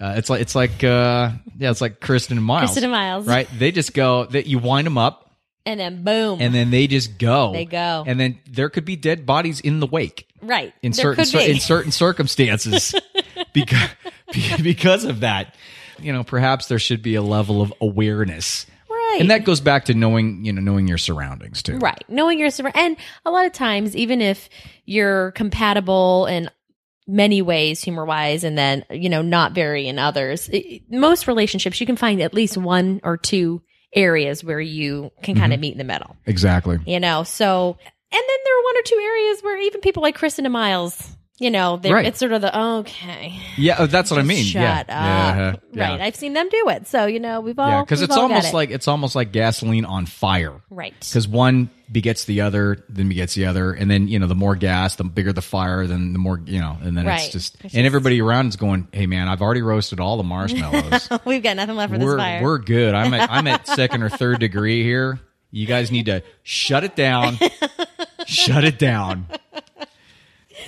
Uh, 0.00 0.14
it's 0.16 0.28
like 0.28 0.40
it's 0.40 0.54
like 0.56 0.82
uh, 0.82 1.30
yeah, 1.58 1.70
it's 1.70 1.80
like 1.80 2.00
Kristen 2.00 2.36
and 2.36 2.44
Miles, 2.44 2.70
Kristen 2.70 2.82
and 2.84 2.90
Miles. 2.92 3.26
right? 3.26 3.48
They 3.56 3.70
just 3.70 3.94
go 3.94 4.24
that 4.26 4.46
you 4.46 4.58
wind 4.58 4.84
them 4.86 4.98
up, 4.98 5.30
And 5.64 5.78
then 5.78 6.02
boom. 6.02 6.40
and 6.42 6.52
then 6.52 6.70
they 6.72 6.88
just 6.88 7.18
go. 7.18 7.52
They 7.52 7.66
go. 7.66 8.02
and 8.04 8.18
then 8.18 8.40
there 8.50 8.68
could 8.68 8.84
be 8.84 8.96
dead 8.96 9.24
bodies 9.26 9.60
in 9.60 9.78
the 9.78 9.86
wake 9.86 10.26
right. 10.42 10.74
in 10.82 10.90
There 10.90 11.14
certain 11.14 11.24
could 11.24 11.38
be. 11.46 11.50
in 11.52 11.60
certain 11.60 11.92
circumstances 11.92 12.96
because 13.52 13.88
because 14.62 15.04
of 15.04 15.20
that. 15.20 15.54
You 15.98 16.12
know, 16.12 16.24
perhaps 16.24 16.66
there 16.66 16.78
should 16.78 17.02
be 17.02 17.14
a 17.14 17.22
level 17.22 17.62
of 17.62 17.72
awareness, 17.80 18.66
right. 18.88 19.18
and 19.20 19.30
that 19.30 19.44
goes 19.44 19.60
back 19.60 19.86
to 19.86 19.94
knowing 19.94 20.44
you 20.44 20.52
know 20.52 20.60
knowing 20.60 20.88
your 20.88 20.98
surroundings 20.98 21.62
too. 21.62 21.78
Right. 21.78 22.02
Knowing 22.08 22.38
your 22.38 22.50
surround 22.50 22.76
and 22.76 22.96
a 23.24 23.30
lot 23.30 23.46
of 23.46 23.52
times, 23.52 23.96
even 23.96 24.20
if 24.20 24.48
you're 24.84 25.32
compatible 25.32 26.26
in 26.26 26.50
many 27.06 27.42
ways, 27.42 27.82
humor 27.82 28.04
wise, 28.04 28.44
and 28.44 28.56
then, 28.56 28.84
you 28.90 29.08
know, 29.08 29.22
not 29.22 29.52
very 29.52 29.88
in 29.88 29.98
others, 29.98 30.48
it, 30.52 30.82
most 30.90 31.26
relationships, 31.26 31.80
you 31.80 31.86
can 31.86 31.96
find 31.96 32.20
at 32.20 32.34
least 32.34 32.56
one 32.56 33.00
or 33.02 33.16
two 33.16 33.62
areas 33.94 34.42
where 34.42 34.60
you 34.60 35.10
can 35.22 35.34
kind 35.36 35.52
of 35.52 35.56
mm-hmm. 35.56 35.62
meet 35.62 35.72
in 35.72 35.78
the 35.78 35.84
middle, 35.84 36.16
Exactly. 36.26 36.78
you 36.86 37.00
know? 37.00 37.24
So, 37.24 37.76
and 37.78 38.22
then 38.28 38.38
there 38.44 38.58
are 38.58 38.64
one 38.64 38.76
or 38.76 38.82
two 38.84 38.96
areas 38.96 39.42
where 39.42 39.60
even 39.60 39.80
people 39.80 40.02
like 40.02 40.14
Kristen 40.14 40.46
and 40.46 40.52
Miles, 40.52 41.11
you 41.42 41.50
know, 41.50 41.76
they're, 41.76 41.94
Right. 41.94 42.06
it's 42.06 42.18
sort 42.18 42.32
of 42.32 42.40
the, 42.40 42.58
okay. 42.78 43.38
Yeah, 43.56 43.80
uh, 43.80 43.86
that's 43.86 44.10
what 44.10 44.20
I 44.20 44.22
mean. 44.22 44.44
Shut 44.44 44.86
yeah. 44.88 45.52
up. 45.54 45.62
Yeah. 45.72 45.88
Right. 45.90 46.00
I've 46.00 46.16
seen 46.16 46.32
them 46.34 46.48
do 46.48 46.68
it. 46.68 46.86
So, 46.86 47.06
you 47.06 47.20
know, 47.20 47.40
we've 47.40 47.58
all, 47.58 47.68
Yeah, 47.68 47.80
because 47.82 48.02
it's 48.02 48.16
almost 48.16 48.48
it. 48.48 48.54
like 48.54 48.70
it's 48.70 48.86
almost 48.88 49.14
like 49.14 49.32
gasoline 49.32 49.84
on 49.84 50.06
fire. 50.06 50.60
right. 50.70 50.94
Because 51.00 51.26
one 51.26 51.68
begets 51.90 52.24
the 52.24 52.40
other, 52.40 52.82
then 52.88 53.08
begets 53.08 53.34
the 53.34 53.44
other, 53.46 53.72
and 53.72 53.90
then 53.90 54.08
you 54.08 54.18
know 54.18 54.26
the 54.26 54.34
more 54.34 54.56
gas, 54.56 54.96
the 54.96 55.04
bigger 55.04 55.32
the 55.32 55.42
fire, 55.42 55.86
then 55.86 56.14
the 56.14 56.18
more 56.18 56.40
you 56.46 56.58
know, 56.58 56.78
and 56.82 56.96
then 56.96 57.06
it's 57.06 57.28
just 57.28 57.56
It's 57.62 57.74
and 57.74 57.84
everybody 57.86 58.20
around 58.22 58.48
is 58.48 58.56
going, 58.56 58.88
"Hey 58.92 59.06
man, 59.06 59.28
I've 59.28 59.42
already 59.42 59.60
roasted 59.60 60.00
all 60.00 60.16
the 60.16 60.22
marshmallows. 60.22 61.08
We've 61.26 61.42
got 61.42 61.56
nothing 61.56 61.76
left 61.76 61.92
for 61.92 61.98
this 61.98 62.06
we're 62.06 62.16
fire. 62.16 62.42
we're 62.42 62.58
good. 62.58 62.94
I'm 62.94 63.12
at 63.12 63.30
I'm 63.30 63.46
at 63.46 63.66
second 63.66 64.02
or 64.02 64.08
third 64.08 64.40
degree 64.40 64.82
here. 64.82 65.20
You 65.50 65.66
guys 65.66 65.90
need 65.92 66.06
to 66.06 66.22
shut 66.42 66.82
it 66.84 66.96
down. 66.96 67.36
shut 68.26 68.64
it 68.64 68.78
down. 68.78 69.26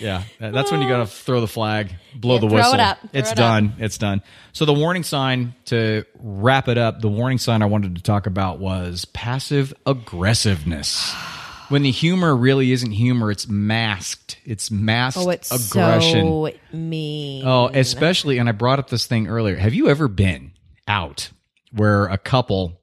Yeah, 0.00 0.22
that's 0.38 0.70
when 0.70 0.82
you 0.82 0.88
got 0.88 0.96
to 0.98 1.02
ah. 1.02 1.06
throw 1.06 1.40
the 1.40 1.48
flag, 1.48 1.94
blow 2.14 2.34
Yeah, 2.34 2.40
the 2.40 2.48
throw 2.48 2.56
it 2.56 2.60
whistle. 2.60 2.80
up. 2.80 3.00
Throw 3.00 3.08
It's 3.12 3.30
it 3.30 3.32
up. 3.32 3.36
done. 3.38 3.72
It's 3.78 3.98
done. 3.98 4.22
So 4.52 4.64
the 4.64 4.72
warning 4.74 5.02
sign 5.02 5.54
to 5.66 6.04
wrap 6.18 6.68
it 6.68 6.78
up, 6.78 7.00
the 7.00 7.08
warning 7.08 7.38
sign 7.38 7.62
I 7.62 7.66
wanted 7.66 7.96
to 7.96 8.02
talk 8.02 8.26
about 8.26 8.58
was 8.58 9.04
passive 9.06 9.72
aggressiveness. 9.86 11.14
When 11.70 11.82
the 11.82 11.90
humor 11.90 12.36
really 12.36 12.72
isn't 12.72 12.90
humor, 12.90 13.30
it's 13.30 13.48
masked. 13.48 14.38
It's 14.44 14.70
masked 14.70 15.18
oh, 15.26 15.30
it's 15.30 15.50
aggression. 15.50 16.26
so 16.26 16.50
mean. 16.76 17.42
Oh, 17.46 17.70
especially, 17.72 18.36
and 18.36 18.50
I 18.50 18.52
brought 18.52 18.78
up 18.78 18.90
this 18.90 19.06
thing 19.06 19.28
earlier. 19.28 19.56
Have 19.56 19.72
you 19.72 19.88
ever 19.88 20.06
been 20.06 20.52
out 20.86 21.30
where 21.72 22.04
a 22.04 22.18
couple, 22.18 22.82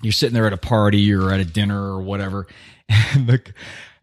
you're 0.00 0.12
sitting 0.12 0.32
there 0.32 0.46
at 0.46 0.52
a 0.52 0.56
party 0.56 1.12
or 1.12 1.32
at 1.32 1.40
a 1.40 1.44
dinner 1.44 1.76
or 1.96 2.02
whatever, 2.02 2.46
and 2.88 3.26
the 3.26 3.42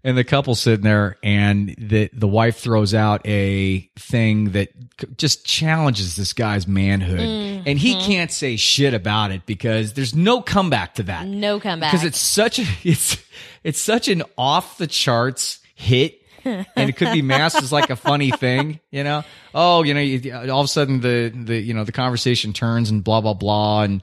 and 0.04 0.18
the 0.18 0.24
couple 0.24 0.56
sitting 0.56 0.84
there, 0.84 1.18
and 1.24 1.76
the 1.78 2.10
the 2.14 2.28
wife 2.28 2.58
throws 2.58 2.94
out 2.94 3.22
a 3.28 3.80
thing 3.98 4.52
that 4.52 4.70
just 5.18 5.46
challenges 5.46 6.16
this 6.16 6.34
guy's 6.34 6.68
manhood, 6.68 7.20
mm-hmm. 7.20 7.64
and 7.68 7.78
he 7.78 7.96
can't 7.96 8.32
say 8.32 8.56
shit 8.56 8.94
about 8.94 9.32
it 9.32 9.46
because 9.46 9.94
there's 9.94 10.16
no 10.16 10.42
comeback 10.42 10.96
to 10.96 11.04
that. 11.04 11.28
No 11.28 11.60
comeback. 11.60 11.92
because 11.92 12.06
it's 12.06 12.20
such 12.20 12.60
a 12.60 12.66
it's 12.84 13.18
it's 13.64 13.82
such 13.82 14.08
an 14.08 14.24
off 14.38 14.78
the 14.78 14.88
charts 14.88 15.60
hit. 15.76 16.18
And 16.44 16.66
it 16.90 16.98
could 16.98 17.14
be 17.14 17.22
masked 17.22 17.62
as 17.62 17.72
like 17.72 17.92
a 17.92 17.96
funny 17.96 18.32
thing 18.40 18.80
you 18.90 19.04
know? 19.04 19.24
Oh 19.54 19.84
you 19.84 19.94
know 19.94 20.52
all 20.52 20.62
of 20.62 20.66
a 20.66 20.68
sudden 20.68 21.00
the 21.00 21.32
the 21.36 21.56
you 21.60 21.76
know 21.76 21.84
the 21.84 21.92
conversation 21.92 22.52
turns 22.52 22.90
and 22.90 23.04
blah 23.04 23.22
blah 23.22 23.36
blah. 23.36 23.84
And 23.84 24.02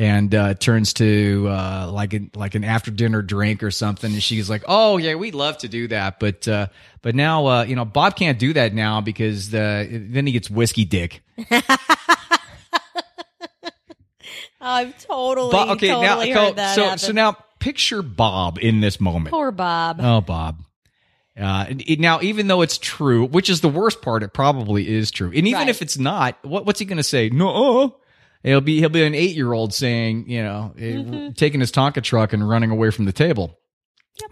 and 0.00 0.34
uh, 0.34 0.54
turns 0.54 0.94
to 0.94 1.46
uh, 1.50 1.90
like 1.92 2.14
an 2.14 2.30
like 2.34 2.54
an 2.54 2.64
after 2.64 2.90
dinner 2.90 3.20
drink 3.20 3.62
or 3.62 3.70
something 3.70 4.10
and 4.12 4.22
she's 4.22 4.48
like 4.48 4.62
oh 4.66 4.96
yeah 4.96 5.14
we'd 5.14 5.34
love 5.34 5.58
to 5.58 5.68
do 5.68 5.86
that 5.88 6.18
but 6.18 6.48
uh, 6.48 6.66
but 7.02 7.14
now 7.14 7.46
uh, 7.46 7.62
you 7.64 7.76
know 7.76 7.84
Bob 7.84 8.16
can't 8.16 8.38
do 8.38 8.54
that 8.54 8.72
now 8.72 9.02
because 9.02 9.52
uh, 9.54 9.86
then 9.90 10.26
he 10.26 10.32
gets 10.32 10.48
whiskey 10.50 10.84
dick 10.86 11.20
I've 14.60 14.96
totally, 15.06 15.52
Bob, 15.52 15.68
okay 15.70 15.88
totally 15.88 16.32
now 16.32 16.46
heard 16.46 16.56
that 16.56 16.74
so 16.74 16.82
happen. 16.84 16.98
so 16.98 17.12
now 17.12 17.36
picture 17.58 18.02
Bob 18.02 18.58
in 18.58 18.80
this 18.80 19.00
moment 19.00 19.32
Poor 19.32 19.50
Bob. 19.50 19.98
Oh, 20.02 20.20
Bob. 20.20 20.62
Uh, 21.38 21.64
and 21.68 21.80
it- 21.86 21.98
now, 22.00 22.20
even 22.20 22.46
though 22.48 22.60
it's 22.60 22.76
true, 22.76 23.24
which 23.26 23.48
is 23.48 23.62
the 23.62 23.68
worst 23.70 24.02
part, 24.02 24.22
it 24.22 24.34
probably 24.34 24.86
is 24.88 25.10
true. 25.10 25.28
And 25.28 25.46
even 25.48 25.60
Right. 25.60 25.68
if 25.70 25.80
it's 25.80 25.96
not, 25.96 26.36
what, 26.44 26.66
what's 26.66 26.78
he 26.78 26.84
going 26.84 26.98
to 26.98 27.02
say? 27.02 27.30
No, 27.30 27.96
he'll 28.42 28.60
be 28.60 28.78
he'll 28.80 28.88
be 28.88 29.04
an 29.04 29.14
eight 29.14 29.36
year 29.36 29.52
old 29.52 29.72
saying, 29.74 30.28
you 30.28 30.42
know, 30.42 30.72
eh, 30.78 30.92
Mm-hmm. 30.94 31.32
taking 31.32 31.60
his 31.60 31.72
Tonka 31.72 32.02
truck 32.02 32.32
and 32.32 32.48
running 32.48 32.70
away 32.70 32.90
from 32.90 33.04
the 33.04 33.12
table. 33.12 33.58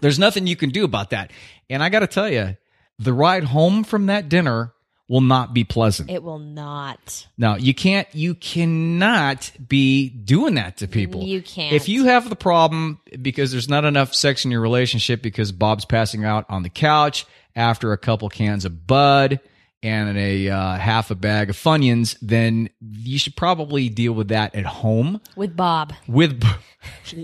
There's 0.01 0.19
nothing 0.19 0.45
you 0.47 0.55
can 0.55 0.69
do 0.69 0.83
about 0.83 1.09
that. 1.11 1.31
And 1.69 1.81
I 1.81 1.89
got 1.89 1.99
to 2.01 2.07
tell 2.07 2.29
you, 2.29 2.57
the 2.99 3.13
ride 3.13 3.45
home 3.45 3.83
from 3.83 4.05
that 4.07 4.29
dinner 4.29 4.73
will 5.07 5.21
not 5.21 5.53
be 5.55 5.63
pleasant. 5.63 6.11
It 6.11 6.21
will 6.21 6.37
not. 6.37 7.25
No, 7.37 7.55
you 7.55 7.73
can't, 7.73 8.07
you 8.13 8.35
cannot 8.35 9.51
be 9.67 10.09
doing 10.09 10.55
that 10.55 10.77
to 10.77 10.87
people. 10.87 11.23
You 11.23 11.41
can't. 11.41 11.73
If 11.73 11.89
you 11.89 12.05
have 12.05 12.29
the 12.29 12.35
problem 12.35 12.99
because 13.21 13.51
there's 13.51 13.69
not 13.69 13.85
enough 13.85 14.13
sex 14.13 14.45
in 14.45 14.51
your 14.51 14.61
relationship 14.61 15.21
because 15.23 15.51
Bob's 15.51 15.85
passing 15.85 16.25
out 16.25 16.45
on 16.49 16.61
the 16.63 16.69
couch 16.69 17.25
after 17.55 17.91
a 17.91 17.97
couple 17.97 18.29
cans 18.29 18.65
of 18.65 18.85
Bud 18.85 19.39
and 19.81 20.17
a 20.17 20.49
uh, 20.49 20.77
half 20.77 21.09
a 21.11 21.15
bag 21.15 21.49
of 21.49 21.55
Funyuns, 21.55 22.17
then 22.21 22.69
you 22.81 23.17
should 23.17 23.35
probably 23.35 23.89
deal 23.89 24.13
with 24.13 24.27
that 24.29 24.53
at 24.55 24.65
home 24.65 25.21
with 25.35 25.55
Bob. 25.55 25.93
with. 26.07 26.43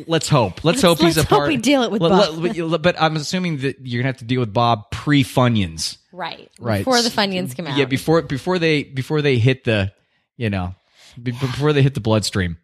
Let's 0.08 0.28
hope. 0.28 0.66
Let's, 0.66 0.82
hope 0.82 1.00
he's 1.00 1.16
let's 1.16 1.32
a 1.32 1.36
hope 1.36 1.48
we 1.48 1.56
deal 1.58 1.84
it 1.84 1.92
with 1.92 2.02
Bob. 2.02 2.42
but- 2.42 2.82
but 2.82 3.02
I'm 3.02 3.16
assuming 3.16 3.60
that 3.60 3.78
you're 3.82 4.02
gonna 4.02 4.10
have 4.10 4.18
to 4.18 4.26
deal 4.26 4.42
with 4.42 4.54
Bob 4.54 4.92
pre 4.92 5.24
Funyuns. 5.24 5.98
Right. 6.12 6.52
Right. 6.60 6.80
Before 6.80 7.02
the 7.02 7.10
Funyuns 7.10 7.56
come 7.56 7.68
out. 7.68 7.78
Yeah, 7.78 7.86
before 7.86 8.22
before 8.22 8.60
they 8.60 8.84
before 8.84 9.22
they 9.22 9.38
hit 9.38 9.64
the, 9.64 9.94
you 10.38 10.50
know, 10.50 10.76
before 11.22 11.72
they 11.74 11.82
hit 11.82 11.94
the 11.94 12.02
bloodstream. 12.02 12.58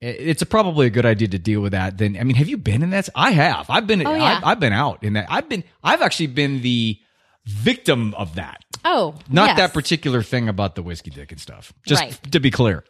It's 0.00 0.42
a, 0.42 0.46
probably 0.46 0.86
a 0.86 0.90
good 0.90 1.06
idea 1.06 1.28
to 1.28 1.38
deal 1.38 1.62
with 1.62 1.72
that. 1.72 1.96
Then 1.96 2.18
I 2.20 2.24
mean, 2.24 2.36
have 2.36 2.48
you 2.48 2.58
been 2.58 2.82
in 2.82 2.90
that? 2.90 3.08
I 3.14 3.30
have. 3.30 3.70
I've 3.70 3.86
been. 3.86 4.06
Oh, 4.06 4.14
yeah. 4.14 4.24
I've, 4.24 4.44
I've 4.44 4.60
been 4.60 4.74
out 4.74 5.02
in 5.02 5.14
that. 5.14 5.26
I've 5.30 5.48
been. 5.48 5.64
I've 5.82 6.02
actually 6.02 6.26
been 6.28 6.60
the 6.60 6.98
victim 7.46 8.12
of 8.14 8.34
that. 8.34 8.62
Oh, 8.86 9.14
Not 9.28 9.48
yes. 9.50 9.56
that 9.58 9.74
particular 9.74 10.22
thing 10.22 10.48
about 10.48 10.74
the 10.74 10.82
whiskey 10.82 11.10
dick 11.10 11.32
and 11.32 11.40
stuff. 11.40 11.72
Just 11.86 12.02
Right. 12.02 12.32
to 12.32 12.40
be 12.40 12.50
clear, 12.50 12.84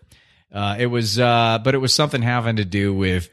uh, 0.53 0.77
it 0.79 0.87
was. 0.87 1.19
Uh, 1.19 1.59
but 1.65 1.75
it 1.75 1.79
was 1.79 1.93
something 1.93 2.23
having 2.23 2.57
to 2.57 2.65
do 2.65 2.95
with. 2.95 3.29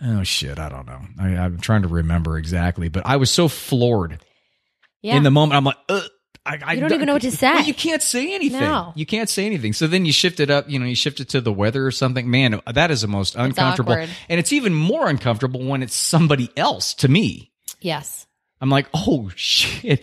Oh 0.00 0.22
shit! 0.22 0.58
I 0.58 0.68
don't 0.68 0.86
know. 0.86 1.00
I, 1.18 1.28
I'm 1.36 1.58
trying 1.58 1.82
to 1.82 1.88
remember 1.88 2.38
exactly, 2.38 2.88
but 2.88 3.04
I 3.04 3.16
was 3.16 3.30
so 3.30 3.48
floored 3.48 4.22
Yeah. 5.02 5.16
in 5.16 5.24
the 5.24 5.30
moment. 5.32 5.56
I'm 5.56 5.64
like, 5.64 5.76
Ugh, 5.88 6.02
I, 6.46 6.58
I 6.64 6.72
You 6.74 6.80
don't 6.80 6.92
even 6.92 7.06
know 7.06 7.14
what 7.14 7.22
to 7.22 7.32
say. 7.32 7.52
Well, 7.52 7.64
you 7.64 7.74
can't 7.74 8.00
say 8.00 8.32
anything. 8.32 8.60
No. 8.60 8.92
You 8.94 9.04
can't 9.04 9.28
say 9.28 9.44
anything. 9.44 9.72
So 9.72 9.86
then 9.88 10.04
you 10.06 10.12
shift 10.12 10.38
it 10.38 10.50
up. 10.50 10.70
You 10.70 10.78
know, 10.78 10.86
you 10.86 10.94
shift 10.94 11.18
it 11.18 11.30
to 11.30 11.40
the 11.40 11.52
weather 11.52 11.84
or 11.84 11.90
something. 11.90 12.30
Man, 12.30 12.60
that 12.72 12.90
is 12.92 13.00
the 13.02 13.08
most 13.08 13.34
uncomfortable, 13.34 13.92
awkward. 13.92 14.08
and 14.28 14.38
it's 14.38 14.52
even 14.52 14.72
more 14.72 15.08
uncomfortable 15.08 15.64
when 15.64 15.82
it's 15.82 15.96
somebody 15.96 16.50
else. 16.56 16.94
To 16.94 17.08
me, 17.08 17.50
yes. 17.80 18.26
I'm 18.60 18.70
like, 18.70 18.86
oh 18.94 19.30
shit. 19.34 20.02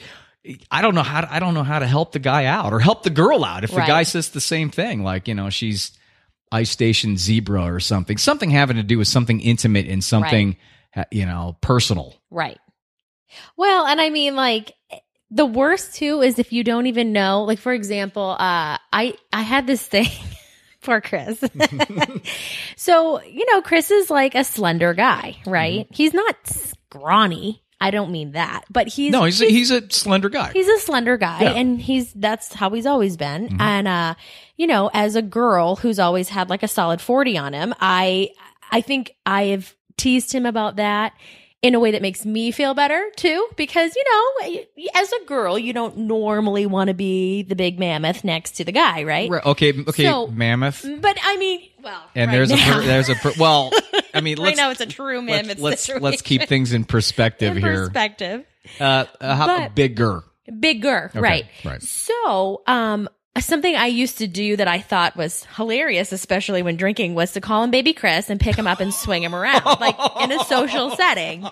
I 0.69 0.81
don't 0.81 0.95
know 0.95 1.03
how 1.03 1.21
to, 1.21 1.33
I 1.33 1.39
don't 1.39 1.53
know 1.53 1.63
how 1.63 1.79
to 1.79 1.87
help 1.87 2.11
the 2.11 2.19
guy 2.19 2.45
out 2.45 2.71
or 2.73 2.79
help 2.79 3.03
the 3.03 3.09
girl 3.09 3.43
out 3.43 3.63
if 3.63 3.71
the 3.71 3.77
Right. 3.77 3.87
guy 3.87 4.03
says 4.03 4.29
the 4.29 4.41
same 4.41 4.69
thing. 4.69 5.03
Like, 5.03 5.27
you 5.27 5.33
know, 5.35 5.49
she's 5.49 5.91
ice 6.51 6.69
station 6.69 7.17
zebra 7.17 7.63
or 7.63 7.79
something, 7.79 8.17
something 8.17 8.49
having 8.51 8.77
to 8.77 8.83
do 8.83 8.97
with 8.97 9.07
something 9.07 9.39
intimate 9.41 9.87
and 9.87 10.03
something, 10.03 10.57
ha- 10.93 11.05
you 11.11 11.25
know, 11.25 11.57
personal. 11.61 12.15
Right. 12.29 12.59
Well, 13.57 13.85
and 13.87 13.99
I 13.99 14.09
mean, 14.11 14.35
like, 14.35 14.73
the 15.31 15.45
worst 15.45 15.95
too 15.95 16.21
is 16.21 16.37
if 16.39 16.53
you 16.53 16.63
don't 16.63 16.85
even 16.87 17.11
know. 17.11 17.43
Like, 17.43 17.59
for 17.59 17.73
example, 17.73 18.29
uh, 18.29 18.77
I 18.93 19.15
I 19.33 19.41
had 19.41 19.65
this 19.67 19.85
thing. 19.85 20.07
Poor 20.81 21.01
Chris. 21.01 21.43
so 22.77 23.21
you 23.23 23.45
know, 23.51 23.61
Chris 23.61 23.89
is 23.91 24.09
like 24.09 24.35
a 24.35 24.43
slender 24.43 24.93
guy, 24.93 25.37
right? 25.45 25.87
He's 25.91 26.13
not 26.13 26.35
scrawny. 26.45 27.63
I 27.85 27.91
don't 27.91 28.11
mean 28.11 28.31
that, 28.31 28.63
but 28.69 28.87
he's 28.87 29.11
no, 29.11 29.23
he's 29.25 29.41
a, 29.41 29.45
he's 29.45 29.71
a 29.71 29.87
slender 29.91 30.29
guy. 30.29 30.51
he's 30.53 30.67
a 30.67 30.79
slender 30.79 31.17
guy 31.17 31.43
Yeah. 31.43 31.51
and 31.53 31.79
he's 31.81 32.11
that's 32.13 32.53
how 32.53 32.69
he's 32.71 32.85
always 32.85 33.15
been 33.17 33.47
Mm-hmm. 33.49 33.61
and 33.61 33.87
uh 33.87 34.15
you 34.57 34.67
know 34.67 34.89
as 34.93 35.15
a 35.15 35.21
girl 35.21 35.75
who's 35.75 35.99
always 35.99 36.29
had 36.29 36.49
like 36.49 36.63
a 36.63 36.67
solid 36.67 37.01
40 37.01 37.37
on 37.37 37.53
him 37.53 37.73
i 37.79 38.29
i 38.71 38.81
think 38.81 39.15
i 39.25 39.43
have 39.53 39.75
teased 39.97 40.31
him 40.33 40.45
about 40.45 40.77
that 40.77 41.13
in 41.61 41.73
a 41.75 41.79
way 41.79 41.91
that 41.91 42.01
makes 42.01 42.25
me 42.25 42.51
feel 42.51 42.73
better 42.73 43.01
too 43.17 43.47
because 43.57 43.95
you 43.95 44.03
know 44.11 44.59
as 45.01 45.11
a 45.11 45.25
girl 45.25 45.57
you 45.59 45.73
don't 45.73 45.97
normally 45.97 46.65
want 46.65 46.87
to 46.89 46.93
be 46.93 47.41
the 47.43 47.55
big 47.55 47.79
mammoth 47.79 48.23
next 48.23 48.51
to 48.51 48.63
the 48.63 48.71
guy 48.71 49.03
right 49.03 49.29
okay, 49.31 49.73
okay, 49.87 50.03
So- 50.05 50.27
mammoth. 50.27 50.85
but 51.01 51.17
i 51.23 51.37
mean 51.37 51.61
well 51.83 52.01
And 52.15 52.29
right 52.29 52.35
there's 52.37 52.51
a 52.51 52.57
per, 52.57 52.81
there's 52.81 53.09
a 53.09 53.15
per, 53.15 53.31
well, 53.39 53.71
I 54.15 54.21
mean, 54.21 54.37
right 54.39 54.45
let's 54.45 54.57
now 54.57 54.71
it's 54.71 54.81
a 54.81 54.85
true 54.85 55.17
let's 55.21 55.25
mammoth 55.47 55.59
let's, 55.59 55.89
let's 55.89 56.21
keep 56.21 56.43
things 56.43 56.73
in 56.73 56.85
perspective 56.85 57.57
in 57.57 57.63
here. 57.63 57.85
perspective 57.85 58.45
Uh, 58.79 59.05
uh, 59.21 59.35
how 59.35 59.45
But- 59.47 59.75
bigger? 59.75 60.23
bigger 60.59 61.09
right 61.15 61.45
right. 61.63 61.81
so 61.81 62.61
um 62.67 63.09
something 63.39 63.75
i 63.75 63.87
used 63.87 64.19
to 64.19 64.27
do 64.27 64.55
that 64.55 64.67
i 64.67 64.79
thought 64.79 65.15
was 65.17 65.43
hilarious 65.55 66.11
especially 66.11 66.61
when 66.61 66.75
drinking 66.75 67.15
was 67.15 67.31
to 67.31 67.41
call 67.41 67.63
him 67.63 67.71
baby 67.71 67.93
chris 67.93 68.29
and 68.29 68.39
pick 68.39 68.55
him 68.55 68.67
up 68.67 68.79
and 68.79 68.93
swing 68.93 69.23
him 69.23 69.33
around 69.33 69.63
like 69.81 69.95
in 70.21 70.31
a 70.31 70.43
social 70.45 70.91
setting 70.95 71.47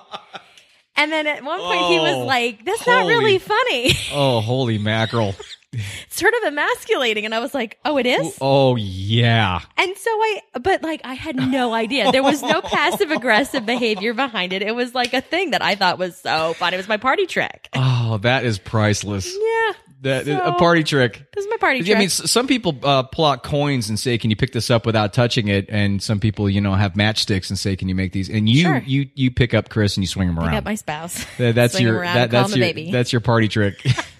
and 0.95 1.11
then 1.11 1.25
at 1.25 1.43
one 1.43 1.59
point 1.59 1.79
he 1.87 1.97
Oh, 1.97 2.03
was 2.03 2.27
like 2.27 2.63
that's 2.63 2.85
not 2.85 3.07
really 3.07 3.39
funny 3.39 3.93
Oh, 4.13 4.41
holy 4.41 4.77
mackerel! 4.77 5.33
sort 6.09 6.33
of 6.35 6.43
emasculating 6.47 7.25
and 7.25 7.33
i 7.35 7.39
was 7.39 7.53
like 7.53 7.77
oh 7.85 7.97
it 7.97 8.05
is 8.05 8.37
Oh 8.41 8.75
yeah. 8.75 9.59
and 9.77 9.97
so 9.97 10.09
i 10.11 10.41
but 10.61 10.81
like 10.83 11.01
i 11.03 11.13
had 11.13 11.35
no 11.35 11.73
idea 11.73 12.11
there 12.11 12.23
was 12.23 12.41
no 12.41 12.61
passive 12.63 13.11
aggressive 13.11 13.65
behavior 13.65 14.13
behind 14.13 14.53
it 14.53 14.61
it 14.61 14.75
was 14.75 14.93
like 14.93 15.13
a 15.13 15.21
thing 15.21 15.51
that 15.51 15.61
i 15.61 15.75
thought 15.75 15.97
was 15.97 16.15
so 16.17 16.53
fun 16.53 16.73
it 16.73 16.77
was 16.77 16.87
my 16.87 16.97
party 16.97 17.25
trick 17.25 17.69
Oh, 17.75 18.17
that 18.19 18.45
is 18.45 18.59
priceless. 18.59 19.25
yeah 19.33 19.73
That 20.01 20.25
So- 20.25 20.37
a 20.43 20.53
party 20.53 20.83
trick. 20.83 21.13
this 21.33 21.45
is 21.45 21.49
my 21.49 21.55
party 21.57 21.81
trick. 21.81 21.95
I 21.95 21.99
mean, 21.99 22.09
some 22.09 22.45
people 22.47 22.77
uh, 22.83 23.03
pull 23.03 23.23
out 23.25 23.41
coins 23.43 23.87
and 23.87 23.97
say, 23.97 24.17
"Can 24.17 24.29
you 24.29 24.35
pick 24.35 24.51
this 24.51 24.69
up 24.69 24.85
without 24.85 25.13
touching 25.13 25.47
it?" 25.47 25.67
And 25.69 26.03
some 26.03 26.19
people, 26.19 26.49
you 26.49 26.59
know, 26.59 26.73
have 26.73 26.93
matchsticks 26.93 27.49
and 27.49 27.57
say, 27.57 27.77
"Can 27.77 27.87
you 27.87 27.95
make 27.95 28.11
these?" 28.11 28.27
And 28.29 28.49
you, 28.49 28.61
Sure. 28.63 28.83
you, 28.85 29.07
you 29.15 29.31
pick 29.31 29.53
up 29.53 29.69
Chris 29.69 29.95
and 29.95 30.03
you 30.03 30.07
swing 30.07 30.27
him 30.27 30.37
I 30.37 30.43
around. 30.43 30.51
got 30.51 30.65
my 30.65 30.75
spouse. 30.75 31.25
That- 31.37 31.55
that's 31.55 31.73
Swing 31.75 31.85
your 31.87 31.99
around, 31.99 32.15
that, 32.15 32.31
that's 32.31 32.53
your 32.55 32.65
baby. 32.65 32.91
that's 32.91 33.13
your 33.13 33.21
party 33.21 33.47
trick. 33.47 33.81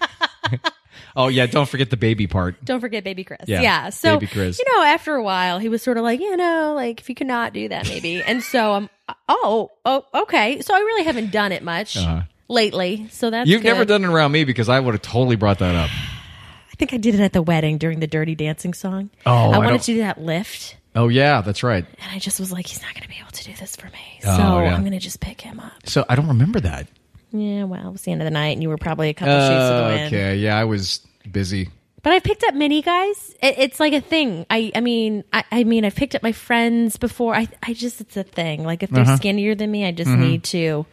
oh 1.16 1.28
yeah, 1.28 1.46
don't 1.46 1.68
forget 1.68 1.90
the 1.90 1.96
baby 1.96 2.26
part. 2.26 2.62
Don't 2.64 2.80
forget 2.80 3.04
baby 3.04 3.24
Chris. 3.24 3.40
Yeah, 3.46 3.60
Yeah. 3.62 3.90
So, 3.90 4.16
baby 4.16 4.26
Chris. 4.26 4.58
you 4.58 4.64
know, 4.76 4.84
after 4.84 5.14
a 5.14 5.22
while, 5.22 5.58
he 5.58 5.68
was 5.68 5.82
sort 5.82 5.96
of 5.96 6.02
like, 6.04 6.20
you 6.20 6.36
know, 6.36 6.72
like 6.74 7.00
if 7.00 7.08
you 7.08 7.14
could 7.14 7.26
not 7.26 7.52
do 7.52 7.68
that, 7.68 7.88
maybe. 7.88 8.22
and 8.26 8.42
so 8.42 8.72
I'm, 8.72 8.90
oh, 9.28 9.70
oh, 9.84 10.04
okay. 10.22 10.60
So 10.62 10.74
I 10.74 10.78
really 10.78 11.04
haven't 11.04 11.30
done 11.32 11.52
it 11.52 11.62
much 11.62 11.96
Uh-huh. 11.96 12.22
lately. 12.48 13.08
So 13.10 13.30
that's 13.30 13.48
You've 13.48 13.64
never 13.64 13.84
done 13.84 14.04
it 14.04 14.08
around 14.08 14.32
me 14.32 14.44
because 14.44 14.68
I 14.68 14.80
would 14.80 14.94
have 14.94 15.02
totally 15.02 15.36
brought 15.36 15.58
that 15.60 15.74
up. 15.74 15.90
I 16.72 16.76
think 16.76 16.92
I 16.92 16.96
did 16.96 17.14
it 17.14 17.20
at 17.20 17.32
the 17.32 17.42
wedding 17.42 17.78
during 17.78 18.00
the 18.00 18.06
Dirty 18.08 18.34
Dancing 18.34 18.74
song. 18.74 19.10
Oh, 19.24 19.32
I 19.32 19.54
I 19.54 19.58
wanted 19.58 19.70
don't- 19.70 19.82
to 19.82 19.92
do 19.94 19.98
that 19.98 20.20
lift. 20.20 20.76
Oh 20.96 21.08
yeah, 21.08 21.40
that's 21.40 21.64
right. 21.64 21.84
And 21.84 22.12
I 22.12 22.20
just 22.20 22.38
was 22.38 22.52
like, 22.52 22.68
he's 22.68 22.80
not 22.80 22.94
going 22.94 23.02
to 23.02 23.08
be 23.08 23.16
able 23.20 23.32
to 23.32 23.42
do 23.44 23.52
this 23.58 23.74
for 23.74 23.86
me. 23.86 24.20
Oh, 24.24 24.36
so 24.36 24.60
yeah. 24.60 24.74
I'm 24.74 24.82
going 24.82 24.92
to 24.92 25.00
just 25.00 25.18
pick 25.20 25.40
him 25.40 25.58
up. 25.58 25.72
So 25.86 26.04
I 26.08 26.14
don't 26.14 26.28
remember 26.28 26.60
that. 26.60 26.86
Yeah, 27.34 27.64
well, 27.64 27.88
it 27.88 27.92
was 27.92 28.02
the 28.02 28.12
end 28.12 28.22
of 28.22 28.26
the 28.26 28.30
night 28.30 28.50
and 28.50 28.62
you 28.62 28.68
were 28.68 28.78
probably 28.78 29.08
a 29.10 29.14
couple 29.14 29.34
shades 29.34 29.68
to 29.70 29.76
the 29.76 29.82
wind. 29.96 30.06
okay, 30.14 30.36
yeah, 30.36 30.56
I 30.56 30.64
was 30.64 31.00
busy. 31.30 31.68
But 32.02 32.12
I've 32.12 32.22
picked 32.22 32.44
up 32.44 32.54
many 32.54 32.80
guys. 32.80 33.34
It, 33.42 33.54
it's 33.58 33.80
like 33.80 33.92
a 33.92 34.00
thing. 34.00 34.46
I, 34.50 34.70
I 34.74 34.80
mean, 34.80 35.24
I, 35.32 35.42
I 35.50 35.64
mean, 35.64 35.84
I've 35.84 35.96
picked 35.96 36.14
up 36.14 36.22
my 36.22 36.32
friends 36.32 36.96
before. 36.96 37.34
I, 37.34 37.48
I 37.62 37.72
just, 37.72 38.00
it's 38.00 38.16
a 38.16 38.22
thing. 38.22 38.62
Like 38.64 38.82
if 38.82 38.90
they're 38.90 39.02
Uh-huh. 39.02 39.16
skinnier 39.16 39.54
than 39.54 39.70
me, 39.70 39.84
I 39.86 39.90
just 39.90 40.10
need 40.10 40.44
to 40.44 40.86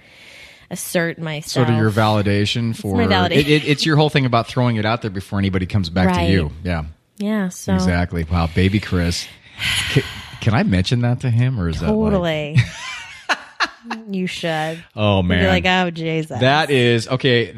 assert 0.72 1.20
myself. 1.20 1.68
Sort 1.68 1.70
of 1.70 1.76
your 1.76 1.92
validation 1.92 2.76
for 2.76 2.96
my 2.96 3.06
validation. 3.08 3.32
It, 3.38 3.48
it, 3.50 3.68
it's 3.68 3.86
your 3.86 3.98
whole 3.98 4.10
thing 4.10 4.26
about 4.26 4.48
throwing 4.48 4.78
it 4.78 4.86
out 4.86 5.02
there 5.02 5.12
before 5.12 5.38
anybody 5.38 5.66
comes 5.66 5.90
back 5.90 6.16
to 6.16 6.24
you. 6.32 6.50
Yeah, 6.64 6.86
yeah. 7.18 7.50
So 7.50 7.74
exactly. 7.76 8.24
Wow, 8.24 8.48
baby 8.56 8.80
Chris. 8.80 9.28
Can, 9.92 10.04
can 10.40 10.54
I 10.54 10.64
mention 10.64 11.02
that 11.02 11.20
to 11.22 11.30
him, 11.30 11.60
or 11.60 11.68
is 11.68 11.82
that 11.82 11.88
like, 11.88 11.94
totally. 11.94 12.58
you 14.10 14.28
should. 14.28 14.84
oh 14.96 15.22
man, 15.22 15.40
You'd 15.40 15.46
Be 15.46 15.50
like, 15.50 15.66
oh 15.66 15.92
Jesus. 15.92 16.40
that 16.40 16.70
is 16.70 17.08
okay. 17.08 17.56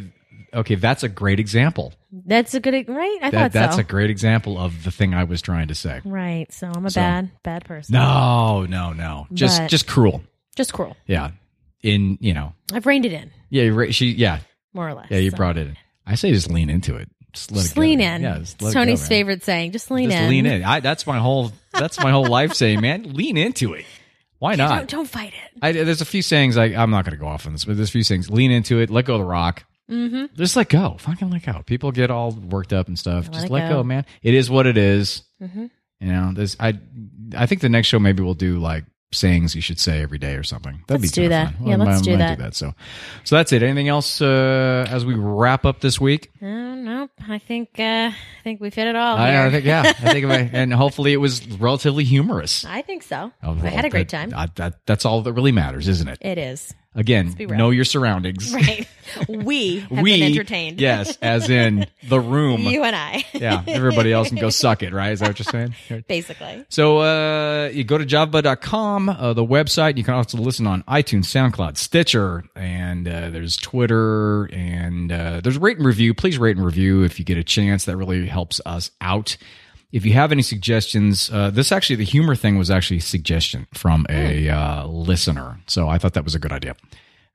Okay, 0.53 0.75
that's 0.75 1.01
a 1.01 1.09
great 1.09 1.39
example. 1.39 1.93
that's 2.11 2.53
a 2.53 2.59
good 2.59 2.87
right. 2.87 3.17
I 3.23 3.31
That 3.31 3.39
thought 3.39 3.51
that's 3.53 3.75
so. 3.75 3.81
a 3.81 3.83
great 3.83 4.11
example 4.11 4.59
of 4.59 4.83
the 4.83 4.91
thing 4.91 5.15
I 5.15 5.23
was 5.23 5.41
trying 5.41 5.69
to 5.69 5.75
say. 5.75 5.99
right. 6.05 6.51
So 6.51 6.67
I'm 6.73 6.85
a 6.85 6.91
So- 6.91 7.01
bad, 7.01 7.31
bad 7.41 7.65
person. 7.65 7.93
No, 7.93 8.65
no, 8.69 8.93
no. 8.93 9.25
Just 9.33 9.61
But- 9.61 9.69
just 9.71 9.87
cruel. 9.87 10.21
just 10.55 10.71
cruel. 10.73 10.95
Yeah. 11.07 11.31
In 11.81 12.17
you 12.21 12.33
know. 12.35 12.53
I've 12.71 12.85
reined 12.85 13.05
it 13.07 13.13
in 13.13 13.31
Yeah. 13.49 13.63
you're. 13.63 13.91
She. 13.91 14.11
Yeah. 14.11 14.39
more 14.73 14.87
or 14.89 14.93
less. 14.93 15.07
Yeah. 15.09 15.17
You 15.17 15.31
So. 15.31 15.37
brought 15.37 15.57
it 15.57 15.67
in. 15.67 15.77
I 16.05 16.15
say 16.15 16.31
just 16.31 16.49
lean 16.51 16.69
into 16.69 16.95
it. 16.97 17.09
Just 17.33 17.51
let 17.51 17.61
Just 17.61 17.71
it 17.71 17.75
go. 17.75 17.81
lean 17.81 17.99
in. 17.99 18.21
Yeah. 18.21 18.37
It's 18.37 18.53
it 18.53 18.59
go, 18.59 18.71
Tony's 18.71 19.01
man. 19.01 19.09
favorite 19.09 19.43
saying. 19.43 19.71
Just 19.71 19.89
lean 19.89 20.11
Just 20.11 20.21
in. 20.21 20.29
lean 20.29 20.45
in. 20.45 20.63
I, 20.63 20.79
that's 20.81 21.07
my 21.07 21.17
whole. 21.17 21.51
That's 21.71 21.99
my 21.99 22.11
whole 22.11 22.27
life 22.27 22.53
saying, 22.53 22.79
man. 22.81 23.13
Lean 23.13 23.37
into 23.37 23.73
it. 23.73 23.85
Why 24.43 24.57
Don't, 24.57 24.67
not? 24.69 24.87
don't 24.89 25.07
fight 25.07 25.31
it. 25.31 25.59
I, 25.61 25.71
there's 25.71 26.01
a 26.01 26.05
few 26.05 26.21
sayings. 26.21 26.57
I, 26.57 26.65
I'm 26.65 26.89
not 26.89 27.05
going 27.05 27.13
to 27.13 27.17
go 27.17 27.27
off 27.27 27.45
on 27.45 27.53
this, 27.53 27.63
but 27.63 27.77
there's 27.77 27.87
a 27.87 27.91
few 27.93 28.03
things. 28.03 28.29
Lean 28.29 28.51
into 28.51 28.79
it. 28.81 28.89
Let 28.89 29.05
go 29.05 29.13
of 29.13 29.19
the 29.21 29.25
rock. 29.25 29.63
Mm-hmm. 29.89 30.35
Just 30.35 30.57
let 30.57 30.67
go. 30.67 30.97
Fucking 30.99 31.29
let 31.29 31.45
go. 31.45 31.61
People 31.65 31.93
get 31.93 32.11
all 32.11 32.31
worked 32.31 32.73
up 32.73 32.89
and 32.89 32.99
stuff. 32.99 33.27
Let 33.27 33.33
Just 33.33 33.49
let 33.49 33.69
go. 33.69 33.75
go. 33.75 33.83
man. 33.85 34.05
It 34.21 34.33
is 34.33 34.49
what 34.49 34.67
it 34.67 34.75
is. 34.77 35.23
Mm-hmm. 35.41 35.67
You 36.01 36.07
know, 36.11 36.33
this. 36.33 36.57
I. 36.59 36.77
I 37.37 37.45
think 37.45 37.61
the 37.61 37.69
next 37.69 37.87
show 37.87 37.99
maybe 37.99 38.21
we'll 38.21 38.33
do 38.33 38.59
like 38.59 38.83
sayings 39.13 39.55
you 39.55 39.61
should 39.61 39.79
say 39.79 40.01
every 40.01 40.17
day 40.17 40.35
or 40.35 40.43
something. 40.43 40.83
That'd 40.87 41.01
Let's 41.01 41.13
be 41.15 41.21
do 41.23 41.29
that. 41.29 41.53
Yeah, 41.61 41.75
let's 41.77 42.01
I 42.01 42.03
do 42.03 42.17
might 42.17 42.37
that. 42.37 42.55
So, 42.55 42.73
so 43.23 43.35
that's 43.35 43.51
it. 43.51 43.63
Anything 43.63 43.87
else 43.87 44.21
uh, 44.21 44.85
as 44.89 45.05
we 45.05 45.13
wrap 45.15 45.65
up 45.65 45.79
this 45.81 45.99
week? 46.01 46.31
Uh, 46.41 46.45
no, 46.45 47.09
I 47.29 47.37
think 47.39 47.79
uh, 47.79 48.11
I 48.11 48.15
think 48.43 48.59
we 48.59 48.69
fit 48.69 48.87
it 48.87 48.95
all. 48.95 49.17
I, 49.17 49.45
I 49.45 49.51
think 49.51 49.65
yeah. 49.65 49.83
I 49.85 49.93
think, 50.13 50.25
I, 50.25 50.37
and 50.53 50.73
hopefully 50.73 51.13
it 51.13 51.17
was 51.17 51.47
relatively 51.59 52.03
humorous. 52.03 52.65
I 52.65 52.81
think 52.81 53.03
so. 53.03 53.31
Oh, 53.43 53.51
I 53.63 53.69
had 53.69 53.85
a 53.85 53.89
great 53.89 54.09
time. 54.09 54.29
that- 54.31 54.55
that- 54.55 54.85
that's 54.85 55.05
all 55.05 55.21
that 55.21 55.33
really 55.33 55.51
matters, 55.51 55.87
isn't 55.87 56.07
it? 56.07 56.17
it 56.21 56.37
is 56.37 56.73
Again, 56.95 57.35
know 57.39 57.71
your 57.71 57.85
surroundings. 57.85 58.53
right. 58.53 58.87
we 59.27 59.79
have 59.79 59.91
we 59.91 60.19
been 60.19 60.31
entertained. 60.31 60.79
Yes, 60.79 61.17
as 61.21 61.49
in 61.49 61.87
the 62.07 62.19
room. 62.19 62.61
you 62.63 62.83
and 62.83 62.95
I. 62.95 63.25
yeah, 63.33 63.63
everybody 63.67 64.13
else 64.13 64.29
can 64.29 64.37
go 64.37 64.49
suck 64.49 64.83
it, 64.83 64.93
right? 64.93 65.11
Is 65.11 65.19
that 65.19 65.29
what 65.29 65.39
you're 65.39 65.45
saying? 65.45 66.03
Basically. 66.07 66.65
So 66.69 66.99
uh, 66.99 67.69
you 67.69 67.83
go 67.83 67.97
to 67.97 68.05
java.com, 68.05 69.09
uh, 69.09 69.33
the 69.33 69.45
website. 69.45 69.97
You 69.97 70.03
can 70.03 70.13
also 70.13 70.37
listen 70.37 70.67
on 70.67 70.83
iTunes, 70.83 71.25
SoundCloud, 71.25 71.77
Stitcher, 71.77 72.43
and 72.55 73.07
uh, 73.07 73.31
there's 73.31 73.57
Twitter, 73.57 74.45
and 74.53 75.11
uh, 75.11 75.41
there's 75.41 75.57
rate 75.57 75.77
and 75.77 75.85
review. 75.85 76.13
Please 76.13 76.37
rate 76.37 76.57
and 76.57 76.65
review 76.65 77.03
if 77.03 77.17
you 77.17 77.25
get 77.25 77.37
a 77.37 77.43
chance. 77.43 77.85
That 77.85 77.97
really 77.97 78.27
helps 78.27 78.61
us 78.65 78.91
out. 79.01 79.35
If 79.93 80.05
you 80.05 80.13
have 80.13 80.31
any 80.31 80.41
suggestions, 80.41 81.29
uh, 81.31 81.49
this 81.51 81.71
actually, 81.71 81.97
the 81.97 82.03
humor 82.03 82.35
thing 82.35 82.57
was 82.57 82.69
actually 82.71 82.97
a 82.97 83.01
suggestion 83.01 83.67
from 83.73 84.05
a 84.09 84.49
uh, 84.49 84.85
listener. 84.87 85.59
So 85.67 85.87
I 85.87 85.99
thought 85.99 86.13
that 86.15 86.23
was 86.25 86.33
a 86.35 86.39
good 86.39 86.51
idea. 86.51 86.75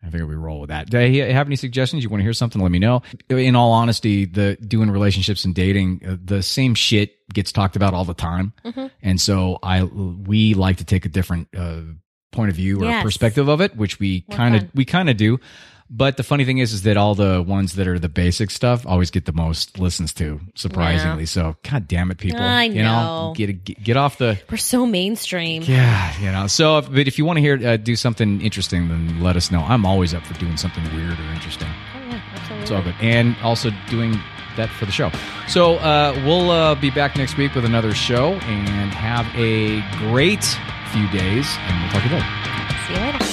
I 0.03 0.11
figured 0.11 0.29
we 0.29 0.35
roll 0.35 0.61
with 0.61 0.69
that. 0.69 0.91
Do 0.91 0.99
you 1.01 1.25
have 1.25 1.47
any 1.49 1.57
suggestions? 1.57 2.03
You 2.05 2.11
want 2.11 2.21
to 2.21 2.25
hear 2.25 2.33
something? 2.33 2.61
Let 2.61 2.71
me 2.71 2.79
know. 2.79 3.03
In 3.29 3.57
all 3.57 3.73
honesty, 3.73 4.25
the 4.27 4.57
doing 4.57 4.91
relationships 4.91 5.45
and 5.45 5.55
dating, 5.55 6.03
uh, 6.07 6.17
the 6.25 6.43
same 6.43 6.75
shit 6.75 7.15
gets 7.33 7.51
talked 7.53 7.77
about 7.77 7.95
all 7.95 8.05
the 8.05 8.15
time, 8.15 8.53
and 9.03 9.21
so 9.21 9.59
I 9.63 9.83
we 9.85 10.55
like 10.55 10.77
to 10.79 10.85
take 10.85 11.05
a 11.05 11.09
different 11.09 11.49
uh, 11.57 11.81
point 12.31 12.51
of 12.51 12.57
view 12.57 12.81
or 12.83 12.85
Yes. 12.87 13.03
perspective 13.03 13.49
of 13.49 13.61
it, 13.61 13.77
which 13.77 13.99
we 13.99 14.21
kind 14.31 14.55
of 14.57 14.69
we 14.75 14.85
kind 14.85 15.11
of 15.11 15.17
do. 15.17 15.39
But 15.91 16.19
the 16.19 16.23
funny 16.23 16.45
thing 16.45 16.59
is, 16.59 16.73
is 16.75 16.83
that 16.83 16.97
all 16.99 17.15
the 17.15 17.43
ones 17.43 17.75
that 17.77 17.89
are 17.89 17.99
the 17.99 18.11
basic 18.11 18.51
stuff 18.51 18.87
always 18.87 19.11
get 19.11 19.25
the 19.25 19.33
most 19.33 19.79
listens 19.79 20.13
to, 20.15 20.39
surprisingly. 20.55 21.25
So, 21.25 21.57
god 21.69 21.89
damn 21.89 22.11
it, 22.11 22.19
people! 22.19 22.43
I 22.43 22.65
You 22.65 22.83
know, 22.83 23.29
know. 23.29 23.35
get 23.35 23.65
get, 23.65 23.83
get 23.83 23.97
off 23.97 24.19
the 24.19 24.39
We're 24.51 24.59
so 24.59 24.85
mainstream. 24.85 25.63
yeah, 25.63 26.13
you 26.21 26.31
know. 26.31 26.47
So, 26.47 26.79
if, 26.79 26.91
but 26.91 27.09
if 27.09 27.17
you 27.19 27.25
want 27.25 27.39
to 27.39 27.41
hear 27.41 27.59
uh, 27.67 27.77
do 27.79 27.97
something 27.97 28.43
interesting, 28.43 28.89
then 28.89 29.21
let 29.23 29.35
us 29.37 29.51
know. 29.51 29.61
I'm 29.63 29.87
always 29.87 30.13
up 30.13 30.25
for 30.27 30.35
doing 30.35 30.59
something 30.59 30.85
weird 30.95 31.19
or 31.19 31.33
interesting. 31.33 31.69
Oh, 31.69 31.99
yeah, 32.11 32.21
absolutely. 32.35 32.63
It's 32.63 32.71
all 32.71 32.83
good, 32.83 32.95
and 33.01 33.35
also 33.43 33.71
doing 33.89 34.13
that 34.57 34.69
for 34.69 34.85
the 34.85 34.93
show. 34.93 35.11
So, 35.49 35.77
uh, 35.77 36.13
we'll 36.27 36.51
uh, 36.51 36.75
be 36.75 36.91
back 36.91 37.17
next 37.17 37.39
week 37.39 37.55
with 37.55 37.65
another 37.65 37.95
show, 37.95 38.35
and 38.35 38.91
have 38.93 39.27
a 39.37 39.81
great 40.11 40.45
few 40.93 41.09
days, 41.19 41.47
and 41.61 41.83
we'll 41.83 41.93
talk 41.93 42.03
to 42.03 42.09
you 42.11 42.15
later. 42.17 42.87
See 42.87 42.93
you 42.95 43.01
later. 43.13 43.25